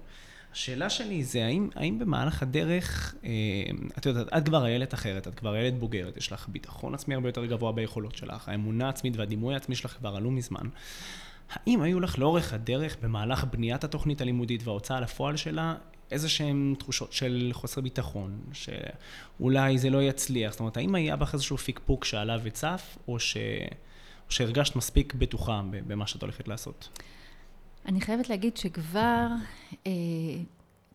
השאלה 0.52 0.90
שלי 0.90 1.24
זה, 1.24 1.44
האם, 1.44 1.68
האם 1.74 1.98
במהלך 1.98 2.42
הדרך, 2.42 3.14
אה, 3.24 3.30
את 3.98 4.06
יודעת, 4.06 4.28
את 4.36 4.44
כבר 4.44 4.66
איילת 4.66 4.94
אחרת, 4.94 5.28
את 5.28 5.34
כבר 5.34 5.56
איילת 5.56 5.78
בוגרת, 5.78 6.16
יש 6.16 6.32
לך 6.32 6.48
ביטחון 6.48 6.94
עצמי 6.94 7.14
הרבה 7.14 7.28
יותר 7.28 7.46
גבוה 7.46 7.72
ביכולות 7.72 8.16
שלך, 8.16 8.48
האמונה 8.48 8.86
העצמית 8.86 9.16
והדימוי 9.16 9.54
העצמי 9.54 9.74
שלך 9.74 9.92
כבר 9.92 10.16
עלו 10.16 10.30
מזמן. 10.30 10.68
האם 11.50 11.82
היו 11.82 12.00
לך 12.00 12.18
לאורך 12.18 12.52
הדרך, 12.52 12.96
במהלך 13.02 13.44
בניית 13.44 13.84
התוכנית 13.84 14.20
הלימודית 14.20 14.66
וההוצאה 14.66 15.00
לפועל 15.00 15.36
שלה, 15.36 15.74
איזה 16.10 16.28
שהן 16.28 16.74
תחושות 16.78 17.12
של 17.12 17.50
חוסר 17.52 17.80
ביטחון, 17.80 18.40
שאולי 18.52 19.78
זה 19.78 19.90
לא 19.90 20.02
יצליח? 20.02 20.50
זאת 20.50 20.60
אומרת, 20.60 20.76
האם 20.76 20.94
היה 20.94 21.16
בך 21.16 21.34
איזשהו 21.34 21.58
פיקפוק 21.58 22.04
שעלה 22.04 22.36
וצף, 22.42 22.98
או 23.08 23.20
ש... 23.20 23.36
שהרגשת 24.28 24.76
מספיק 24.76 25.14
בטוחה 25.14 25.62
במה 25.86 26.06
שאת 26.06 26.22
הולכת 26.22 26.48
לעשות? 26.48 26.98
אני 27.86 28.00
חייבת 28.00 28.28
להגיד 28.28 28.56
שכבר 28.56 29.26
אה, 29.86 29.92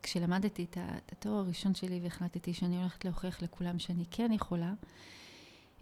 כשלמדתי 0.04 0.66
את 0.72 0.78
התואר 1.12 1.36
הראשון 1.36 1.76
שלי 1.76 2.00
והחלטתי 2.04 2.54
שאני 2.54 2.78
הולכת 2.78 3.06
להוכיח 3.06 3.42
לכולם 3.42 3.80
שאני 3.80 4.04
כן 4.12 4.32
יכולה, 4.32 4.74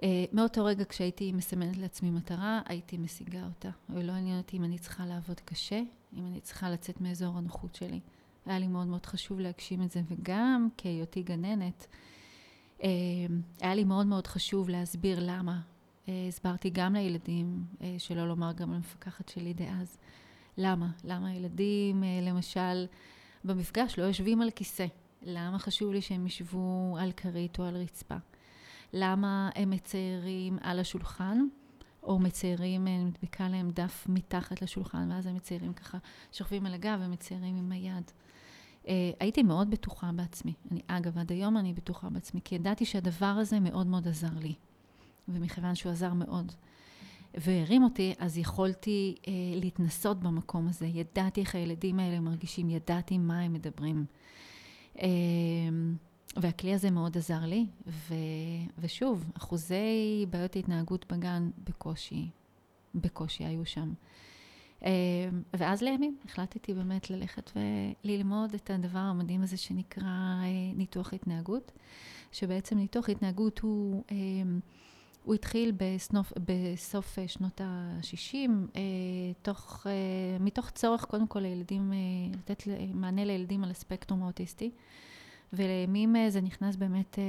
אה, 0.03 0.25
מאותו 0.31 0.65
רגע 0.65 0.85
כשהייתי 0.85 1.31
מסמנת 1.31 1.77
לעצמי 1.77 2.09
מטרה, 2.09 2.61
הייתי 2.65 2.97
משיגה 2.97 3.45
אותה. 3.45 3.69
ולא 3.89 4.11
עניין 4.11 4.37
אותי 4.37 4.57
אם 4.57 4.63
אני 4.63 4.77
צריכה 4.79 5.05
לעבוד 5.05 5.39
קשה, 5.39 5.81
אם 6.17 6.25
אני 6.25 6.39
צריכה 6.41 6.69
לצאת 6.69 7.01
מאזור 7.01 7.37
הנוחות 7.37 7.75
שלי. 7.75 7.99
היה 8.45 8.59
לי 8.59 8.67
מאוד 8.67 8.87
מאוד 8.87 9.05
חשוב 9.05 9.39
להגשים 9.39 9.81
את 9.81 9.91
זה, 9.91 10.01
וגם 10.09 10.67
כהיותי 10.77 11.23
גננת, 11.23 11.87
אה, 12.83 12.89
היה 13.61 13.75
לי 13.75 13.83
מאוד 13.83 14.07
מאוד 14.07 14.27
חשוב 14.27 14.69
להסביר 14.69 15.17
למה 15.21 15.61
אה, 16.09 16.25
הסברתי 16.27 16.69
גם 16.69 16.93
לילדים, 16.93 17.65
אה, 17.81 17.95
שלא 17.97 18.27
לומר 18.27 18.51
גם 18.51 18.73
למפקחת 18.73 19.29
שלי 19.29 19.53
דאז, 19.53 19.97
למה? 20.57 20.87
למה 21.03 21.27
הילדים, 21.27 22.03
למשל, 22.21 22.85
במפגש 23.43 23.99
לא 23.99 24.03
יושבים 24.03 24.41
על 24.41 24.51
כיסא? 24.51 24.85
למה 25.21 25.59
חשוב 25.59 25.93
לי 25.93 26.01
שהם 26.01 26.27
ישבו 26.27 26.97
על 26.99 27.11
כרית 27.11 27.59
או 27.59 27.63
על 27.63 27.77
רצפה? 27.77 28.15
למה 28.93 29.49
הם 29.55 29.69
מציירים 29.69 30.57
על 30.61 30.79
השולחן? 30.79 31.39
או 32.03 32.19
מציירים, 32.19 32.87
אני 32.87 33.05
מדביקה 33.05 33.49
להם 33.49 33.71
דף 33.71 34.05
מתחת 34.09 34.61
לשולחן, 34.61 35.11
ואז 35.11 35.25
הם 35.25 35.35
מציירים 35.35 35.73
ככה, 35.73 35.97
שוכבים 36.31 36.65
על 36.65 36.73
הגב 36.73 36.99
ומציירים 37.01 37.55
עם 37.55 37.71
היד. 37.71 38.11
אה, 38.87 39.11
הייתי 39.19 39.43
מאוד 39.43 39.71
בטוחה 39.71 40.11
בעצמי. 40.15 40.53
אני, 40.71 40.81
אגב, 40.87 41.17
עד 41.17 41.31
היום 41.31 41.57
אני 41.57 41.73
בטוחה 41.73 42.09
בעצמי, 42.09 42.41
כי 42.43 42.55
ידעתי 42.55 42.85
שהדבר 42.85 43.25
הזה 43.25 43.59
מאוד 43.59 43.87
מאוד 43.87 44.07
עזר 44.07 44.39
לי. 44.41 44.53
ומכיוון 45.27 45.75
שהוא 45.75 45.91
עזר 45.91 46.13
מאוד 46.13 46.51
והרים 47.33 47.83
אותי, 47.83 48.13
אז 48.19 48.37
יכולתי 48.37 49.15
אה, 49.27 49.33
להתנסות 49.55 50.19
במקום 50.19 50.67
הזה. 50.67 50.85
ידעתי 50.85 51.41
איך 51.41 51.55
הילדים 51.55 51.99
האלה 51.99 52.19
מרגישים, 52.19 52.69
ידעתי 52.69 53.17
מה 53.17 53.39
הם 53.39 53.53
מדברים. 53.53 54.05
אה, 55.01 55.07
והכלי 56.35 56.73
הזה 56.73 56.91
מאוד 56.91 57.17
עזר 57.17 57.45
לי, 57.45 57.65
ו, 57.87 58.13
ושוב, 58.77 59.31
אחוזי 59.37 60.25
בעיות 60.29 60.55
התנהגות 60.55 61.13
בגן 61.13 61.49
בקושי, 61.63 62.29
בקושי 62.95 63.45
היו 63.45 63.65
שם. 63.65 63.93
אה, 64.83 64.89
ואז 65.53 65.81
לימים 65.81 66.17
החלטתי 66.25 66.73
באמת 66.73 67.09
ללכת 67.09 67.51
וללמוד 67.55 68.53
את 68.53 68.69
הדבר 68.69 68.99
המדהים 68.99 69.43
הזה 69.43 69.57
שנקרא 69.57 70.03
אה, 70.05 70.73
ניתוח 70.75 71.13
התנהגות, 71.13 71.71
שבעצם 72.31 72.77
ניתוח 72.77 73.09
התנהגות 73.09 73.59
הוא... 73.59 74.03
אה, 74.11 74.17
הוא 75.23 75.35
התחיל 75.35 75.73
בסנוף, 75.77 76.33
בסוף 76.47 77.17
שנות 77.27 77.61
ה-60, 77.61 78.49
תוך, 79.41 79.87
מתוך 80.39 80.69
צורך 80.69 81.05
קודם 81.05 81.27
כל 81.27 81.39
לילדים, 81.39 81.93
לתת 82.33 82.63
מענה 82.93 83.25
לילדים 83.25 83.63
על 83.63 83.71
הספקטרום 83.71 84.23
האוטיסטי, 84.23 84.71
ולימים 85.53 86.15
זה 86.29 86.41
נכנס 86.41 86.75
באמת 86.75 87.19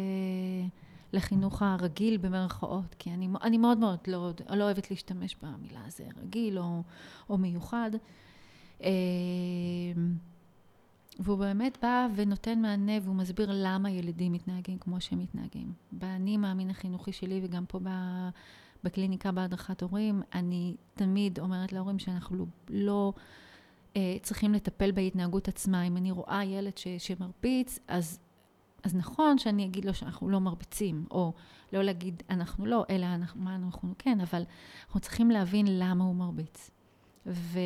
לחינוך 1.14 1.62
הרגיל 1.62 2.16
במרכאות, 2.16 2.94
כי 2.98 3.10
אני, 3.10 3.28
אני 3.42 3.58
מאוד 3.58 3.78
מאוד 3.78 3.98
לא, 4.06 4.32
לא 4.50 4.64
אוהבת 4.64 4.90
להשתמש 4.90 5.36
במילה 5.42 5.80
הזה, 5.86 6.04
רגיל 6.22 6.58
או, 6.58 6.82
או 7.30 7.38
מיוחד. 7.38 7.90
אה, 8.82 8.90
והוא 11.18 11.38
באמת 11.38 11.78
בא 11.82 12.08
ונותן 12.14 12.62
מענה 12.62 12.92
והוא 13.02 13.14
מסביר 13.14 13.50
למה 13.52 13.90
ילדים 13.90 14.32
מתנהגים 14.32 14.78
כמו 14.78 15.00
שהם 15.00 15.18
מתנהגים. 15.18 15.72
באני 15.92 16.36
מאמין 16.36 16.70
החינוכי 16.70 17.12
שלי 17.12 17.40
וגם 17.44 17.64
פה 17.66 17.80
בקליניקה 18.84 19.32
בהדרכת 19.32 19.82
הורים, 19.82 20.22
אני 20.34 20.76
תמיד 20.94 21.38
אומרת 21.38 21.72
להורים 21.72 21.98
שאנחנו 21.98 22.46
לא, 22.68 23.12
אה, 23.96 24.16
צריכים 24.22 24.54
לטפל 24.54 24.92
בהתנהגות 24.92 25.48
עצמה. 25.48 25.82
אם 25.82 25.96
אני 25.96 26.10
רואה 26.10 26.44
ילד 26.44 26.78
ש, 26.78 26.88
שמרביץ, 26.88 27.78
אז 27.88 28.18
אז 28.84 28.94
נכון 28.94 29.38
שאני 29.38 29.64
אגיד 29.64 29.84
לו 29.84 29.94
שאנחנו 29.94 30.28
לא 30.28 30.40
מרביצים, 30.40 31.06
או 31.10 31.32
לא 31.72 31.82
להגיד 31.82 32.22
אנחנו 32.30 32.66
לא, 32.66 32.84
אלא 32.90 33.06
אנחנו, 33.06 33.40
מה 33.40 33.54
אנחנו 33.54 33.94
כן, 33.98 34.20
אבל 34.20 34.42
אנחנו 34.86 35.00
צריכים 35.00 35.30
להבין 35.30 35.66
למה 35.68 36.04
הוא 36.04 36.14
מרביץ. 36.14 36.70
ו, 37.26 37.58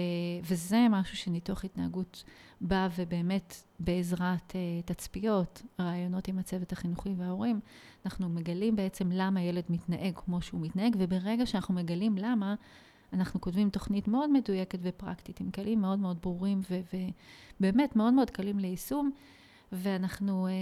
וזה 0.43 0.87
משהו 0.91 1.17
שניתוח 1.17 1.65
התנהגות 1.65 2.25
בא 2.61 2.89
ובאמת 2.97 3.63
בעזרת 3.81 4.51
uh, 4.51 4.55
תצפיות, 4.85 5.63
רעיונות 5.81 6.29
עם 6.29 6.39
הצוות 6.39 6.73
החינוכי 6.73 7.15
וההורים, 7.17 7.61
אנחנו 8.07 8.29
מגלים 8.29 8.77
בעצם 8.77 9.09
למה 9.13 9.43
ילד 9.43 9.65
מתנהג 9.69 10.15
כמו 10.17 10.43
שהוא 10.43 10.61
מתנהג, 10.61 10.97
וברגע 10.99 11.47
שאנחנו 11.47 11.75
מגלים 11.75 12.19
למה, 12.19 12.55
אנחנו 13.13 13.41
כותבים 13.41 13.71
תוכנית 13.71 14.09
מאוד 14.09 14.31
מדויקת 14.31 14.79
ופרקטית, 14.83 15.41
עם 15.41 15.51
כלים 15.51 15.81
מאוד 15.81 15.99
מאוד 15.99 16.19
ברורים 16.23 16.61
ובאמת 17.61 17.97
מאוד 17.97 18.15
מאוד 18.15 18.31
קלים 18.31 18.59
ליישום. 18.59 19.11
ואנחנו 19.73 20.47
אה, 20.47 20.53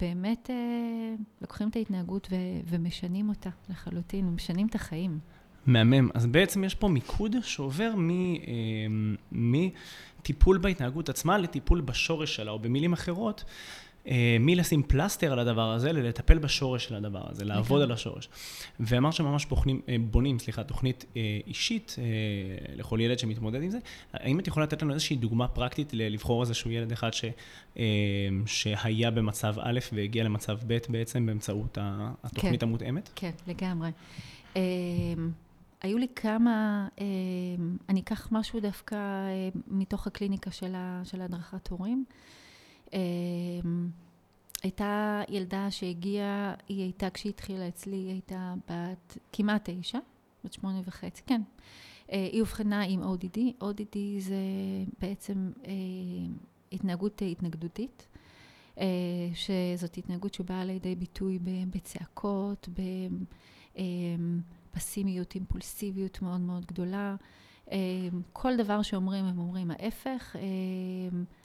באמת 0.00 0.50
אה, 0.50 1.14
לוקחים 1.40 1.68
את 1.68 1.76
ההתנהגות 1.76 2.28
ו- 2.30 2.60
ומשנים 2.68 3.28
אותה 3.28 3.50
לחלוטין, 3.70 4.28
ומשנים 4.28 4.66
את 4.66 4.74
החיים. 4.74 5.18
מהמם. 5.66 6.08
אז 6.14 6.26
בעצם 6.26 6.64
יש 6.64 6.74
פה 6.74 6.88
מיקוד 6.88 7.36
שעובר 7.42 7.92
אה, 7.96 8.00
מטיפול 9.32 10.58
בהתנהגות 10.58 11.08
עצמה 11.08 11.38
לטיפול 11.38 11.80
בשורש 11.80 12.36
שלה, 12.36 12.50
או 12.50 12.58
במילים 12.58 12.92
אחרות, 12.92 13.44
אה, 13.44 13.48
מלשים 14.40 14.82
פלסטר 14.82 15.32
על 15.32 15.38
הדבר 15.38 15.72
הזה, 15.72 15.92
ללטפל 15.92 16.38
בשורש 16.38 16.84
של 16.84 16.94
הדבר 16.94 17.22
הזה, 17.30 17.44
לעבוד 17.44 17.82
על 17.82 17.92
השורש. 17.92 18.28
ואמרת 18.80 19.12
שממש 19.12 19.46
בוחנים, 19.46 19.80
אה, 19.88 19.96
בונים, 20.10 20.38
סליחה, 20.38 20.64
תוכנית 20.64 21.04
אה, 21.16 21.38
אישית 21.46 21.96
לכל 22.76 23.00
ילד 23.00 23.18
שמתמודד 23.18 23.62
עם 23.62 23.70
זה. 23.70 23.78
האם 24.12 24.40
את 24.40 24.46
יכולה 24.46 24.66
לתת 24.66 24.82
לנו 24.82 24.92
איזושהי 24.94 25.16
דוגמה 25.16 25.48
פרקטית 25.48 25.90
לבחור 25.92 26.42
איזשהו 26.42 26.70
ילד 26.70 26.92
אחד 26.92 27.10
ש, 27.12 27.24
שהיה 28.46 29.10
במצב 29.10 29.54
א' 29.60 29.78
והגיע 29.92 30.24
למצב 30.24 30.58
ב' 30.66 30.78
בעצם 30.88 31.26
באמצעות 31.26 31.78
התוכנית 32.22 32.60
כן, 32.60 32.66
המותאמת? 32.66 33.10
כן, 33.14 33.30
לגמרי. 33.46 33.90
היו 35.82 35.98
לי 35.98 36.06
כמה, 36.16 36.88
אני 37.88 38.00
אקח 38.00 38.28
משהו 38.32 38.60
דווקא 38.60 38.96
מתוך 39.66 40.06
הקליניקה 40.06 40.50
של 41.04 41.20
הדרכת 41.20 41.68
הורים. 41.68 42.04
אמ, 42.94 43.88
הייתה 44.62 45.22
ילדה 45.28 45.70
שהגיעה, 45.70 46.54
היא 46.68 46.82
הייתה, 46.82 47.10
כשהיא 47.10 47.32
התחילה 47.32 47.68
אצלי, 47.68 47.96
היא 47.96 48.10
הייתה 48.10 48.54
בת 48.68 49.18
כמעט 49.32 49.70
תשע, 49.70 49.98
בת 50.44 50.52
שמונה 50.52 50.80
וחצי, 50.84 51.22
כן. 51.26 51.42
אה, 52.12 52.28
היא 52.32 52.40
אובחנה 52.40 52.82
עם 52.82 53.02
ODD, 53.02 53.38
ODD 53.62 53.98
זה 54.18 54.36
בעצם 55.00 55.50
אה, 55.66 55.72
התנהגות 56.72 57.22
התנגדותית, 57.30 58.08
אה, 58.80 58.84
שזאת 59.34 59.96
התנהגות 59.96 60.34
שבאה 60.34 60.64
לידי 60.64 60.94
ביטוי 60.94 61.38
בצעקות, 61.70 62.68
בפסימיות, 64.72 65.34
אימפולסיביות 65.34 66.22
מאוד 66.22 66.40
מאוד 66.40 66.66
גדולה. 66.66 67.16
כל 68.32 68.56
דבר 68.56 68.82
שאומרים, 68.82 69.24
הם 69.24 69.38
אומרים 69.38 69.70
ההפך. 69.70 70.36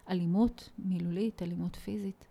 אלימות 0.10 0.70
מילולית, 0.80 1.42
אלימות 1.42 1.76
פיזית. 1.76 2.26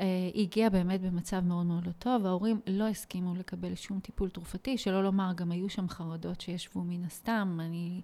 אה, 0.00 0.30
היא 0.34 0.42
הגיעה 0.42 0.70
באמת 0.70 1.00
במצב 1.00 1.40
מאוד 1.40 1.66
מאוד 1.66 1.86
לא 1.86 1.92
טוב, 1.92 2.26
ההורים 2.26 2.60
לא 2.66 2.88
הסכימו 2.88 3.34
לקבל 3.34 3.74
שום 3.74 4.00
טיפול 4.00 4.30
תרופתי, 4.30 4.78
שלא 4.78 5.02
לומר, 5.02 5.32
גם 5.36 5.52
היו 5.52 5.68
שם 5.68 5.88
חרדות 5.88 6.40
שישבו 6.40 6.84
מן 6.84 7.04
הסתם, 7.04 7.58
אני 7.60 8.00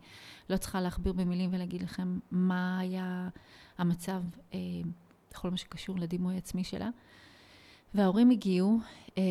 לא 0.50 0.56
צריכה 0.56 0.80
להכביר 0.80 1.12
במילים 1.12 1.50
ולהגיד 1.52 1.82
לכם 1.82 2.18
מה 2.30 2.78
היה 2.78 3.28
המצב 3.78 4.22
אה, 4.54 4.58
בכל 5.30 5.50
מה 5.50 5.56
שקשור 5.56 5.98
לדימוי 5.98 6.36
עצמי 6.36 6.64
שלה. 6.64 6.88
וההורים 7.94 8.30
הגיעו, 8.30 8.78
אה, 9.18 9.22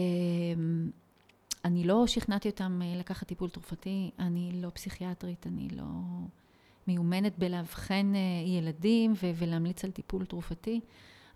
אני 1.66 1.84
לא 1.84 2.08
שכנעתי 2.08 2.50
אותם 2.50 2.82
לקחת 2.96 3.28
טיפול 3.28 3.50
תרופתי, 3.50 4.12
אני 4.20 4.52
לא 4.62 4.70
פסיכיאטרית, 4.70 5.48
אני 5.48 5.70
לא 5.70 5.84
מיומנת 6.90 7.38
בלאבחן 7.38 8.12
אה, 8.16 8.50
ילדים 8.50 9.14
ולהמליץ 9.38 9.86
על 9.86 9.92
טיפול 9.92 10.26
תרופתי, 10.26 10.82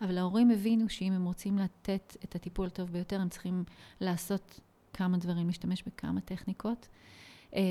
אבל 0.01 0.17
ההורים 0.17 0.51
הבינו 0.51 0.89
שאם 0.89 1.13
הם 1.13 1.25
רוצים 1.25 1.57
לתת 1.57 2.17
את 2.23 2.35
הטיפול 2.35 2.67
הטוב 2.67 2.91
ביותר, 2.91 3.21
הם 3.21 3.29
צריכים 3.29 3.63
לעשות 4.01 4.59
כמה 4.93 5.17
דברים, 5.17 5.47
להשתמש 5.47 5.83
בכמה 5.83 6.21
טכניקות. 6.21 6.87
אה, 7.55 7.61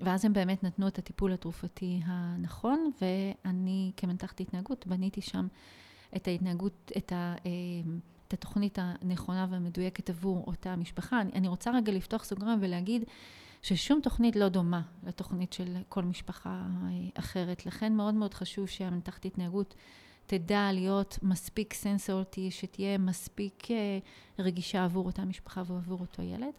ואז 0.00 0.24
הם 0.24 0.32
באמת 0.32 0.64
נתנו 0.64 0.88
את 0.88 0.98
הטיפול 0.98 1.32
התרופתי 1.32 2.00
הנכון, 2.04 2.90
ואני 3.00 3.92
כמנתחת 3.96 4.40
התנהגות 4.40 4.86
בניתי 4.86 5.20
שם 5.20 5.46
את 6.16 6.28
ההתנהגות, 6.28 6.92
את 6.96 7.12
ה... 7.12 7.34
אה, 7.46 7.50
את 8.28 8.32
התוכנית 8.32 8.78
הנכונה 8.80 9.46
והמדויקת 9.50 10.10
עבור 10.10 10.44
אותה 10.46 10.76
משפחה. 10.76 11.20
אני, 11.20 11.32
אני 11.32 11.48
רוצה 11.48 11.70
רגע 11.70 11.92
לפתוח 11.92 12.24
סוגריים 12.24 12.58
ולהגיד 12.62 13.04
ששום 13.64 14.00
תוכנית 14.00 14.36
לא 14.36 14.48
דומה 14.48 14.82
לתוכנית 15.06 15.52
של 15.52 15.76
כל 15.88 16.02
משפחה 16.04 16.50
אה, 16.50 16.90
אחרת. 17.14 17.66
לכן 17.66 17.92
מאוד 17.92 18.14
מאוד 18.14 18.34
חשוב 18.34 18.68
שהמנתחת 18.68 19.24
התנהגות 19.24 19.74
תדע 20.26 20.72
להיות 20.72 21.18
מספיק 21.22 21.74
סנסורטי, 21.74 22.50
שתהיה 22.50 22.98
מספיק 22.98 23.70
אה, 23.70 23.98
רגישה 24.38 24.84
עבור 24.84 25.06
אותה 25.06 25.24
משפחה 25.24 25.62
ועבור 25.66 26.00
אותו 26.00 26.22
ילד. 26.22 26.52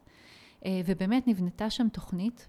אה, 0.65 0.81
ובאמת 0.85 1.27
נבנתה 1.27 1.69
שם 1.69 1.87
תוכנית, 1.89 2.47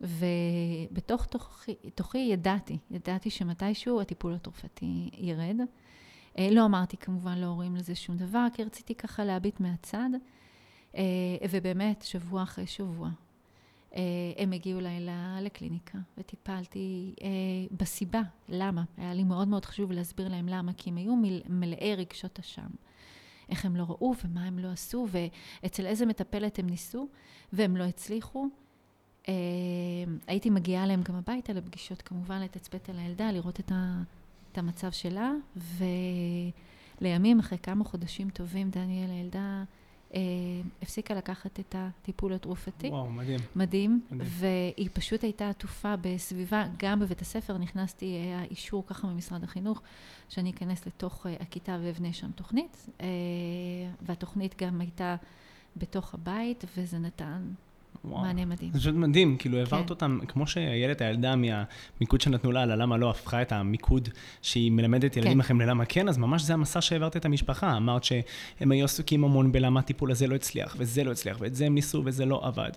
ובתוך 0.00 1.26
תוכי, 1.26 1.74
תוכי 1.94 2.18
ידעתי, 2.18 2.78
ידעתי 2.90 3.30
שמתישהו 3.30 4.00
הטיפול 4.00 4.34
התרופתי 4.34 5.10
ירד. 5.12 5.56
לא 6.38 6.64
אמרתי 6.64 6.96
כמובן 6.96 7.38
להורים 7.38 7.76
לזה 7.76 7.94
שום 7.94 8.16
דבר, 8.16 8.46
כי 8.54 8.64
רציתי 8.64 8.94
ככה 8.94 9.24
להביט 9.24 9.60
מהצד. 9.60 10.08
ובאמת, 11.50 12.02
שבוע 12.02 12.42
אחרי 12.42 12.66
שבוע, 12.66 13.10
הם 14.36 14.52
הגיעו 14.52 14.80
אליי 14.80 15.06
לקליניקה 15.42 15.98
וטיפלתי 16.18 17.14
אה, 17.22 17.28
בסיבה, 17.76 18.22
למה. 18.48 18.84
היה 18.96 19.14
לי 19.14 19.24
מאוד 19.24 19.48
מאוד 19.48 19.64
חשוב 19.64 19.92
להסביר 19.92 20.28
להם 20.28 20.48
למה, 20.48 20.72
כי 20.72 20.90
הם 20.90 20.96
היו 20.96 21.14
מלאי 21.48 21.94
רגשות 21.94 22.38
אשם. 22.38 22.68
איך 23.48 23.64
הם 23.64 23.76
לא 23.76 23.82
ראו 23.88 24.14
ומה 24.24 24.44
הם 24.44 24.58
לא 24.58 24.68
עשו, 24.68 25.06
ואצל 25.10 25.86
איזה 25.86 26.06
מטפלת 26.06 26.58
הם 26.58 26.66
ניסו, 26.66 27.08
והם 27.52 27.76
לא 27.76 27.84
הצליחו. 27.84 28.48
אה, 29.28 29.34
הייתי 30.26 30.50
מגיעה 30.50 30.84
אליהם 30.84 31.02
גם 31.02 31.14
הביתה 31.14 31.52
לפגישות, 31.52 32.02
כמובן, 32.02 32.40
לתצפת 32.40 32.88
על 32.88 32.98
הילדה, 32.98 33.32
לראות 33.32 33.60
את, 33.60 33.72
ה, 33.72 34.02
את 34.52 34.58
המצב 34.58 34.90
שלה, 34.90 35.32
ולימים, 37.00 37.38
אחרי 37.38 37.58
כמה 37.58 37.84
חודשים 37.84 38.30
טובים, 38.30 38.70
דניאל, 38.70 39.10
הילדה 39.10 39.64
אה, 40.14 40.20
הפסיקה 40.82 41.14
לקחת 41.14 41.60
את 41.60 41.74
הטיפול 41.78 42.32
התרופתי. 42.32 42.88
וואו, 42.88 43.10
מדהים. 43.10 43.40
מדהים, 43.56 44.00
מדהים. 44.10 44.30
והיא 44.32 44.88
פשוט 44.92 45.24
הייתה 45.24 45.48
עטופה 45.48 45.94
בסביבה, 46.00 46.64
גם 46.76 47.00
בבית 47.00 47.20
הספר 47.20 47.58
נכנסתי, 47.58 48.06
היה 48.06 48.44
אישור 48.44 48.86
ככה 48.86 49.06
ממשרד 49.06 49.44
החינוך, 49.44 49.82
שאני 50.28 50.50
אכנס 50.50 50.86
לתוך 50.86 51.26
אה, 51.26 51.34
הכיתה 51.40 51.78
ואבנה 51.82 52.12
שם 52.12 52.30
תוכנית, 52.30 52.86
אה, 53.00 53.06
והתוכנית 54.02 54.62
גם 54.62 54.80
הייתה 54.80 55.16
בתוך 55.76 56.14
הבית, 56.14 56.64
וזה 56.76 56.98
נתן 56.98 57.42
וואו. 58.04 58.20
מענה 58.22 58.44
מדהים. 58.44 58.70
זה 58.72 58.78
פשוט 58.78 58.94
מדהים, 58.94 59.36
כאילו 59.36 59.58
העברת 59.58 59.84
כן. 59.86 59.90
אותם, 59.90 60.18
כמו 60.28 60.46
שאיילת 60.46 61.00
הילדה 61.00 61.34
מהמיקוד 61.36 62.20
שנתנו 62.20 62.52
לה, 62.52 62.62
על 62.62 62.70
הלמה 62.70 62.96
לא, 62.96 63.10
הפכה 63.10 63.42
את 63.42 63.52
המיקוד 63.52 64.08
שהיא 64.42 64.72
מלמדת 64.72 65.16
ילדים 65.16 65.32
כן. 65.32 65.40
אחרים 65.40 65.60
ללמה 65.60 65.84
כן, 65.84 66.08
אז 66.08 66.18
ממש 66.18 66.42
זה 66.42 66.54
המסע 66.54 66.80
שהעברת 66.80 67.16
את 67.16 67.24
המשפחה. 67.24 67.76
אמרת 67.76 68.04
שהם 68.04 68.70
היו 68.72 68.84
עסוקים 68.84 69.24
המון 69.24 69.52
בלמה 69.52 69.80
הטיפול 69.80 70.10
הזה 70.10 70.26
לא 70.26 70.34
הצליח, 70.34 70.76
וזה 70.78 71.04
לא 71.04 71.10
הצליח, 71.12 71.36
ואת 71.40 71.54
זה 71.54 71.66
הם 71.66 71.74
ניסו 71.74 72.02
וזה 72.04 72.24
לא 72.24 72.40
עבד. 72.46 72.70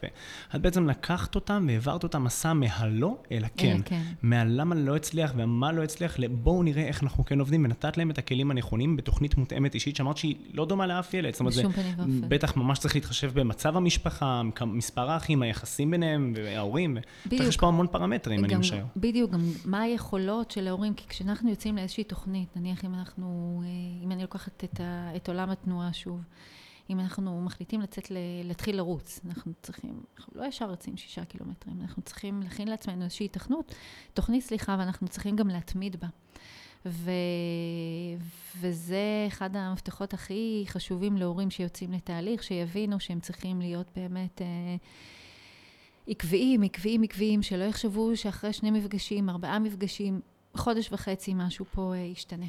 ואת 0.53 0.61
בעצם 0.61 0.87
לקחת 0.89 1.35
אותם 1.35 1.65
והעברת 1.69 2.03
אותם 2.03 2.23
מסע 2.23 2.53
מהלא 2.53 3.17
אל 3.31 3.43
הכן. 3.45 3.75
אל 3.75 3.81
כן. 3.85 4.01
מהלמה 4.21 4.75
לא 4.75 4.95
הצליח 4.95 5.33
ומה 5.35 5.71
לא 5.71 5.83
הצליח, 5.83 6.19
לבואו 6.19 6.63
נראה 6.63 6.87
איך 6.87 7.03
אנחנו 7.03 7.25
כן 7.25 7.39
עובדים, 7.39 7.65
ונתת 7.65 7.97
להם 7.97 8.11
את 8.11 8.17
הכלים 8.17 8.51
הנכונים 8.51 8.97
בתוכנית 8.97 9.37
מותאמת 9.37 9.73
אישית, 9.73 9.95
שאמרת 9.95 10.17
שהיא 10.17 10.35
לא 10.53 10.65
דומה 10.65 10.87
לאף 10.87 11.13
ילד. 11.13 11.33
זאת 11.33 11.39
אומרת, 11.39 11.53
זה. 11.53 11.63
בטח 12.27 12.57
ממש 12.57 12.79
צריך 12.79 12.95
להתחשב 12.95 13.39
במצב 13.39 13.77
המשפחה, 13.77 14.41
כ- 14.55 14.61
האחים, 15.13 15.41
היחסים 15.41 15.91
ביניהם, 15.91 16.33
וההורים, 16.35 16.97
בטח 17.25 17.43
יש 17.43 17.57
פה 17.57 17.67
המון 17.67 17.87
פרמטרים, 17.87 18.45
אני 18.45 18.55
משער. 18.55 18.85
בדיוק, 18.95 19.31
גם 19.31 19.41
מה 19.65 19.81
היכולות 19.81 20.51
של 20.51 20.67
ההורים, 20.67 20.93
כי 20.93 21.07
כשאנחנו 21.07 21.49
יוצאים 21.49 21.75
לאיזושהי 21.75 22.03
תוכנית, 22.03 22.55
נניח 22.55 22.85
אם 22.85 22.93
אנחנו, 22.93 23.61
אה, 23.65 24.03
אם 24.05 24.11
אני 24.11 24.21
לוקחת 24.21 24.63
את, 24.63 24.79
ה, 24.79 25.15
את 25.15 25.27
עולם 25.27 25.49
התנועה 25.49 25.93
שוב, 25.93 26.21
אם 26.89 26.99
אנחנו 26.99 27.41
מחליטים 27.41 27.81
לצאת, 27.81 28.11
ל, 28.11 28.17
להתחיל 28.43 28.77
לרוץ, 28.77 29.19
אנחנו 29.25 29.51
צריכים, 29.61 30.01
אנחנו 30.17 30.41
לא 30.41 30.45
ישר 30.45 30.69
רצים 30.71 30.97
שישה 30.97 31.25
קילומטרים, 31.25 31.81
אנחנו 31.81 32.01
צריכים 32.01 32.41
להכין 32.43 32.67
לעצמנו 32.67 33.03
איזושהי 33.03 33.27
תכנות, 33.27 33.75
תוכנית, 34.13 34.43
סליחה, 34.43 34.75
ואנחנו 34.79 35.07
צריכים 35.07 35.35
גם 35.35 35.47
להתמיד 35.47 35.95
בה. 35.99 36.07
ו... 36.85 37.11
וזה 38.59 39.25
אחד 39.27 39.55
המפתחות 39.55 40.13
הכי 40.13 40.63
חשובים 40.67 41.17
להורים 41.17 41.49
שיוצאים 41.49 41.91
לתהליך, 41.91 42.43
שיבינו 42.43 42.99
שהם 42.99 43.19
צריכים 43.19 43.61
להיות 43.61 43.87
באמת... 43.95 44.41
אה, 44.41 44.75
עקביים, 46.07 46.63
עקביים, 46.63 47.03
עקביים, 47.03 47.41
שלא 47.41 47.63
יחשבו 47.63 48.17
שאחרי 48.17 48.53
שני 48.53 48.71
מפגשים, 48.71 49.29
ארבעה 49.29 49.59
מפגשים, 49.59 50.21
חודש 50.57 50.91
וחצי 50.91 51.33
משהו 51.35 51.65
פה 51.65 51.93
אה, 51.93 51.99
ישתנה. 51.99 52.45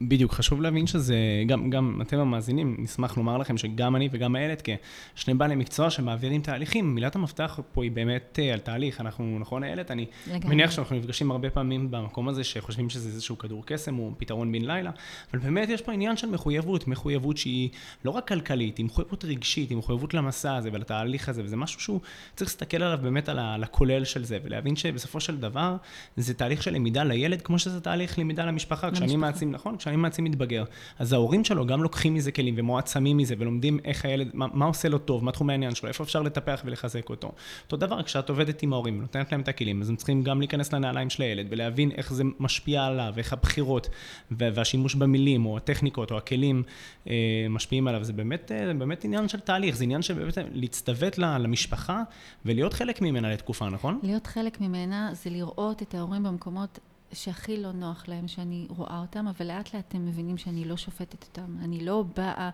בדיוק, 0.00 0.32
חשוב 0.32 0.62
להבין 0.62 0.86
שזה, 0.86 1.16
גם, 1.46 1.70
גם 1.70 1.98
אתם 2.02 2.18
המאזינים, 2.18 2.76
נשמח 2.78 3.16
לומר 3.16 3.38
לכם 3.38 3.58
שגם 3.58 3.96
אני 3.96 4.08
וגם 4.12 4.36
איילת, 4.36 4.68
כשני 5.14 5.34
בעלי 5.34 5.54
מקצוע 5.54 5.90
שמעבירים 5.90 6.42
תהליכים, 6.42 6.94
מילת 6.94 7.16
המפתח 7.16 7.60
פה 7.72 7.82
היא 7.82 7.90
באמת 7.90 8.38
אה, 8.42 8.52
על 8.52 8.58
תהליך. 8.58 9.00
אנחנו, 9.00 9.38
נכון 9.40 9.64
איילת? 9.64 9.90
אני 9.90 10.06
לגמרי. 10.26 10.54
מניח 10.54 10.70
שאנחנו 10.70 10.96
נפגשים 10.96 11.30
הרבה 11.30 11.50
פעמים 11.50 11.90
במקום 11.90 12.28
הזה, 12.28 12.44
שחושבים 12.44 12.90
שזה 12.90 13.08
איזשהו 13.08 13.38
כדור 13.38 13.66
קסם 13.66 13.98
או 13.98 14.10
פתרון 14.18 14.52
בן 14.52 14.62
לילה, 14.62 14.90
אבל 15.32 15.40
באמת 15.40 15.68
יש 15.68 15.82
פה 15.82 15.92
עניין 15.92 16.16
של 16.16 16.30
מחויבות, 16.30 16.88
מחויבות 16.88 17.36
שהיא 17.36 17.68
לא 18.04 18.10
רק 18.10 18.28
כלכלית, 18.28 18.78
היא 18.78 18.86
מחויבות 18.86 19.24
רגשית, 19.24 19.70
היא 19.70 19.78
מחויבות 19.78 20.14
למסע 20.14 20.56
הזה 20.56 20.70
ולתהליך 20.72 21.28
הזה, 21.28 21.42
וזה 21.44 21.56
משהו 21.56 21.80
שהוא 21.80 22.00
צריך 22.36 22.50
להסתכל 22.50 22.82
עליו 22.82 22.98
באמת 23.02 23.28
על 23.28 23.64
הכולל 23.64 24.04
של 24.04 24.24
זה, 24.24 24.38
ולהבין 24.44 24.76
שבסופו 24.76 25.20
של 25.20 25.36
דבר 25.36 25.76
זה 26.16 26.34
תהליך 26.34 26.62
של 26.62 26.74
למידה 26.74 27.04
לילד, 27.04 27.42
כמו 27.42 27.58
שזה 27.58 27.80
תהליך 27.80 28.18
למידה 28.18 28.44
למשפחה. 28.44 28.90
כשאני. 28.90 29.16
מעצים, 29.16 29.50
נכון? 29.50 29.78
כשאני 29.86 29.96
מעצים 29.96 30.24
מתבגר, 30.24 30.64
אז 30.98 31.12
ההורים 31.12 31.44
שלו 31.44 31.66
גם 31.66 31.82
לוקחים 31.82 32.14
מזה 32.14 32.32
כלים 32.32 32.54
ומועצמים 32.58 33.16
מזה, 33.16 33.34
ולומדים 33.38 33.78
איך 33.84 34.04
הילד, 34.04 34.30
מה, 34.34 34.46
מה 34.52 34.64
עושה 34.64 34.88
לו 34.88 34.98
טוב, 34.98 35.24
מה 35.24 35.32
תחום 35.32 35.50
העניין 35.50 35.74
שלו, 35.74 35.88
איפה 35.88 36.04
אפשר 36.04 36.22
לטפח 36.22 36.62
ולחזק 36.64 37.10
אותו. 37.10 37.32
אותו 37.64 37.76
דבר, 37.76 38.02
כשאת 38.02 38.28
עובדת 38.28 38.62
עם 38.62 38.72
ההורים 38.72 38.98
ונותנת 38.98 39.32
להם 39.32 39.40
את 39.40 39.48
הכלים, 39.48 39.82
אז 39.82 39.90
הם 39.90 39.96
צריכים 39.96 40.22
גם 40.22 40.38
להיכנס 40.38 40.72
לנעליים 40.72 41.10
של 41.10 41.22
הילד 41.22 41.46
ולהבין 41.50 41.90
איך 41.90 42.12
זה 42.12 42.24
משפיע 42.40 42.84
עליו, 42.84 43.14
איך 43.16 43.32
הבחירות 43.32 43.88
והשימוש 44.30 44.94
במילים 44.94 45.46
או 45.46 45.56
הטכניקות 45.56 46.10
או 46.10 46.16
הכלים 46.16 46.62
אה, 47.08 47.46
משפיעים 47.50 47.88
עליו. 47.88 48.04
זה 48.04 48.12
באמת, 48.12 48.52
אה, 48.52 48.74
באמת 48.74 49.04
עניין 49.04 49.28
של 49.28 49.40
תהליך, 49.40 49.76
זה 49.76 49.84
עניין 49.84 50.02
של 50.02 50.14
באמת 50.14 50.38
להצטוות 50.52 51.18
למשפחה 51.18 52.02
ולהיות 52.44 52.72
חלק 52.72 53.02
ממנה 53.02 53.32
לתקופה, 53.32 53.68
נכון? 53.68 53.98
להיות 54.02 54.26
חלק 54.26 54.60
ממנה 54.60 55.10
זה 55.12 55.30
לראות 55.30 55.82
את 55.82 55.94
ההורים 55.94 56.22
במקומות 56.22 56.78
שהכי 57.16 57.56
לא 57.56 57.72
נוח 57.72 58.08
להם 58.08 58.28
שאני 58.28 58.66
רואה 58.70 59.00
אותם, 59.00 59.28
אבל 59.28 59.46
לאט 59.46 59.74
לאט 59.74 59.94
הם 59.94 60.06
מבינים 60.06 60.38
שאני 60.38 60.64
לא 60.64 60.76
שופטת 60.76 61.24
אותם. 61.24 61.56
אני 61.64 61.84
לא 61.84 62.04
באה 62.16 62.50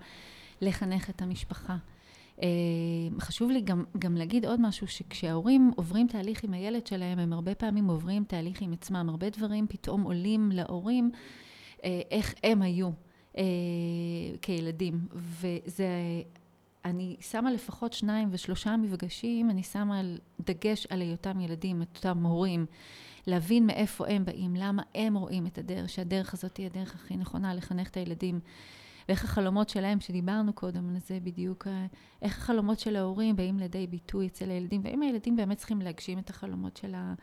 לחנך 0.61 1.11
את 1.11 1.23
המשפחה. 1.23 1.77
אה, 2.43 2.49
חשוב 3.21 3.51
לי 3.51 3.61
גם, 3.61 3.85
גם 3.99 4.17
להגיד 4.17 4.47
עוד 4.47 4.61
משהו, 4.61 4.87
שכשההורים 4.87 5.71
עוברים 5.77 6.07
תהליך 6.07 6.45
עם 6.45 6.53
הילד 6.53 6.87
שלהם, 6.87 7.19
הם 7.19 7.33
הרבה 7.33 7.55
פעמים 7.55 7.89
עוברים 7.89 8.25
תהליך 8.25 8.63
עם 8.63 8.73
עצמם. 8.73 9.07
הרבה 9.09 9.31
דברים 9.31 9.67
פתאום 9.67 10.03
עולים 10.03 10.53
להורים, 10.53 11.11
אה, 11.85 12.01
איך 12.11 12.35
הם 12.43 12.63
היו 12.63 12.91
אה, 13.39 13.43
כילדים. 14.43 15.01
וזה, 15.13 15.89
אני 16.85 17.17
שמה 17.21 17.53
לפחות 17.53 17.93
שניים 17.93 18.29
ושלושה 18.33 18.77
מפגשים, 18.77 19.51
אני 19.51 19.63
שמה 19.63 20.01
דגש 20.41 20.87
על 20.91 21.01
היותם 21.01 21.41
ילדים, 21.41 21.83
את 21.83 21.97
אותם 21.97 22.27
הורים. 22.27 22.67
להבין 23.27 23.66
מאיפה 23.66 24.09
הם 24.09 24.25
באים, 24.25 24.57
למה 24.57 24.83
הם 24.95 25.14
רואים 25.14 25.47
את 25.47 25.59
הדרך, 25.59 25.89
שהדרך 25.89 26.35
הזאת 26.35 26.57
היא 26.57 26.66
הדרך 26.66 26.95
הכי 26.95 27.16
נכונה 27.16 27.55
לחנך 27.55 27.89
את 27.89 27.97
הילדים. 27.97 28.41
ואיך 29.09 29.25
החלומות 29.25 29.68
שלהם, 29.68 30.01
שדיברנו 30.01 30.53
קודם 30.53 30.89
על 30.89 30.99
זה 30.99 31.18
בדיוק, 31.23 31.66
אה, 31.66 31.87
איך 32.23 32.39
החלומות 32.39 32.79
של 32.79 32.97
ההורים 32.97 33.37
באים 33.37 33.59
לידי 33.59 33.87
ביטוי 33.87 34.27
אצל 34.27 34.51
הילדים, 34.51 34.81
והאם 34.85 35.03
הילדים 35.03 35.37
באמת 35.37 35.57
צריכים 35.57 35.83
להגשים 35.83 36.18
את 36.18 36.31
החלומות 36.31 36.77
של, 36.77 36.95
ה, 36.95 37.14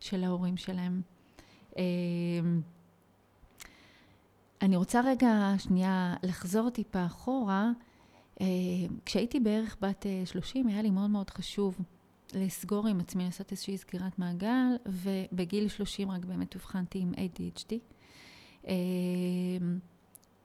של 0.00 0.24
ההורים 0.24 0.56
שלהם. 0.56 1.02
אה, 1.78 1.82
אני 4.62 4.76
רוצה 4.76 5.00
רגע 5.04 5.54
שנייה 5.58 6.14
לחזור 6.22 6.70
טיפה 6.70 7.06
אחורה. 7.06 7.70
אה, 8.40 8.46
כשהייתי 9.04 9.40
בערך 9.40 9.76
בת 9.80 10.06
אה, 10.06 10.22
30, 10.24 10.66
היה 10.66 10.82
לי 10.82 10.90
מאוד 10.90 11.10
מאוד 11.10 11.30
חשוב 11.30 11.78
לסגור 12.34 12.86
עם 12.86 13.00
עצמי, 13.00 13.24
לעשות 13.24 13.52
איזושהי 13.52 13.78
סגירת 13.78 14.18
מעגל, 14.18 14.76
ובגיל 14.86 15.68
30 15.68 16.10
רק 16.10 16.24
באמת 16.24 16.54
אובחנתי 16.54 16.98
עם 16.98 17.12
ADHD. 17.12 17.74
אה, 18.66 18.74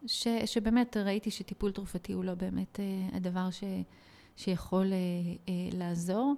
ש, 0.06 0.28
שבאמת 0.46 0.98
ראיתי 0.98 1.32
שטיפול 1.32 1.72
תרופתי 1.72 2.14
הוא 2.14 2.24
לא 2.24 2.34
באמת 2.34 2.80
אה, 2.80 3.18
הדבר 3.18 3.52
ש, 3.52 3.64
שיכול 4.38 4.94
אה, 4.94 4.98
אה, 5.50 5.78
לעזור. 5.78 6.36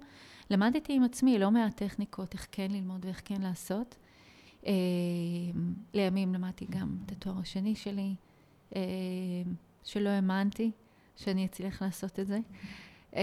למדתי 0.50 0.92
עם 0.92 1.04
עצמי 1.04 1.38
לא 1.38 1.50
מעט 1.50 1.76
טכניקות, 1.76 2.34
איך 2.34 2.46
כן 2.52 2.70
ללמוד 2.70 3.04
ואיך 3.04 3.22
כן 3.24 3.42
לעשות. 3.42 3.96
אה, 4.66 4.72
לימים 5.94 6.34
למדתי 6.34 6.66
גם 6.70 6.96
את 7.06 7.12
התואר 7.12 7.38
השני 7.38 7.74
שלי, 7.74 8.14
אה, 8.76 8.82
שלא 9.84 10.08
האמנתי 10.08 10.70
שאני 11.16 11.46
אצליח 11.46 11.82
לעשות 11.82 12.20
את 12.20 12.26
זה. 12.26 12.38
אה, 13.16 13.22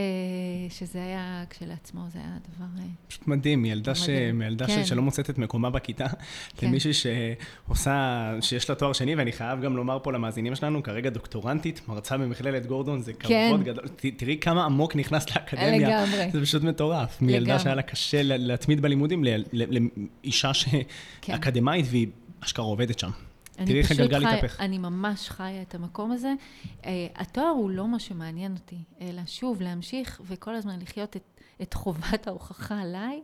שזה 0.69 1.03
היה, 1.03 1.43
כשלעצמו, 1.49 2.01
זה 2.13 2.19
היה 2.19 2.37
דבר... 2.55 2.65
אה, 2.79 2.87
פשוט 3.07 3.27
מדהים, 3.27 3.65
ילדה, 3.65 3.95
ש... 3.95 4.07
ילדה 4.47 4.67
כן. 4.67 4.83
ש... 4.83 4.89
שלא 4.89 5.01
מוצאת 5.01 5.29
את 5.29 5.37
מקומה 5.37 5.69
בכיתה, 5.69 6.05
כן. 6.57 6.67
למישהי 6.67 6.91
שעושה, 6.93 8.33
שיש 8.41 8.69
לה 8.69 8.75
תואר 8.75 8.93
שני, 8.93 9.15
ואני 9.15 9.31
חייב 9.31 9.61
גם 9.61 9.77
לומר 9.77 9.99
פה 10.03 10.11
למאזינים 10.11 10.55
שלנו, 10.55 10.83
כרגע 10.83 11.09
דוקטורנטית, 11.09 11.81
מרצה 11.87 12.17
במכללת 12.17 12.65
גורדון, 12.65 13.01
זה 13.01 13.13
כבוד 13.13 13.31
כן. 13.31 13.63
גדול. 13.63 13.87
ת... 13.87 14.05
תראי 14.17 14.37
כמה 14.41 14.65
עמוק 14.65 14.95
נכנס 14.95 15.29
לאקדמיה. 15.29 16.03
לגמרי. 16.03 16.31
זה 16.31 16.41
פשוט 16.41 16.63
מטורף. 16.63 17.21
מילדה 17.21 17.39
לגמרי. 17.39 17.59
שהיה 17.59 17.75
לה 17.75 17.81
קשה 17.81 18.23
ל- 18.23 18.47
להתמיד 18.47 18.81
בלימודים, 18.81 19.23
ל... 19.23 19.27
ל... 19.53 19.87
לאישה 20.23 20.53
ש... 20.53 20.65
כן. 21.21 21.33
אקדמאית, 21.33 21.85
והיא 21.89 22.07
אשכרה 22.43 22.65
עובדת 22.65 22.99
שם. 22.99 23.09
תראי 23.65 23.79
איך 23.79 23.91
הגלגל 23.91 24.27
התהפך. 24.27 24.59
אני 24.59 24.77
ממש 24.77 25.29
חיה 25.29 25.61
את 25.61 25.75
המקום 25.75 26.11
הזה. 26.11 26.33
Uh, 26.63 26.85
התואר 27.15 27.47
הוא 27.47 27.69
לא 27.69 27.87
מה 27.87 27.99
שמעניין 27.99 28.53
אותי, 28.53 28.83
אלא 29.01 29.21
שוב, 29.25 29.61
להמשיך 29.61 30.21
וכל 30.25 30.55
הזמן 30.55 30.79
לחיות 30.79 31.15
את, 31.15 31.41
את 31.61 31.73
חובת 31.73 32.27
ההוכחה 32.27 32.81
עליי, 32.81 33.21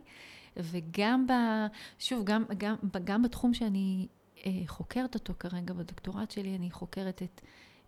וגם 0.56 1.26
ב... 1.26 1.32
שוב, 1.98 2.24
גם, 2.24 2.44
גם, 2.58 2.74
גם 3.04 3.22
בתחום 3.22 3.54
שאני 3.54 4.06
uh, 4.36 4.40
חוקרת 4.66 5.14
אותו 5.14 5.32
כרגע, 5.38 5.74
בדוקטורט 5.74 6.30
שלי, 6.30 6.56
אני 6.56 6.70
חוקרת 6.70 7.22
את 7.22 7.40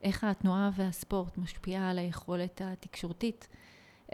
איך 0.03 0.25
התנועה 0.25 0.71
והספורט 0.77 1.39
משפיעה 1.39 1.91
על 1.91 1.99
היכולת 1.99 2.63
התקשורתית. 2.65 3.49
uh, 4.11 4.13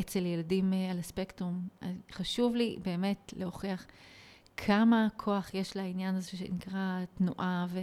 אצל 0.00 0.26
ילדים 0.26 0.72
על 0.90 0.98
הספקטרום. 0.98 1.68
חשוב 2.12 2.56
לי 2.56 2.76
באמת 2.82 3.34
להוכיח 3.36 3.86
כמה 4.66 5.08
כוח 5.16 5.54
יש 5.54 5.76
לעניין 5.76 6.14
הזה 6.14 6.30
שנקרא 6.30 7.04
תנועה 7.14 7.66
ו, 7.68 7.78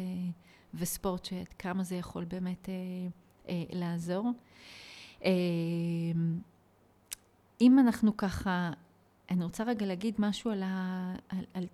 וספורט, 0.73 1.25
שכמה 1.25 1.83
זה 1.83 1.95
יכול 1.95 2.25
באמת 2.25 2.69
אה, 2.69 2.73
אה, 3.49 3.63
לעזור. 3.71 4.31
אה, 5.25 5.31
אם 7.61 7.79
אנחנו 7.79 8.17
ככה, 8.17 8.71
אני 9.31 9.43
רוצה 9.43 9.63
רגע 9.63 9.85
להגיד 9.85 10.15
משהו 10.19 10.51
על, 10.51 10.63
ה, 10.63 11.15
על, 11.29 11.45
על, 11.53 11.67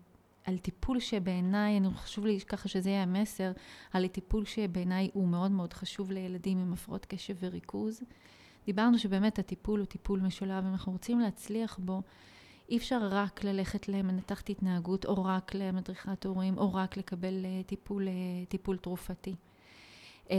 על 0.46 0.58
טיפול 0.58 1.00
שבעיניי, 1.00 1.80
חשוב 1.96 2.26
לי 2.26 2.40
ככה 2.40 2.68
שזה 2.68 2.90
יהיה 2.90 3.04
המסר, 3.04 3.52
על 3.94 4.08
טיפול 4.08 4.46
שבעיניי 4.46 5.10
הוא 5.14 5.28
מאוד 5.28 5.52
מאוד 5.52 5.74
חשוב 5.74 6.12
לילדים 6.12 6.58
עם 6.58 6.74
הפרעות 6.74 7.06
קשב 7.06 7.36
וריכוז. 7.40 8.02
דיברנו 8.66 9.00
שבאמת 9.00 9.40
הטיפול 9.40 9.80
הוא 9.80 9.88
טיפול 9.88 10.20
משולב, 10.20 10.66
אם 10.66 10.72
אנחנו 10.72 10.92
רוצים 10.92 11.20
להצליח 11.20 11.80
בו, 11.82 12.02
אי 12.72 12.78
אפשר 12.78 13.08
רק 13.12 13.44
ללכת 13.44 13.88
למנתחת 13.88 14.50
התנהגות, 14.50 15.06
או 15.06 15.24
רק 15.24 15.56
למדריכת 15.56 16.26
הורים, 16.26 16.58
או 16.58 16.74
רק 16.74 16.98
לקבל 16.98 17.46
אה, 17.46 17.64
טיפול, 17.66 18.08
אה, 18.08 18.14
טיפול 18.48 18.78
תרופתי. 18.78 19.36
אה, 20.32 20.38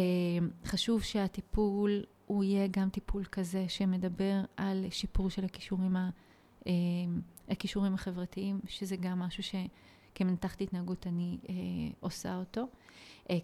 חשוב 0.65 1.03
שהטיפול 1.03 2.05
הוא 2.27 2.45
יהיה 2.45 2.67
גם 2.71 2.91
טיפול 2.91 3.25
כזה 3.25 3.65
שמדבר 3.69 4.41
על 4.57 4.87
שיפור 4.91 5.31
של 5.31 5.45
הכישורים, 5.45 5.97
ה, 5.97 6.11
הכישורים 7.49 7.95
החברתיים, 7.95 8.61
שזה 8.67 8.97
גם 8.97 9.19
משהו 9.19 9.43
שכמנתחת 9.43 10.61
התנהגות 10.61 11.07
אני 11.07 11.39
עושה 12.01 12.37
אותו. 12.37 12.67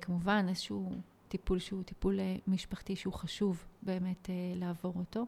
כמובן, 0.01 0.47
איזשהו 0.49 0.93
טיפול 1.29 1.59
שהוא 1.59 1.83
טיפול 1.83 2.19
משפחתי 2.47 2.97
שהוא 2.97 3.13
חשוב 3.15 3.65
באמת 3.83 4.31
לעבור 4.55 4.95
אותו. 4.97 5.25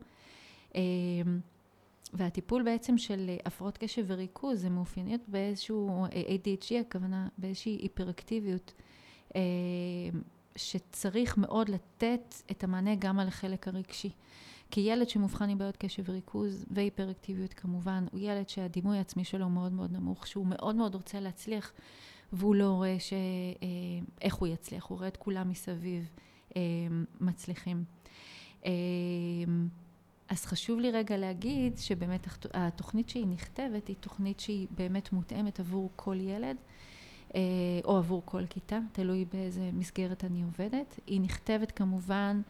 והטיפול 2.12 2.62
בעצם 2.62 2.98
של 2.98 3.30
הפרעות 3.44 3.78
קשב 3.78 4.05
וריכוז, 4.07 4.61
זה 4.61 4.70
מאופייניות 4.70 5.20
באיזשהו 5.28 6.07
ADHD, 6.07 6.74
הכוונה 6.80 7.28
באיזושהי 7.38 7.78
היפראקטיביות, 7.82 8.72
אה, 9.36 9.40
שצריך 10.57 11.38
מאוד 11.38 11.68
לתת 11.68 12.34
את 12.51 12.64
המענה 12.64 12.94
גם 12.94 13.18
על 13.18 13.28
החלק 13.28 13.68
הרגשי. 13.68 14.11
כי 14.70 14.80
ילד 14.80 15.09
שמאובחן 15.09 15.48
עם 15.51 15.59
בעיות 15.59 15.76
קשב 15.76 16.03
וריכוז 16.07 16.64
והיפראקטיביות 16.70 17.55
כמובן, 17.55 18.07
הוא 18.12 18.20
ילד 18.20 18.48
שהדימוי 18.48 18.98
העצמי 18.98 19.24
שלו 19.24 19.48
מאוד 19.48 19.72
מאוד 19.72 19.92
נמוך, 19.92 20.26
שהוא 20.26 20.46
מאוד 20.46 20.76
מאוד 20.76 20.94
רוצה 20.94 21.20
להצליח, 21.20 21.72
והוא 22.32 22.55
לא 22.55 22.70
רואה 22.70 22.96
ש... 22.98 23.12
אה, 23.12 23.68
איך 24.22 24.34
הוא 24.34 24.48
יצליח, 24.48 24.84
הוא 24.84 24.98
רואה 24.98 25.09
את 25.09 25.16
כולם 25.16 25.51
מסביב 25.51 26.11
אה, 26.57 26.62
מצליחים. 27.20 27.84
אז 30.30 30.46
חשוב 30.46 30.80
לי 30.80 30.90
רגע 30.90 31.16
להגיד 31.16 31.78
שבאמת 31.78 32.26
התוכנית 32.54 33.08
שהיא 33.08 33.26
נכתבת 33.26 33.88
היא 33.88 33.96
תוכנית 34.00 34.40
שהיא 34.40 34.66
באמת 34.70 35.12
מותאמת 35.12 35.60
עבור 35.60 35.90
כל 35.96 36.16
ילד 36.20 36.56
אה, 37.34 37.40
או 37.84 37.96
עבור 37.96 38.22
כל 38.24 38.46
כיתה, 38.50 38.78
תלוי 38.92 39.24
באיזה 39.32 39.70
מסגרת 39.72 40.24
אני 40.24 40.42
עובדת. 40.42 41.00
היא 41.06 41.20
נכתבת 41.20 41.70
כמובן 41.70 42.40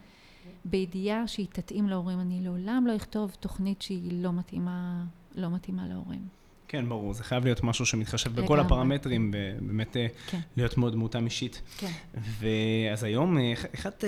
בידיעה 0.65 1.29
שהיא 1.29 1.47
תתאים 1.53 1.89
להורים. 1.89 2.21
אני 2.21 2.41
לעולם 2.41 2.85
לא 2.87 2.97
אכתוב 2.97 3.37
תוכנית 3.41 3.83
שהיא 3.83 4.23
לא 4.23 4.33
מתאימה, 4.33 5.05
לא 5.35 5.51
מתאימה 5.51 5.89
להורים. 5.89 6.29
כן, 6.69 6.89
ברור, 6.89 7.13
זה 7.13 7.25
חייב 7.25 7.45
להיות 7.45 7.65
משהו 7.65 7.87
שמתחשב 7.87 8.33
בכל 8.33 8.43
לגמרי. 8.43 8.61
הפרמטרים, 8.61 9.31
ובאמת 9.35 9.97
אה, 9.97 10.07
כן. 10.27 10.41
להיות 10.57 10.79
מאוד 10.79 10.97
מותאם 10.97 11.25
אישית. 11.25 11.63
כן. 11.79 11.93
ואז 12.15 13.05
היום, 13.05 13.39
אה, 13.39 13.53
את... 13.89 14.05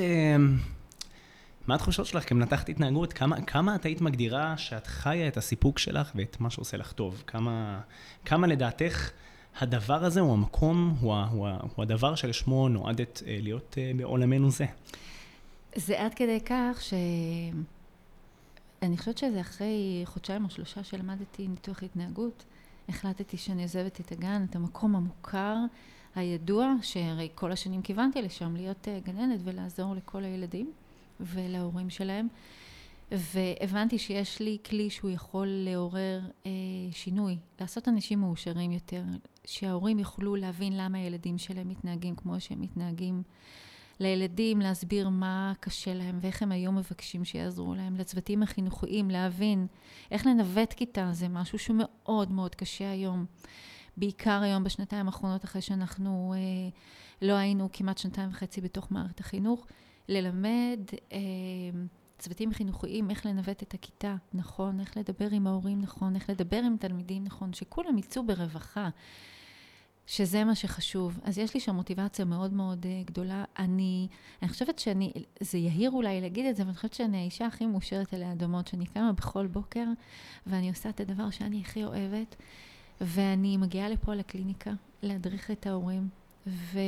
מה 1.66 1.74
התחושות 1.74 2.06
שלך 2.06 2.28
כמנתחת 2.28 2.68
התנהגות? 2.68 3.12
כמה, 3.12 3.40
כמה 3.40 3.74
את 3.74 3.84
היית 3.84 4.00
מגדירה 4.00 4.56
שאת 4.58 4.86
חיה 4.86 5.28
את 5.28 5.36
הסיפוק 5.36 5.78
שלך 5.78 6.12
ואת 6.14 6.40
מה 6.40 6.50
שעושה 6.50 6.76
לך 6.76 6.92
טוב? 6.92 7.22
כמה, 7.26 7.80
כמה 8.24 8.46
לדעתך 8.46 9.10
הדבר 9.60 10.04
הזה 10.04 10.20
הוא 10.20 10.32
המקום, 10.32 10.96
הוא, 11.00 11.14
הוא, 11.14 11.48
הוא 11.76 11.82
הדבר 11.82 12.14
שלשמו 12.14 12.68
נועדת 12.68 13.22
אה, 13.26 13.38
להיות 13.42 13.74
אה, 13.78 13.92
בעולמנו 13.96 14.50
זה? 14.50 14.66
זה 15.76 16.00
עד 16.00 16.14
כדי 16.14 16.40
כך 16.40 16.78
ש... 16.80 16.94
אני 18.82 18.98
חושבת 18.98 19.18
שזה 19.18 19.40
אחרי 19.40 20.02
חודשיים 20.04 20.44
או 20.44 20.50
שלושה 20.50 20.84
שלמדתי 20.84 21.48
ניתוח 21.48 21.82
התנהגות, 21.82 22.44
החלטתי 22.88 23.36
שאני 23.36 23.62
עוזבת 23.62 24.00
את 24.00 24.12
הגן, 24.12 24.44
את 24.50 24.56
המקום 24.56 24.96
המוכר, 24.96 25.56
הידוע, 26.14 26.74
שהרי 26.82 27.28
כל 27.34 27.52
השנים 27.52 27.82
כיוונתי 27.82 28.22
לשם, 28.22 28.56
להיות 28.56 28.88
אה, 28.88 28.98
גננת 29.04 29.40
ולעזור 29.44 29.94
לכל 29.94 30.24
הילדים. 30.24 30.72
ולהורים 31.22 31.90
שלהם. 31.90 32.28
והבנתי 33.12 33.98
שיש 33.98 34.40
לי 34.40 34.58
כלי 34.64 34.90
שהוא 34.90 35.10
יכול 35.10 35.46
לעורר 35.50 36.20
אה, 36.46 36.50
שינוי, 36.90 37.38
לעשות 37.60 37.88
אנשים 37.88 38.20
מאושרים 38.20 38.72
יותר, 38.72 39.02
שההורים 39.44 39.98
יוכלו 39.98 40.36
להבין 40.36 40.76
למה 40.76 40.98
הילדים 40.98 41.38
שלהם 41.38 41.68
מתנהגים 41.68 42.16
כמו 42.16 42.40
שהם 42.40 42.60
מתנהגים. 42.60 43.22
לילדים 44.00 44.60
להסביר 44.60 45.08
מה 45.08 45.52
קשה 45.60 45.94
להם 45.94 46.18
ואיך 46.20 46.42
הם 46.42 46.52
היום 46.52 46.76
מבקשים 46.76 47.24
שיעזרו 47.24 47.74
להם, 47.74 47.96
לצוותים 47.96 48.42
החינוכיים 48.42 49.10
להבין 49.10 49.66
איך 50.10 50.26
לנווט 50.26 50.72
כיתה 50.72 51.08
זה 51.12 51.28
משהו 51.28 51.58
שמאוד 51.58 52.32
מאוד 52.32 52.54
קשה 52.54 52.90
היום. 52.90 53.26
בעיקר 53.96 54.42
היום 54.42 54.64
בשנתיים 54.64 55.06
האחרונות 55.06 55.44
אחרי 55.44 55.62
שאנחנו 55.62 56.34
אה, 56.36 56.70
לא 57.22 57.32
היינו 57.32 57.68
כמעט 57.72 57.98
שנתיים 57.98 58.28
וחצי 58.30 58.60
בתוך 58.60 58.92
מערכת 58.92 59.20
החינוך. 59.20 59.66
ללמד 60.08 60.80
אה, 61.12 61.18
צוותים 62.18 62.52
חינוכיים 62.52 63.10
איך 63.10 63.26
לנווט 63.26 63.62
את 63.62 63.74
הכיתה 63.74 64.14
נכון, 64.34 64.80
איך 64.80 64.96
לדבר 64.96 65.28
עם 65.30 65.46
ההורים 65.46 65.80
נכון, 65.80 66.14
איך 66.14 66.30
לדבר 66.30 66.56
עם 66.56 66.76
תלמידים 66.80 67.24
נכון, 67.24 67.52
שכולם 67.52 67.98
יצאו 67.98 68.26
ברווחה, 68.26 68.88
שזה 70.06 70.44
מה 70.44 70.54
שחשוב. 70.54 71.20
אז 71.22 71.38
יש 71.38 71.54
לי 71.54 71.60
שם 71.60 71.74
מוטיבציה 71.74 72.24
מאוד 72.24 72.52
מאוד 72.52 72.86
אה, 72.86 73.02
גדולה. 73.04 73.44
אני, 73.58 74.08
אני 74.42 74.50
חושבת 74.50 74.78
שאני, 74.78 75.12
זה 75.40 75.58
יהיר 75.58 75.90
אולי 75.90 76.20
להגיד 76.20 76.46
את 76.46 76.56
זה, 76.56 76.62
אבל 76.62 76.68
אני 76.68 76.76
חושבת 76.76 76.94
שאני 76.94 77.18
האישה 77.18 77.46
הכי 77.46 77.66
מאושרת 77.66 78.14
עלי 78.14 78.32
אדמות, 78.32 78.66
שאני 78.66 78.86
קמה 78.86 79.12
בכל 79.12 79.46
בוקר 79.46 79.84
ואני 80.46 80.68
עושה 80.68 80.88
את 80.88 81.00
הדבר 81.00 81.30
שאני 81.30 81.60
הכי 81.60 81.84
אוהבת, 81.84 82.36
ואני 83.00 83.56
מגיעה 83.56 83.88
לפה 83.88 84.14
לקליניקה 84.14 84.72
להדריך 85.02 85.50
את 85.50 85.66
ההורים. 85.66 86.08
ו... 86.46 86.78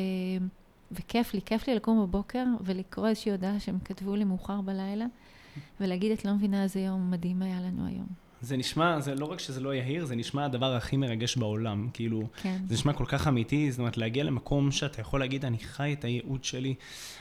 וכיף 0.92 1.34
לי, 1.34 1.40
כיף 1.42 1.68
לי 1.68 1.74
לקום 1.74 2.02
בבוקר 2.02 2.44
ולקרוא 2.60 3.08
איזושהי 3.08 3.32
הודעה 3.32 3.60
שהם 3.60 3.78
כתבו 3.84 4.16
לי 4.16 4.24
מאוחר 4.24 4.60
בלילה, 4.60 5.06
ולהגיד, 5.80 6.12
את 6.12 6.24
לא 6.24 6.34
מבינה 6.34 6.62
איזה 6.62 6.80
יום 6.80 7.10
מדהים 7.10 7.42
היה 7.42 7.60
לנו 7.60 7.86
היום. 7.86 8.23
זה 8.44 8.56
נשמע, 8.56 9.00
זה 9.00 9.14
לא 9.14 9.24
רק 9.24 9.38
שזה 9.38 9.60
לא 9.60 9.74
יהיר, 9.74 10.04
זה 10.04 10.16
נשמע 10.16 10.44
הדבר 10.44 10.74
הכי 10.74 10.96
מרגש 10.96 11.36
בעולם. 11.36 11.88
כאילו, 11.92 12.22
כן. 12.42 12.56
זה 12.68 12.74
נשמע 12.74 12.92
כל 12.92 13.04
כך 13.08 13.28
אמיתי, 13.28 13.70
זאת 13.70 13.78
אומרת, 13.78 13.96
להגיע 13.96 14.24
למקום 14.24 14.70
שאתה 14.70 15.00
יכול 15.00 15.20
להגיד, 15.20 15.44
אני 15.44 15.58
חי 15.58 15.92
את 15.92 16.04
הייעוד 16.04 16.44
שלי. 16.44 16.74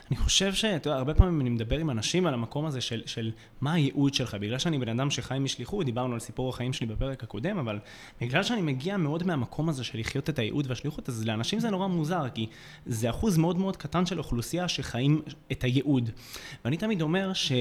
אני 0.10 0.18
חושב 0.18 0.54
שאתה 0.54 0.90
יודע, 0.90 0.98
הרבה 0.98 1.14
פעמים 1.14 1.42
אני 1.42 1.50
מדבר 1.50 1.78
עם 1.78 1.90
אנשים 1.90 2.26
על 2.26 2.34
המקום 2.34 2.66
הזה 2.66 2.82
של, 2.82 3.02
של 3.06 3.32
מה 3.62 3.74
הייעוד 3.74 4.14
שלך. 4.14 4.36
בגלל 4.36 4.60
שאני 4.60 4.80
בן 4.80 5.00
אדם 5.00 5.10
שחי 5.10 5.38
משליחות, 5.40 5.86
דיברנו 5.86 6.14
על 6.14 6.20
סיפור 6.20 6.50
החיים 6.50 6.74
שלי 6.74 6.88
בפרק 6.88 7.24
הקודם, 7.24 7.58
אבל 7.58 7.80
בגלל 8.22 8.44
שאני 8.44 8.62
מגיע 8.62 8.98
מאוד 8.98 9.24
מהמקום 9.24 9.70
הזה 9.70 9.84
של 9.84 10.00
לחיות 10.00 10.30
את 10.30 10.40
הייעוד 10.40 10.66
והשליחות, 10.70 11.10
אז 11.10 11.26
לאנשים 11.26 11.60
זה 11.60 11.70
נורא 11.70 11.88
מוזר, 11.88 12.30
כי 12.34 12.48
זה 12.86 13.10
אחוז 13.10 13.38
מאוד 13.38 13.58
מאוד 13.58 13.78
קטן 13.78 14.06
של 14.06 14.20
אוכלוסייה 14.20 14.68
שחיים 14.68 15.22
את 15.52 15.64
הייעוד. 15.64 16.10
ואני 16.66 16.78
תמיד 16.78 17.02
אומר 17.02 17.34
ש... 17.34 17.52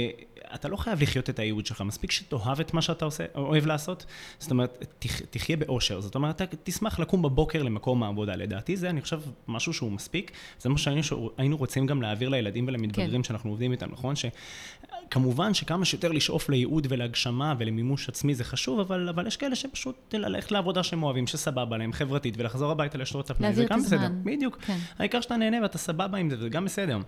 אתה 0.54 0.68
לא 0.68 0.76
חייב 0.76 1.02
לחיות 1.02 1.30
את 1.30 1.38
הייעוד 1.38 1.66
שלך, 1.66 1.80
מספיק 1.80 2.10
שתאהב 2.10 2.60
את 2.60 2.74
מה 2.74 2.82
שאתה 2.82 3.04
עושה, 3.04 3.24
אוהב 3.34 3.66
לעשות. 3.66 4.06
זאת 4.38 4.50
אומרת, 4.50 4.86
תח, 4.98 5.20
תחיה 5.20 5.56
באושר. 5.56 6.00
זאת 6.00 6.14
אומרת, 6.14 6.42
אתה 6.42 6.56
תשמח 6.62 6.98
לקום 6.98 7.22
בבוקר 7.22 7.62
למקום 7.62 8.02
העבודה. 8.02 8.36
לדעתי 8.36 8.76
זה, 8.76 8.90
אני 8.90 9.00
חושב, 9.00 9.20
משהו 9.48 9.72
שהוא 9.72 9.92
מספיק. 9.92 10.32
זה 10.58 10.68
מה 10.68 10.78
שהיינו 10.78 11.56
רוצים 11.56 11.86
גם 11.86 12.02
להעביר 12.02 12.28
לילדים 12.28 12.64
ולמתבגרים 12.68 13.22
כן. 13.22 13.22
שאנחנו 13.22 13.50
עובדים 13.50 13.72
איתם, 13.72 13.90
נכון? 13.92 14.14
שכמובן 14.16 15.54
שכמה 15.54 15.84
שיותר 15.84 16.12
לשאוף 16.12 16.48
לייעוד 16.48 16.86
ולהגשמה 16.90 17.54
ולמימוש 17.58 18.08
עצמי 18.08 18.34
זה 18.34 18.44
חשוב, 18.44 18.80
אבל, 18.80 19.08
אבל 19.08 19.26
יש 19.26 19.36
כאלה 19.36 19.56
שפשוט 19.56 20.14
ללכת 20.14 20.52
לעבודה 20.52 20.82
שהם 20.82 21.02
אוהבים, 21.02 21.26
שסבבה 21.26 21.76
להם, 21.76 21.92
חברתית, 21.92 22.34
ולחזור 22.38 22.70
הביתה 22.70 22.98
לשתות 22.98 23.24
את 23.24 23.30
הפנים, 23.30 23.52
זה 23.52 23.64
גם 23.64 23.82
בסדר. 23.82 24.08
בדיוק. 24.22 24.58
כן. 24.60 24.78
העיקר 24.98 25.20
שאתה 25.20 25.36
נהנה 25.36 25.62
ואתה 25.62 25.78
סבבה 25.78 26.18
עם 26.18 26.30
זה, 26.30 26.36
זה 26.36 26.48
גם 26.48 26.64
בסדר. 26.64 26.98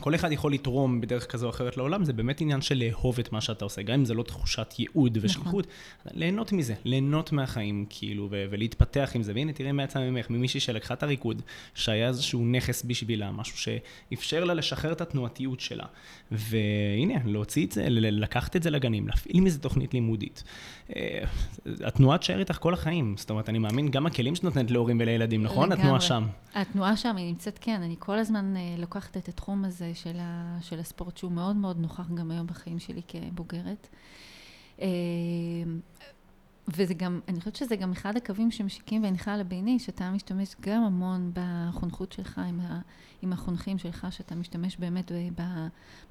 כל 0.00 0.14
אחד 0.14 0.32
יכול 0.32 0.52
לתרום 0.52 1.00
בדרך 1.00 1.26
כזו 1.26 1.46
או 1.46 1.50
אחרת 1.50 1.76
לעולם, 1.76 2.04
זה 2.04 2.12
באמת 2.12 2.40
עניין 2.40 2.60
של 2.60 2.82
לאהוב 2.84 3.18
את 3.18 3.32
מה 3.32 3.40
שאתה 3.40 3.64
עושה, 3.64 3.82
גם 3.82 3.94
אם 3.94 4.04
זה 4.04 4.14
לא 4.14 4.22
תחושת 4.22 4.74
ייעוד 4.78 5.18
ושליחות, 5.20 5.66
נכון. 6.04 6.18
ליהנות 6.18 6.52
מזה, 6.52 6.74
ליהנות 6.84 7.32
מהחיים, 7.32 7.86
כאילו, 7.90 8.28
ו- 8.30 8.44
ולהתפתח 8.50 9.10
עם 9.14 9.22
זה. 9.22 9.32
והנה, 9.34 9.52
תראה 9.52 9.72
מה 9.72 9.82
יצא 9.82 9.98
ממך, 9.98 10.30
ממישהי 10.30 10.60
שלקחה 10.60 10.94
את 10.94 11.02
הריקוד, 11.02 11.42
שהיה 11.74 12.08
איזשהו 12.08 12.44
נכס 12.44 12.82
בשבילה, 12.86 13.32
משהו 13.32 13.56
שאפשר 13.58 14.44
לה 14.44 14.54
לשחרר 14.54 14.92
את 14.92 15.00
התנועתיות 15.00 15.60
שלה. 15.60 15.86
והנה, 16.32 17.14
להוציא 17.24 17.66
את 17.66 17.72
זה, 17.72 17.86
לקחת 17.88 18.56
את 18.56 18.62
זה 18.62 18.70
לגנים, 18.70 19.08
להפעיל 19.08 19.40
מזה 19.40 19.58
תוכנית 19.58 19.94
לימודית. 19.94 20.44
אה, 20.96 21.24
התנועה 21.86 22.18
תשאר 22.18 22.40
איתך 22.40 22.58
כל 22.60 22.74
החיים, 22.74 23.14
זאת 23.16 23.30
אומרת, 23.30 23.48
אני 23.48 23.58
מאמין, 23.58 23.90
גם 23.90 24.06
הכלים 24.06 24.34
שאת 24.34 24.44
נותנת 24.44 24.70
להורים 24.70 25.00
ולילדים, 25.00 25.42
נכון? 25.42 25.72
התנועה 25.72 26.00
שם. 26.00 26.24
התנועה 26.54 26.96
שם, 26.96 27.16
היא 27.16 27.26
נמצאת, 27.26 27.58
כן, 27.60 27.82
אני 27.82 27.96
כל 27.98 28.18
הזמן 28.18 28.56
אה, 28.56 28.74
לוקחת 28.78 29.16
את 29.16 29.28
התחום 29.28 29.64
הזה. 29.64 29.72
הזה 29.72 29.94
של, 29.94 30.16
ה, 30.20 30.58
של 30.60 30.80
הספורט, 30.80 31.16
שהוא 31.16 31.32
מאוד 31.32 31.56
מאוד 31.56 31.78
נוכח 31.80 32.10
גם 32.14 32.30
היום 32.30 32.46
בחיים 32.46 32.78
שלי 32.78 33.00
כבוגרת. 33.08 33.88
אה, 36.68 36.74
וזה 36.76 36.94
גם, 36.94 37.20
אני 37.28 37.38
חושבת 37.38 37.56
שזה 37.56 37.76
גם 37.76 37.92
אחד 37.92 38.16
הקווים 38.16 38.50
שמשיקים 38.50 39.02
בינך 39.02 39.30
לביני, 39.38 39.78
שאתה 39.78 40.10
משתמש 40.10 40.54
גם 40.60 40.82
המון 40.82 41.32
בחונכות 41.34 42.12
שלך 42.12 42.40
עם, 42.48 42.60
ה, 42.60 42.80
עם 43.22 43.32
החונכים 43.32 43.78
שלך, 43.78 44.06
שאתה 44.10 44.34
משתמש 44.34 44.76
באמת 44.76 45.12
ב, 45.12 45.42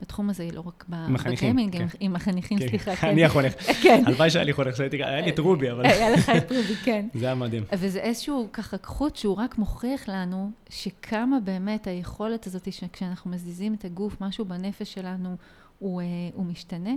בתחום 0.02 0.30
הזה, 0.30 0.48
לא 0.54 0.64
רק 0.66 0.86
בגיימינג, 0.90 1.78
כן. 1.78 1.86
עם 2.00 2.16
החניכים, 2.16 2.60
כן. 2.60 2.68
סליחה. 2.68 2.96
כן. 2.96 3.08
אני 3.08 3.26
החונך. 3.26 3.54
כן. 3.84 4.04
הלוואי 4.06 4.30
שהיה 4.30 4.46
לי 4.46 4.54
חונך, 4.54 4.80
היה 4.80 5.22
לי 5.22 5.30
את 5.30 5.40
רובי, 5.40 5.72
אבל... 5.72 5.86
היה 5.86 6.10
לך 6.10 6.30
את 6.38 6.52
רובי, 6.52 6.76
כן. 6.76 7.08
זה 7.20 7.26
היה 7.26 7.36
מדהים. 7.36 7.64
וזה 7.74 8.00
איזשהו 8.00 8.48
ככה 8.54 8.78
חוט 8.84 9.16
שהוא 9.16 9.38
רק 9.38 9.58
מוכיח 9.58 10.10
לנו 10.10 10.52
שכמה 10.70 11.40
באמת 11.40 11.88
היכולת 11.88 12.48
הזאת, 12.48 12.74
שכשאנחנו 12.74 13.32
מזיזים 13.32 13.74
את 13.74 13.86
הגוף, 13.86 14.22
משהו 14.22 14.46
בנפש 14.46 14.94
שלנו, 14.94 15.36
הוא, 15.80 16.02
אה, 16.02 16.06
הוא 16.34 16.46
משתנה. 16.46 16.92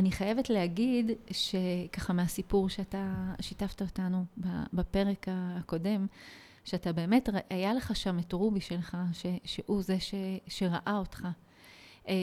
אני 0.00 0.12
חייבת 0.12 0.50
להגיד 0.50 1.10
שככה 1.30 2.12
מהסיפור 2.12 2.68
שאתה 2.68 3.34
שיתפת 3.40 3.82
אותנו 3.82 4.24
בפרק 4.72 5.26
הקודם, 5.30 6.06
שאתה 6.64 6.92
באמת, 6.92 7.28
היה 7.50 7.74
לך 7.74 7.96
שם 7.96 8.18
את 8.18 8.32
רובי 8.32 8.60
שלך, 8.60 8.96
ש, 9.12 9.26
שהוא 9.44 9.82
זה 9.82 10.00
ש, 10.00 10.14
שראה 10.48 10.96
אותך. 10.98 11.28
אה, 12.08 12.14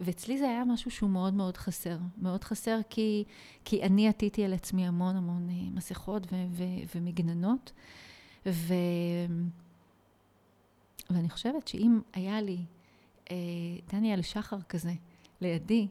ואצלי 0.00 0.38
זה 0.38 0.48
היה 0.48 0.64
משהו 0.64 0.90
שהוא 0.90 1.10
מאוד 1.10 1.34
מאוד 1.34 1.56
חסר. 1.56 1.98
מאוד 2.18 2.44
חסר 2.44 2.78
כי, 2.90 3.24
כי 3.64 3.82
אני 3.82 4.08
עטיתי 4.08 4.44
על 4.44 4.52
עצמי 4.52 4.86
המון 4.86 5.16
המון 5.16 5.48
אה, 5.50 5.70
מסכות 5.70 6.26
ו, 6.32 6.36
ו, 6.50 6.64
ומגננות. 6.94 7.72
ו, 8.46 8.74
ואני 11.10 11.30
חושבת 11.30 11.68
שאם 11.68 12.00
היה 12.12 12.40
לי 12.40 12.58
אה, 13.30 13.36
דניאל 13.92 14.22
שחר 14.22 14.62
כזה 14.68 14.92
לידי, 15.40 15.88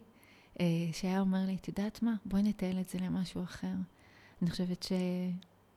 שהיה 0.92 1.20
אומר 1.20 1.46
לי, 1.46 1.56
את 1.56 1.68
יודעת 1.68 2.04
מה? 2.04 2.14
בואי 2.26 2.44
נטייל 2.44 2.80
את 2.80 2.90
זה 2.90 3.00
למשהו 3.00 3.44
אחר. 3.44 3.74
אני 4.42 4.50
חושבת 4.50 4.84
ש... 4.84 4.92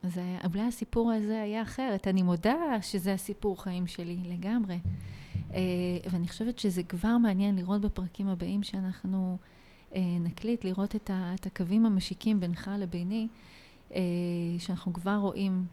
אז 0.03 0.19
אולי 0.53 0.61
הסיפור 0.67 1.11
הזה 1.11 1.41
היה 1.41 1.61
אחרת. 1.61 2.07
אני 2.07 2.21
מודה 2.21 2.81
שזה 2.81 3.13
הסיפור 3.13 3.63
חיים 3.63 3.87
שלי 3.87 4.17
לגמרי. 4.25 4.79
אה, 5.53 5.59
ואני 6.11 6.27
חושבת 6.27 6.59
שזה 6.59 6.83
כבר 6.83 7.17
מעניין 7.17 7.55
לראות 7.55 7.81
בפרקים 7.81 8.27
הבאים 8.27 8.63
שאנחנו 8.63 9.37
נקליט, 9.95 10.63
לראות 10.63 10.95
את, 10.95 11.45
הקווים 11.45 11.85
המשיקים 11.85 12.39
בינך 12.39 12.71
לביני, 12.79 13.27
שאנחנו 14.59 14.93
כבר 14.93 15.15
רואים 15.15 15.65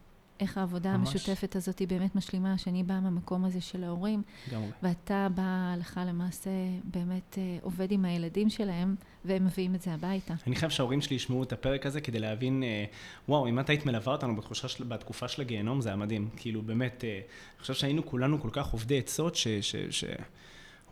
איך 0.43 0.57
העבודה 0.57 0.97
ממש. 0.97 1.09
המשותפת 1.09 1.55
הזאת 1.55 1.79
היא 1.79 1.87
באמת 1.87 2.15
משלימה, 2.15 2.57
שאני 2.57 2.83
באה 2.83 2.99
מהמקום 2.99 3.45
הזה 3.45 3.61
של 3.61 3.83
ההורים, 3.83 4.21
גמרי. 4.51 4.67
ואתה 4.83 5.27
בא 5.35 5.75
לך 5.79 5.99
למעשה 6.07 6.49
באמת 6.83 7.37
אה, 7.37 7.57
עובד 7.61 7.91
עם 7.91 8.05
הילדים 8.05 8.49
שלהם, 8.49 8.95
והם 9.25 9.45
מביאים 9.45 9.75
את 9.75 9.81
זה 9.81 9.93
הביתה. 9.93 10.33
אני 10.47 10.55
חייב 10.55 10.71
שההורים 10.71 11.01
שלי 11.01 11.15
ישמעו 11.15 11.43
את 11.43 11.53
הפרק 11.53 11.85
הזה 11.85 12.01
כדי 12.01 12.19
להבין, 12.19 12.63
אה, 12.63 12.85
וואו, 13.29 13.47
אם 13.47 13.59
את 13.59 13.69
היית 13.69 13.85
מלווה 13.85 14.13
אותנו 14.13 14.35
בתחושה 14.35 14.67
של, 14.67 14.83
בתקופה 14.83 15.27
של 15.27 15.41
הגיהנום, 15.41 15.81
זה 15.81 15.89
היה 15.89 15.95
מדהים. 15.95 16.29
כאילו, 16.35 16.61
באמת, 16.61 17.03
אה, 17.03 17.09
אני 17.09 17.61
חושב 17.61 17.73
שהיינו 17.73 18.05
כולנו 18.05 18.41
כל 18.41 18.49
כך 18.51 18.71
עובדי 18.71 18.99
עצות, 18.99 19.35
ש... 19.35 19.47
ש, 19.47 19.75
ש 19.75 20.03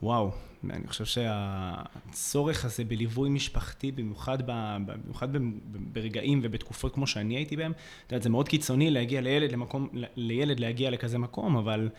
וואו, 0.04 0.32
אני 0.70 0.88
חושב 0.88 1.06
שהצורך 1.06 2.66
הזה 2.66 2.84
בליווי 2.84 3.30
משפחתי, 3.30 3.92
במיוחד, 3.92 4.38
ב, 4.46 4.78
במיוחד 4.86 5.28
ברגעים 5.94 6.40
ובתקופות 6.44 6.94
כמו 6.94 7.08
שאני 7.08 7.36
הייתי 7.36 7.58
בהם, 7.58 7.72
את 7.72 8.12
יודעת, 8.12 8.24
זה 8.24 8.30
מאוד 8.30 8.50
קיצוני 8.50 8.92
להגיע 8.92 9.22
לילד 9.22 9.52
למקום, 9.52 9.90
לילד 10.16 10.60
להגיע 10.60 10.90
לכזה 10.90 11.18
מקום, 11.18 11.58
אבל 11.58 11.90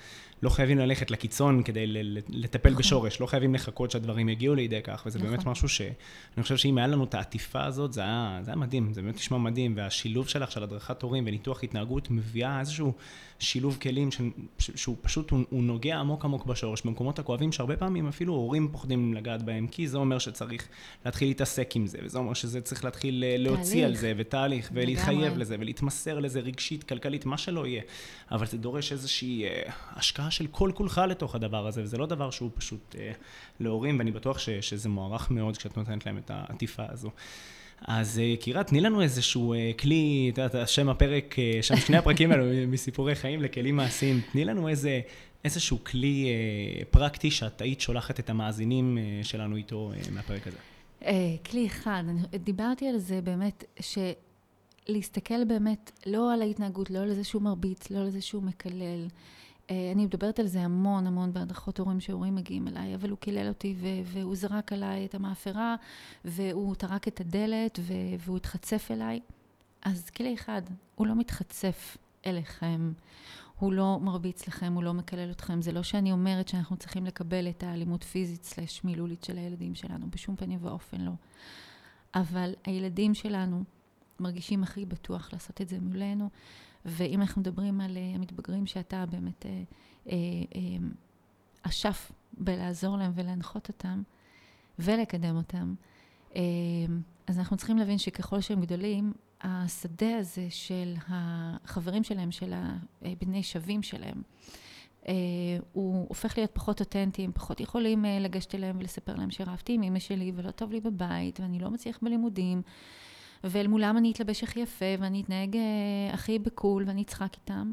לא 0.43 0.51
חייבים 0.51 0.79
ללכת 0.79 1.11
לקיצון 1.11 1.63
כדי 1.63 1.87
לטפל 2.29 2.71
נכון. 2.71 2.79
בשורש, 2.79 3.21
לא 3.21 3.27
חייבים 3.27 3.55
לחכות 3.55 3.91
שהדברים 3.91 4.29
יגיעו 4.29 4.55
לידי 4.55 4.81
כך, 4.85 5.03
וזה 5.07 5.19
נכון. 5.19 5.31
באמת 5.31 5.47
משהו 5.47 5.69
שאני 5.69 6.43
חושב 6.43 6.57
שאם 6.57 6.79
היה 6.79 6.87
לנו 6.87 7.05
את 7.05 7.15
העטיפה 7.15 7.65
הזאת, 7.65 7.93
זה 7.93 8.01
היה, 8.01 8.39
זה 8.43 8.51
היה 8.51 8.57
מדהים, 8.57 8.93
זה 8.93 9.03
באמת 9.03 9.15
נשמע 9.15 9.39
מדהים, 9.39 9.77
והשילוב 9.77 10.29
שלך 10.29 10.53
של 10.53 10.63
הדרכת 10.63 11.03
הורים 11.03 11.25
וניתוח 11.27 11.65
התנהגות 11.65 12.11
מביאה 12.11 12.61
איזשהו 12.61 12.93
שילוב 13.39 13.79
כלים 13.83 14.11
ש, 14.11 14.21
ש, 14.59 14.71
שהוא 14.75 14.97
פשוט, 15.03 15.31
הוא, 15.31 15.41
הוא 15.51 15.63
נוגע 15.63 15.99
עמוק 15.99 16.25
עמוק 16.25 16.47
בשורש, 16.47 16.83
במקומות 16.83 17.19
הכואבים 17.19 17.53
שהרבה 17.53 17.77
פעמים 17.77 18.09
אפילו 18.09 18.35
הורים 18.53 18.69
פוחדים 18.73 19.15
לגעת 19.15 19.43
בהם, 19.43 19.67
כי 19.67 19.89
זה 19.89 19.99
אומר 19.99 20.19
שצריך 20.19 20.69
להתחיל 21.05 21.29
להתעסק 21.29 21.77
עם 21.77 21.87
זה, 21.87 21.99
וזה 22.05 22.19
אומר 22.19 22.35
שזה 22.35 22.61
צריך 22.61 22.85
להתחיל 22.85 23.25
אה, 23.27 23.37
להוציא 23.39 23.73
תהליך. 23.73 23.87
על 23.87 23.97
זה, 23.97 24.13
ותהליך, 24.17 24.71
ולהתחייב 24.75 25.39
לזה, 25.39 25.57
ולהתמסר 25.61 26.19
לזה 26.19 26.41
רגשית, 26.41 26.85
כלכלית, 26.85 27.27
מה 27.27 27.39
שלא 27.39 27.67
יהיה. 27.67 27.83
אבל 28.31 28.47
זה 28.47 28.59
דורש 28.59 28.93
איזושהי 28.93 29.45
אה, 29.45 29.63
השקעה 29.91 30.31
של 30.31 30.47
כל 30.47 30.71
כולך 30.75 31.01
לתוך 31.09 31.35
הדבר 31.35 31.67
הזה, 31.67 31.83
וזה 31.83 31.99
לא 31.99 32.07
דבר 32.07 32.31
שהוא 32.31 32.51
פשוט 32.55 32.97
אה, 32.99 33.13
להורים, 33.61 33.99
ואני 33.99 34.11
בטוח 34.11 34.39
ש, 34.39 34.51
שזה 34.51 34.89
מוערך 34.89 35.31
מאוד 35.31 35.57
כשאת 35.57 35.77
נותנת 35.77 36.07
להם 36.07 36.19
את 36.19 36.31
העטיפה 36.31 36.83
הזו. 36.89 37.11
אז 37.87 38.19
אה, 38.19 38.35
קירה, 38.41 38.65
תני 38.65 38.81
לנו 38.81 39.03
איזשהו 39.03 39.55
אה, 39.55 39.71
כלי, 39.79 40.31
את 40.33 40.39
יודעת, 40.39 40.69
שם 40.69 40.89
הפרק, 40.89 41.37
שם 41.63 41.77
שני 41.77 41.97
הפרקים 41.97 42.31
האלו 42.31 42.45
מסיפורי 42.73 43.15
חיים 43.15 43.43
לכלים 43.43 43.77
מעשיים, 43.77 44.21
תני 44.33 44.45
לנו 44.45 44.69
איזה, 44.69 45.01
איזשהו 45.45 45.85
כלי 45.85 46.27
אה, 46.27 46.85
פרקטי 46.85 47.31
שאת 47.31 47.61
היית 47.61 47.81
שולחת 47.81 48.21
את 48.21 48.31
המאזינים 48.31 48.99
אה, 48.99 49.21
שלנו 49.23 49.57
איתו 49.57 49.93
אה, 49.93 50.11
מהפרק 50.13 50.47
הזה. 50.47 50.59
אה, 51.05 51.35
כלי 51.51 51.67
אחד, 51.67 52.05
אני 52.09 52.39
דיברתי 52.39 52.89
על 52.89 52.99
זה 52.99 53.21
באמת, 53.21 53.65
ש... 53.81 53.99
להסתכל 54.89 55.45
באמת 55.45 55.91
לא 56.07 56.33
על 56.33 56.43
ההתנהגות, 56.43 56.91
לא 56.91 56.99
על 56.99 57.15
זה 57.15 57.25
שהוא 57.25 57.43
מרביץ, 57.43 57.91
לא 57.91 57.99
על 57.99 58.11
זה 58.11 58.21
שהוא 58.21 58.43
מקלל. 58.43 59.09
אה, 59.71 59.93
אני 59.95 60.05
מדברת 60.05 60.39
על 60.39 60.47
זה 60.47 60.61
המון 60.61 61.07
המון 61.07 61.33
בהדרכות 61.33 61.79
הורים 61.79 62.01
שהורים 62.01 62.35
מגיעים 62.35 62.69
אליי, 62.69 62.95
אבל 62.95 63.11
הוא 63.11 63.19
קילל 63.19 63.49
אותי 63.49 63.75
והוא 64.05 64.37
זרק 64.37 64.73
עליי 64.73 65.05
את 65.05 65.15
המאפרה, 65.15 65.77
והוא 66.25 66.75
טרק 66.75 67.09
את 67.09 67.21
הדלת 67.21 67.79
והוא 68.19 68.37
התחצף 68.37 68.91
אליי. 68.91 69.21
אז 69.83 70.11
כלי 70.11 70.35
אחד, 70.35 70.63
הוא 70.95 71.07
לא 71.07 71.15
מתחצף 71.15 71.97
אליכם, 72.27 72.93
הוא 73.63 73.73
לא 73.73 73.99
מרביץ 74.03 74.49
לכם, 74.49 74.73
הוא 74.73 74.83
לא 74.83 74.95
מקלל 74.95 75.31
אתכם. 75.31 75.63
זה 75.63 75.73
לא 75.73 75.83
שאני 75.83 76.13
אומרת 76.13 76.49
שאנחנו 76.49 76.77
צריכים 76.77 77.07
לקבל 77.07 77.49
את 77.49 77.63
האלימות 77.63 78.05
פיזית 78.05 78.45
סלש 78.45 78.85
מילולית 78.85 79.25
של 79.25 79.39
הילדים 79.39 79.75
שלנו, 79.75 80.11
בשום 80.11 80.37
פנים 80.37 80.59
ואופן 80.63 81.01
לא. 81.01 81.13
אבל 82.15 82.53
הילדים 82.65 83.15
שלנו 83.15 83.65
מרגישים 84.21 84.63
הכי 84.63 84.85
בטוח 84.85 85.33
לעשות 85.33 85.61
את 85.61 85.69
זה 85.69 85.81
מולנו, 85.81 86.31
ואם 86.85 87.21
אנחנו 87.21 87.41
מדברים 87.41 87.81
על 87.81 87.97
uh, 87.97 88.17
המתבגרים 88.17 88.67
שאתה 88.67 89.05
באמת 89.07 89.47
uh, 89.47 89.47
uh, 90.07 90.11
uh, 90.11 90.57
אשף 91.63 92.13
בלעזור 92.39 92.97
להם 92.97 93.13
ולהנחות 93.15 93.69
אותם 93.69 94.03
ולקדם 94.79 95.37
אותם, 95.37 95.75
uh, 96.31 96.35
אז 97.27 97.39
אנחנו 97.39 97.57
צריכים 97.57 97.79
להבין 97.79 97.99
שככל 97.99 98.41
שהם 98.41 98.61
גדולים, 98.61 99.13
השדה 99.43 100.19
הזה 100.19 100.47
של 100.51 100.95
החברים 101.09 102.05
שלהם, 102.05 102.31
של 102.33 102.53
הבני 103.03 103.43
שווים 103.43 103.83
שלהם, 103.83 104.23
Uh, 105.03 105.05
הוא 105.73 106.07
הופך 106.09 106.39
להיות 106.39 106.51
פחות 106.53 106.81
אותנטי, 106.81 107.25
הם 107.25 107.33
פחות 107.35 107.61
יכולים 107.61 108.05
uh, 108.05 108.09
לגשת 108.21 108.55
אליהם 108.55 108.77
ולספר 108.79 109.15
להם 109.15 109.31
שרבתי 109.31 109.73
עם 109.73 109.83
אמא 109.83 109.99
שלי 109.99 110.33
ולא 110.35 110.51
טוב 110.51 110.73
לי 110.73 110.81
בבית 110.81 111.41
ואני 111.41 111.59
לא 111.59 111.71
מצליח 111.71 111.99
בלימודים 112.03 112.63
ואל 113.45 113.67
מולם 113.67 113.97
אני 113.97 114.13
אתלבש 114.13 114.43
הכי 114.43 114.61
יפה, 114.61 114.85
ואני 114.99 115.21
אתנהג 115.21 115.57
אה, 115.57 116.15
הכי 116.15 116.39
בקול, 116.39 116.85
ואני 116.87 117.03
אצחק 117.03 117.35
איתם. 117.35 117.73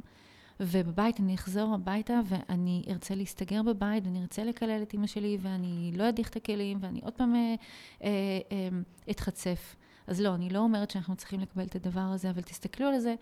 ובבית 0.60 1.20
אני 1.20 1.36
אחזור 1.36 1.74
הביתה 1.76 2.20
ואני 2.26 2.84
ארצה 2.90 3.16
להסתגר 3.16 3.64
בבית 3.64 4.06
ואני 4.06 4.22
ארצה 4.22 4.44
לקלל 4.44 4.80
את 4.82 4.94
אימא 4.94 5.08
שלי 5.08 5.38
ואני 5.42 5.92
לא 5.96 6.10
אדיח 6.10 6.30
את 6.30 6.36
הכלים 6.36 6.78
ואני 6.82 7.00
עוד 7.04 7.14
פעם 7.14 7.36
אה, 7.36 7.56
אה, 8.04 8.10
אה, 8.52 8.70
אתחצף. 9.10 9.76
אז 10.10 10.22
לא, 10.22 10.36
אני 10.36 10.50
לא 10.50 10.60
אומרת 10.60 10.92
שאנחנו 10.92 11.16
צריכים 11.16 11.40
לקבל 11.40 11.64
את 11.64 11.76
הדבר 11.76 12.00
הזה, 12.00 12.30
אבל 12.30 12.42
תסתכלו 12.42 12.88
על 12.88 13.00
זה. 13.00 13.16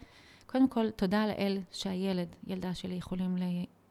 קודם 0.45 0.69
כל, 0.69 0.89
תודה 0.91 1.27
לאל 1.27 1.57
שהילד, 1.71 2.35
ילדה 2.47 2.73
שלי, 2.73 2.95
יכולים 2.95 3.37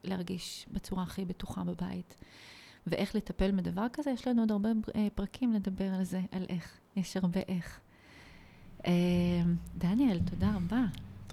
להרגיש 0.03 0.65
בצורה 0.71 1.03
הכי 1.03 1.25
בטוחה 1.25 1.63
בבית. 1.63 2.15
ואיך 2.87 3.15
לטפל 3.15 3.51
בדבר 3.51 3.85
כזה, 3.93 4.11
יש 4.11 4.27
לנו 4.27 4.41
עוד 4.41 4.51
הרבה 4.51 4.69
אה, 4.95 5.07
פרקים 5.15 5.53
לדבר 5.53 5.93
על 5.93 6.03
זה, 6.03 6.21
על 6.31 6.45
איך. 6.49 6.77
יש 6.95 7.17
הרבה 7.17 7.39
איך. 7.47 7.79
אה, 8.87 8.91
דניאל, 9.77 10.19
תודה 10.29 10.51
רבה. 10.55 10.85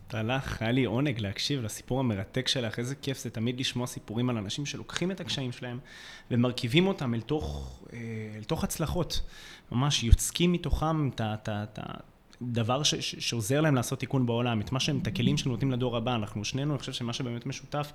תודה 0.09 0.23
לך, 0.23 0.63
היה 0.63 0.73
לי 0.73 0.85
עונג 0.85 1.21
להקשיב 1.21 1.63
לסיפור 1.63 2.01
המרתק 2.01 2.49
שלך, 2.49 2.79
איזה 2.79 2.95
כיף 2.95 3.19
זה 3.19 3.31
תמיד 3.31 3.61
לשמוע 3.61 3.87
סיפורים 3.87 4.31
על 4.31 4.39
אנשים 4.39 4.67
שלוקחים 4.67 5.11
את 5.11 5.21
הקשיים 5.21 5.53
שלהם 5.53 5.79
ומרכיבים 6.31 6.87
אותם 6.87 7.15
אל 7.15 7.21
תוך, 7.21 7.79
אה, 7.93 7.99
אל 8.37 8.45
תוך 8.45 8.65
הצלחות. 8.65 9.21
ממש 9.73 10.05
יוצקים 10.05 10.53
מתוכם 10.53 11.11
את 11.21 11.79
הדבר 12.43 12.83
ש, 12.83 12.95
ש, 12.95 13.15
שעוזר 13.15 13.61
להם 13.61 13.75
לעשות 13.75 13.99
תיקון 13.99 14.27
בעולם, 14.27 14.61
את 14.61 14.73
מה 14.73 14.81
שהם, 14.81 14.99
את 15.03 15.07
הכלים 15.07 15.37
שנותנים 15.37 15.73
לדור 15.73 15.97
הבא. 15.97 16.15
אנחנו 16.15 16.45
שנינו, 16.45 16.73
אני 16.73 16.79
חושב 16.79 16.93
שמה 16.93 17.13
שבאמת 17.13 17.47
משותף 17.47 17.93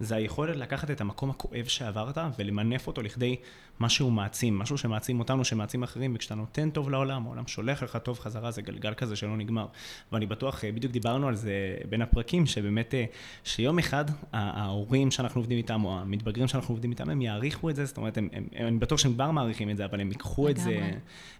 זה 0.00 0.16
היכולת 0.16 0.56
לקחת 0.56 0.90
את 0.90 1.00
המקום 1.00 1.30
הכואב 1.30 1.64
שעברת 1.64 2.18
ולמנף 2.38 2.86
אותו 2.86 3.02
לכדי 3.02 3.36
משהו 3.80 4.10
מעצים, 4.10 4.58
משהו 4.58 4.78
שמעצים 4.78 5.18
אותנו, 5.18 5.44
שמעצים 5.44 5.82
אחרים, 5.82 6.14
וכשאתה 6.14 6.34
נותן 6.34 6.70
טוב 6.70 6.90
לעולם, 6.90 7.26
העולם 7.26 7.46
שולח 7.46 7.82
לך 7.82 7.96
טוב 7.96 8.18
חזרה, 8.18 8.50
זה 8.50 8.62
גלגל 8.62 8.94
כזה 8.94 9.16
שלא 9.16 9.36
נגמר. 9.36 9.66
ואני 10.12 10.26
בטוח, 10.26 10.64
אה, 10.64 10.72
בדיוק 10.72 10.92
דיברנו 10.92 11.28
על 11.28 11.34
זה 11.34 11.52
בין 11.88 12.02
הפרקים, 12.02 12.46
שבאמת, 12.46 12.94
אה, 12.94 13.04
שיום 13.44 13.78
אחד 13.78 14.04
ההורים 14.32 15.10
שאנחנו 15.10 15.40
עובדים 15.40 15.58
איתם, 15.58 15.84
או 15.84 15.98
המתבגרים 15.98 16.48
שאנחנו 16.48 16.74
עובדים 16.74 16.90
איתם, 16.90 17.10
הם 17.10 17.22
יעריכו 17.22 17.70
את 17.70 17.76
זה, 17.76 17.84
זאת 17.84 17.96
אומרת, 17.96 18.18
הם, 18.18 18.28
הם, 18.32 18.44
הם, 18.54 18.66
אני 18.66 18.78
בטוח 18.78 18.98
שהם 18.98 19.14
כבר 19.14 19.30
מעריכים 19.30 19.70
את 19.70 19.76
זה, 19.76 19.84
אבל 19.84 20.00
הם 20.00 20.08
ייקחו 20.08 20.48
את 20.48 20.56
זה, 20.56 20.90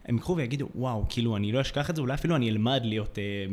הם 0.04 0.14
ייקחו 0.14 0.36
ויגידו, 0.36 0.68
וואו, 0.74 1.04
כאילו, 1.08 1.36
אני 1.36 1.52
לא 1.52 1.60
אשכח 1.60 1.90
את 1.90 1.96
זה, 1.96 2.02
אולי 2.02 2.14
אפילו 2.14 2.36
אני 2.36 2.50
אלמד 2.50 2.80
להיות 2.84 3.18
אה, 3.18 3.46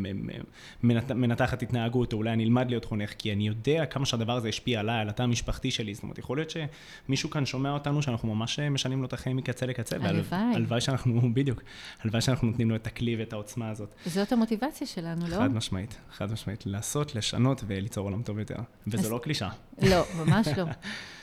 מנת, 0.84 1.12
מנתחת 1.12 1.62
התנהגות, 1.62 2.14
או 2.14 2.18
אולי 2.18 2.34
אני 2.34 2.44
אלמד 2.44 2.70
להיות 2.70 2.86
חונך, 2.86 3.14
כי 3.18 3.34
אני 3.34 3.48
יודע 3.48 3.86
כמה 3.86 4.06
שהדבר 4.06 4.36
הזה 4.36 4.48
השפיע 4.48 4.80
עליי, 4.80 4.97
על 5.02 5.10
התא 5.10 5.24
המשפחתי 5.24 5.72
שלי, 5.72 5.94
זאת 5.94 6.04
אומרת, 6.04 6.18
יכול 6.18 6.38
להיות 6.38 6.50
שמישהו 6.50 7.30
כאן 7.30 7.46
שומע 7.46 7.72
אותנו, 7.72 8.02
שאנחנו 8.02 8.36
ממש 8.36 8.60
משנים 8.60 9.02
לו 9.02 9.08
את 9.08 9.14
החיים 9.14 9.38
מקצה 9.38 9.66
לקצה. 9.66 9.96
הלוואי. 10.02 10.56
הלוואי 10.56 10.82
שאנחנו, 10.82 11.34
בדיוק, 11.34 11.62
הלוואי 12.04 12.22
שאנחנו 12.22 12.48
נותנים 12.48 12.70
לו 12.70 12.76
את 12.76 12.88
הכלי 12.88 13.16
ואת 13.16 13.34
העוצמה 13.34 13.70
הזאת. 13.70 13.96
זאת 14.06 14.32
המוטיבציה 14.32 14.88
שלנו, 14.88 15.28
לא? 15.28 15.36
חד 15.36 15.54
משמעית, 15.54 15.98
חד 16.12 16.32
משמעית. 16.32 16.66
לעשות, 16.66 17.16
לשנות 17.16 17.64
וליצור 17.68 18.06
עולם 18.06 18.22
טוב 18.24 18.40
יותר. 18.40 18.56
וזה 18.88 19.08
אז... 19.08 19.12
לא 19.12 19.20
קלישה. 19.24 19.50
לא, 19.82 20.04
ממש 20.18 20.48
לא. 20.58 20.66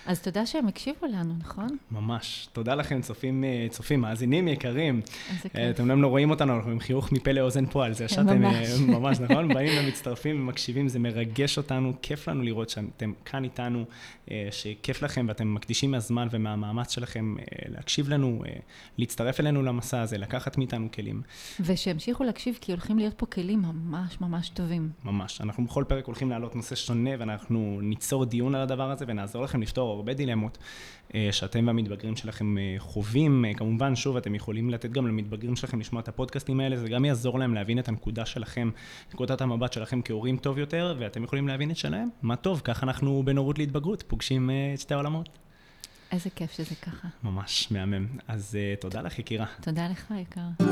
אז 0.07 0.21
תודה 0.21 0.47
שהם 0.47 0.69
הקשיבו 0.69 1.07
לנו, 1.07 1.35
נכון? 1.39 1.77
ממש. 1.91 2.49
תודה 2.53 2.75
לכם, 2.75 3.01
צופים, 3.01 3.45
אה, 3.45 3.67
צופים, 3.71 4.01
מאזינים 4.01 4.49
יקרים. 4.49 5.01
איזה 5.31 5.49
כיף. 5.49 5.61
אתם 5.71 6.03
לא 6.03 6.09
רואים 6.09 6.31
אותנו, 6.31 6.57
אנחנו 6.57 6.71
עם 6.71 6.81
חיוך 6.81 7.13
מפה 7.13 7.33
לאוזן 7.33 7.67
פה 7.67 7.85
על 7.85 7.93
זה 7.93 8.09
שאתם 8.09 8.29
אה, 8.29 8.37
ממש, 8.37 8.69
ממש 8.81 9.21
נכון? 9.21 9.55
באים 9.55 9.85
ומצטרפים 9.85 10.41
ומקשיבים, 10.41 10.89
זה 10.89 10.99
מרגש 10.99 11.59
אותנו, 11.59 11.93
כיף 12.03 12.29
לנו 12.29 12.43
לראות 12.43 12.71
שאתם 12.71 13.13
כאן 13.25 13.45
איתנו, 13.45 13.64
אה, 14.31 14.49
שכיף 14.51 15.03
לכם 15.03 15.27
ואתם 15.29 15.55
מקדישים 15.55 15.91
מהזמן 15.91 16.29
ומהמאמץ 16.31 16.91
שלכם 16.91 17.37
להקשיב 17.69 18.09
לנו, 18.09 18.43
להצטרף 18.99 19.41
אלינו 19.41 19.63
למסע 19.63 20.01
הזה, 20.01 20.19
לקחת 20.19 20.59
מאיתנו 20.59 20.89
כלים. 20.93 21.23
ושימשיכו 21.61 22.25
להקשיב, 22.25 22.59
כי 22.61 22.73
הולכים 22.73 22.99
להיות 22.99 23.15
פה 23.17 23.27
כלים 23.27 23.63
ממש 23.63 24.21
ממש 24.21 24.49
טובים. 24.49 24.91
ממש. 25.05 25.41
אנחנו 25.41 25.65
בכל 25.65 25.85
פרק 25.89 26.07
הולכים 26.07 26.31
להעלות 26.31 26.57
נושא 26.57 26.75
שונה, 26.75 27.11
ואנחנו 27.19 27.79
ניצור 27.83 28.25
דיון 28.25 28.55
על 28.55 28.61
הדבר 28.61 28.91
הזה 28.91 29.05
ונעזור 29.09 29.45
לכם 29.45 29.63
לפתור 29.63 29.91
הרבה 29.91 30.15
דילמות 30.15 30.59
אה, 30.59 31.04
שאתם 31.33 31.67
והמתבגרים 31.67 32.17
שלכם 32.17 32.59
אה, 32.59 32.75
חווים. 32.79 33.45
אה, 33.45 33.55
כמובן, 33.55 33.97
שוב, 33.97 34.17
אתם 34.17 34.35
יכולים 34.35 34.71
לתת 34.71 34.91
גם 34.91 35.07
למתבגרים 35.07 35.57
שלכם 35.57 35.81
לשמוע 35.81 36.03
את 36.03 36.09
הפודקאסטים 36.09 36.61
האלה, 36.61 36.77
זה 36.77 36.89
גם 36.89 37.05
יעזור 37.05 37.39
להם 37.39 37.55
להבין 37.55 37.79
את 37.79 37.89
הנקודה 37.89 38.27
שלכם, 38.27 38.71
נקודת 39.15 39.41
המבט 39.41 39.73
שלכם 39.73 40.01
כהורים 40.05 40.37
טוב 40.37 40.59
יותר, 40.59 40.97
ואתם 40.99 41.25
יכולים 41.25 41.49
להבין 41.49 41.71
את 41.71 41.77
שלהם. 41.77 42.09
מה 42.23 42.37
טוב, 42.37 42.61
ככה 42.65 42.87
אנחנו 42.87 43.23
בנורות 43.25 43.59
להתבגרות, 43.59 44.03
פוגשים 44.07 44.51
את 44.75 44.81
שתי 44.81 44.95
העולמות. 44.95 45.29
איזה 46.13 46.31
כיף 46.31 46.53
שזה 46.53 46.75
ככה. 46.83 47.09
ממש 47.25 47.69
מהמם. 47.71 48.07
אז 48.29 48.59
uh, 48.79 48.81
תודה 48.81 49.03
לך, 49.03 49.19
יקירה. 49.19 49.47
תודה 49.61 49.89
לך, 49.89 50.15
יקר. 50.21 50.65